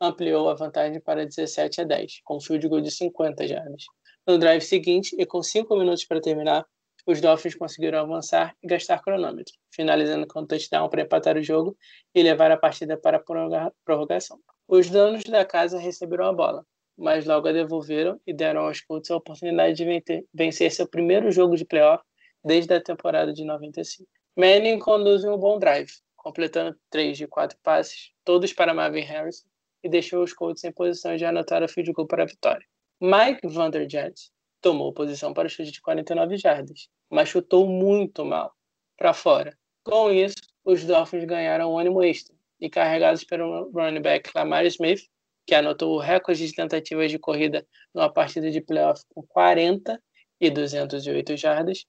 ampliou 0.00 0.48
a 0.48 0.54
vantagem 0.54 1.00
para 1.00 1.26
17 1.26 1.82
a 1.82 1.84
10, 1.84 2.20
com 2.24 2.36
um 2.36 2.40
field 2.40 2.66
goal 2.68 2.80
de 2.80 2.90
50 2.90 3.46
jardas. 3.46 3.84
No 4.26 4.38
drive 4.38 4.62
seguinte, 4.62 5.14
e 5.18 5.26
com 5.26 5.42
5 5.42 5.76
minutos 5.76 6.04
para 6.04 6.20
terminar, 6.20 6.66
os 7.06 7.20
Dolphins 7.20 7.54
conseguiram 7.54 7.98
avançar 8.00 8.54
e 8.62 8.66
gastar 8.66 9.02
cronômetro, 9.02 9.54
finalizando 9.74 10.26
com 10.26 10.40
um 10.40 10.46
touchdown 10.46 10.88
para 10.88 11.02
empatar 11.02 11.36
o 11.36 11.42
jogo 11.42 11.76
e 12.14 12.22
levar 12.22 12.50
a 12.50 12.56
partida 12.56 12.96
para 12.96 13.16
a 13.16 13.70
prorrogação. 13.84 14.38
Os 14.68 14.88
donos 14.90 15.24
da 15.24 15.44
casa 15.44 15.78
receberam 15.78 16.26
a 16.26 16.32
bola, 16.32 16.64
mas 16.96 17.24
logo 17.24 17.48
a 17.48 17.52
devolveram 17.52 18.20
e 18.26 18.32
deram 18.32 18.66
aos 18.66 18.80
Colts 18.82 19.10
a 19.10 19.16
oportunidade 19.16 19.74
de 19.74 20.26
vencer 20.32 20.70
seu 20.70 20.86
primeiro 20.86 21.32
jogo 21.32 21.56
de 21.56 21.64
playoff 21.64 22.04
desde 22.44 22.74
a 22.74 22.80
temporada 22.80 23.32
de 23.32 23.44
95. 23.44 24.08
Manning 24.36 24.78
conduz 24.78 25.24
um 25.24 25.36
bom 25.36 25.58
drive, 25.58 25.90
completando 26.22 26.78
três 26.90 27.16
de 27.16 27.26
quatro 27.26 27.58
passes, 27.62 28.12
todos 28.24 28.52
para 28.52 28.74
Marvin 28.74 29.00
Harrison, 29.00 29.46
e 29.82 29.88
deixou 29.88 30.22
os 30.22 30.34
Colts 30.34 30.62
em 30.64 30.72
posição 30.72 31.16
de 31.16 31.24
anotar 31.24 31.62
o 31.62 31.68
field 31.68 31.92
goal 31.92 32.06
para 32.06 32.24
a 32.24 32.26
vitória. 32.26 32.66
Mike 33.00 33.48
Vanderjagt 33.48 34.30
tomou 34.60 34.92
posição 34.92 35.32
para 35.32 35.46
o 35.46 35.50
chute 35.50 35.72
de 35.72 35.80
49 35.80 36.36
jardas, 36.36 36.88
mas 37.08 37.30
chutou 37.30 37.66
muito 37.66 38.24
mal, 38.24 38.54
para 38.98 39.14
fora. 39.14 39.56
Com 39.82 40.10
isso, 40.10 40.36
os 40.62 40.84
Dolphins 40.84 41.24
ganharam 41.24 41.72
um 41.72 41.78
ânimo 41.78 42.02
extra 42.02 42.36
e 42.60 42.68
carregados 42.68 43.24
pelo 43.24 43.70
running 43.70 44.02
back 44.02 44.30
Lamar 44.34 44.66
Smith, 44.66 45.00
que 45.46 45.54
anotou 45.54 45.94
o 45.94 45.98
recorde 45.98 46.46
de 46.46 46.54
tentativas 46.54 47.10
de 47.10 47.18
corrida 47.18 47.66
numa 47.94 48.12
partida 48.12 48.50
de 48.50 48.60
playoff 48.60 49.02
com 49.14 49.22
40 49.22 49.98
e 50.38 50.50
208 50.50 51.36
jardas, 51.38 51.86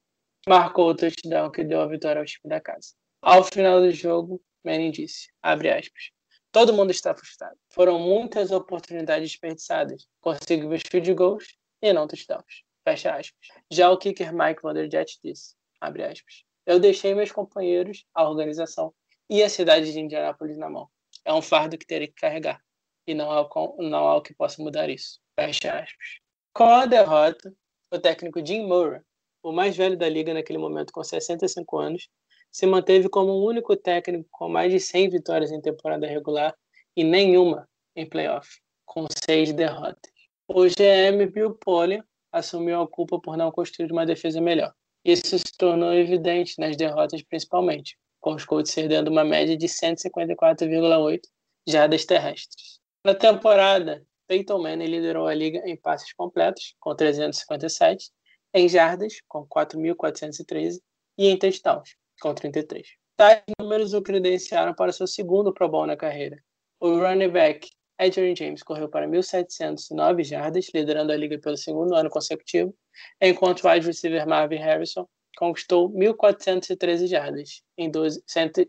marcou 0.47 0.89
o 0.89 0.95
touchdown 0.95 1.51
que 1.51 1.65
deu 1.65 1.82
a 1.82 1.88
vitória 1.88 2.21
ao 2.21 2.25
time 2.25 2.49
da 2.49 2.61
casa. 2.61 2.93
Ao 3.22 3.43
final 3.43 3.80
do 3.80 3.91
jogo, 3.91 4.41
Manning 4.63 4.89
disse, 4.89 5.30
abre 5.43 5.69
aspas, 5.69 6.09
todo 6.51 6.74
mundo 6.74 6.89
está 6.89 7.13
frustrado. 7.13 7.55
Foram 7.69 7.99
muitas 7.99 8.51
oportunidades 8.51 9.30
desperdiçadas, 9.30 10.07
conseguimos 10.19 10.82
field 10.89 11.13
goals 11.13 11.55
e 11.84 11.93
não 11.93 12.07
touchdowns. 12.07 12.63
Fecha 12.84 13.15
aspas. 13.15 13.47
Já 13.72 13.91
o 13.91 13.97
kicker 13.97 14.34
Mike 14.34 14.63
Vanderjet 14.63 15.19
disse, 15.24 15.55
abre 15.80 16.03
aspas, 16.03 16.43
eu 16.65 16.80
deixei 16.80 17.13
meus 17.13 17.32
companheiros, 17.32 18.05
a 18.13 18.28
organização 18.28 18.91
e 19.30 19.43
a 19.43 19.49
cidade 19.49 19.91
de 19.91 19.99
Indianápolis 19.99 20.57
na 20.57 20.69
mão. 20.69 20.89
É 21.24 21.32
um 21.32 21.43
fardo 21.43 21.78
que 21.78 21.86
terei 21.86 22.07
que 22.07 22.15
carregar 22.15 22.59
e 23.05 23.13
não 23.13 23.32
há, 23.32 23.47
não 23.78 24.07
há 24.07 24.15
o 24.15 24.22
que 24.22 24.34
possa 24.34 24.61
mudar 24.63 24.89
isso. 24.89 25.19
Fecha 25.39 25.72
aspas. 25.72 26.19
Com 26.53 26.65
a 26.65 26.88
derrota, 26.88 27.53
o 27.91 27.99
técnico 27.99 28.43
Jim 28.43 28.65
Murray, 28.65 29.01
o 29.43 29.51
mais 29.51 29.78
velho 29.78 29.97
da 29.97 30.09
liga 30.09 30.34
naquele 30.34 30.57
momento 30.57 30.91
com 30.91 31.03
65 31.03 31.78
anos, 31.78 32.09
se 32.51 32.65
manteve 32.65 33.07
como 33.07 33.31
o 33.31 33.45
único 33.45 33.75
técnico 33.75 34.27
com 34.31 34.49
mais 34.49 34.71
de 34.71 34.79
100 34.79 35.09
vitórias 35.09 35.51
em 35.51 35.61
temporada 35.61 36.05
regular 36.05 36.55
e 36.95 37.03
nenhuma 37.03 37.67
em 37.95 38.07
playoff, 38.07 38.59
com 38.85 39.05
seis 39.25 39.53
derrotas. 39.53 40.11
O 40.47 40.63
GM 40.65 41.25
Bill 41.31 41.55
Polian 41.55 42.03
assumiu 42.31 42.81
a 42.81 42.87
culpa 42.87 43.19
por 43.19 43.37
não 43.37 43.51
construir 43.51 43.91
uma 43.91 44.05
defesa 44.05 44.41
melhor. 44.41 44.73
Isso 45.03 45.37
se 45.39 45.57
tornou 45.57 45.93
evidente 45.93 46.59
nas 46.59 46.75
derrotas 46.75 47.23
principalmente, 47.23 47.97
com 48.19 48.35
os 48.35 48.45
Colts 48.45 48.71
cedendo 48.71 49.09
uma 49.09 49.23
média 49.23 49.57
de 49.57 49.67
154,8 49.67 51.21
jardas 51.67 52.05
terrestres. 52.05 52.79
Na 53.03 53.15
temporada, 53.15 54.05
Peyton 54.27 54.61
Manning 54.61 54.85
liderou 54.85 55.27
a 55.27 55.33
liga 55.33 55.61
em 55.65 55.75
passes 55.75 56.13
completos, 56.13 56.75
com 56.79 56.95
357, 56.95 58.11
em 58.53 58.69
jardas, 58.69 59.15
com 59.27 59.45
4.413, 59.47 60.79
e 61.17 61.27
em 61.27 61.37
touchdowns, 61.37 61.95
com 62.22 62.34
33. 62.34 62.88
Tais 63.17 63.41
números 63.59 63.93
o 63.93 64.01
credenciaram 64.01 64.74
para 64.74 64.91
seu 64.91 65.07
segundo 65.07 65.53
Pro 65.53 65.67
Bowl 65.67 65.86
na 65.86 65.97
carreira. 65.97 66.38
O 66.80 66.97
running 66.97 67.30
back 67.30 67.67
Adrian 67.99 68.36
James 68.36 68.63
correu 68.63 68.89
para 68.89 69.07
1.709 69.07 70.24
jardas, 70.24 70.67
liderando 70.74 71.11
a 71.11 71.17
liga 71.17 71.38
pelo 71.38 71.55
segundo 71.55 71.93
ano 71.93 72.09
consecutivo, 72.09 72.74
enquanto 73.22 73.63
o 73.63 73.69
wide 73.69 73.86
receiver 73.86 74.28
Marvin 74.28 74.55
Harrison 74.55 75.07
conquistou 75.38 75.89
1.413 75.91 77.07
jardas 77.07 77.61
em 77.78 77.91
12, 77.91 78.24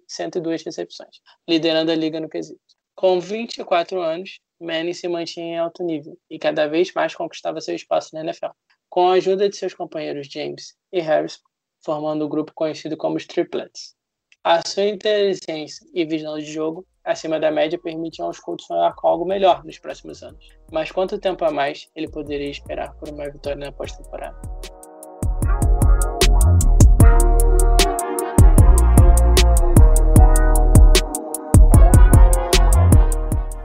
102 0.06 0.62
recepções, 0.62 1.16
liderando 1.48 1.90
a 1.90 1.94
liga 1.94 2.20
no 2.20 2.28
quesito. 2.28 2.60
Com 2.94 3.18
24 3.20 4.00
anos, 4.00 4.38
Manning 4.60 4.92
se 4.92 5.08
mantinha 5.08 5.46
em 5.46 5.58
alto 5.58 5.82
nível 5.82 6.16
e 6.30 6.38
cada 6.38 6.68
vez 6.68 6.92
mais 6.92 7.14
conquistava 7.14 7.60
seu 7.60 7.74
espaço 7.74 8.10
na 8.14 8.20
NFL. 8.20 8.50
Com 8.88 9.08
a 9.08 9.14
ajuda 9.14 9.48
de 9.48 9.56
seus 9.56 9.74
companheiros 9.74 10.28
James 10.28 10.76
e 10.92 11.00
Harris, 11.00 11.40
formando 11.84 12.22
o 12.22 12.26
um 12.26 12.28
grupo 12.28 12.52
conhecido 12.54 12.96
como 12.96 13.16
os 13.16 13.26
Triplets. 13.26 13.94
A 14.44 14.60
sua 14.66 14.84
inteligência 14.84 15.86
e 15.94 16.04
visão 16.04 16.38
de 16.38 16.50
jogo 16.50 16.86
acima 17.04 17.38
da 17.38 17.50
média 17.50 17.78
permitiam 17.78 18.26
aos 18.26 18.40
Colts 18.40 18.66
sonhar 18.66 18.94
com 18.94 19.06
algo 19.06 19.24
melhor 19.24 19.64
nos 19.64 19.78
próximos 19.78 20.22
anos. 20.22 20.44
Mas 20.72 20.90
quanto 20.90 21.18
tempo 21.18 21.44
a 21.44 21.50
mais 21.50 21.88
ele 21.94 22.08
poderia 22.08 22.50
esperar 22.50 22.92
por 22.94 23.08
uma 23.08 23.28
vitória 23.30 23.66
na 23.66 23.72
pós-temporada? 23.72 24.36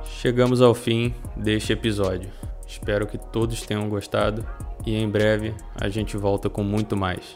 Chegamos 0.04 0.62
ao 0.62 0.74
fim 0.74 1.14
deste 1.36 1.74
episódio. 1.74 2.32
Espero 2.68 3.08
que 3.08 3.18
todos 3.18 3.62
tenham 3.62 3.88
gostado 3.88 4.46
e 4.86 4.96
em 4.96 5.10
breve 5.10 5.56
a 5.76 5.88
gente 5.90 6.18
volta 6.18 6.50
com 6.50 6.64
muito 6.64 6.98
mais. 6.98 7.36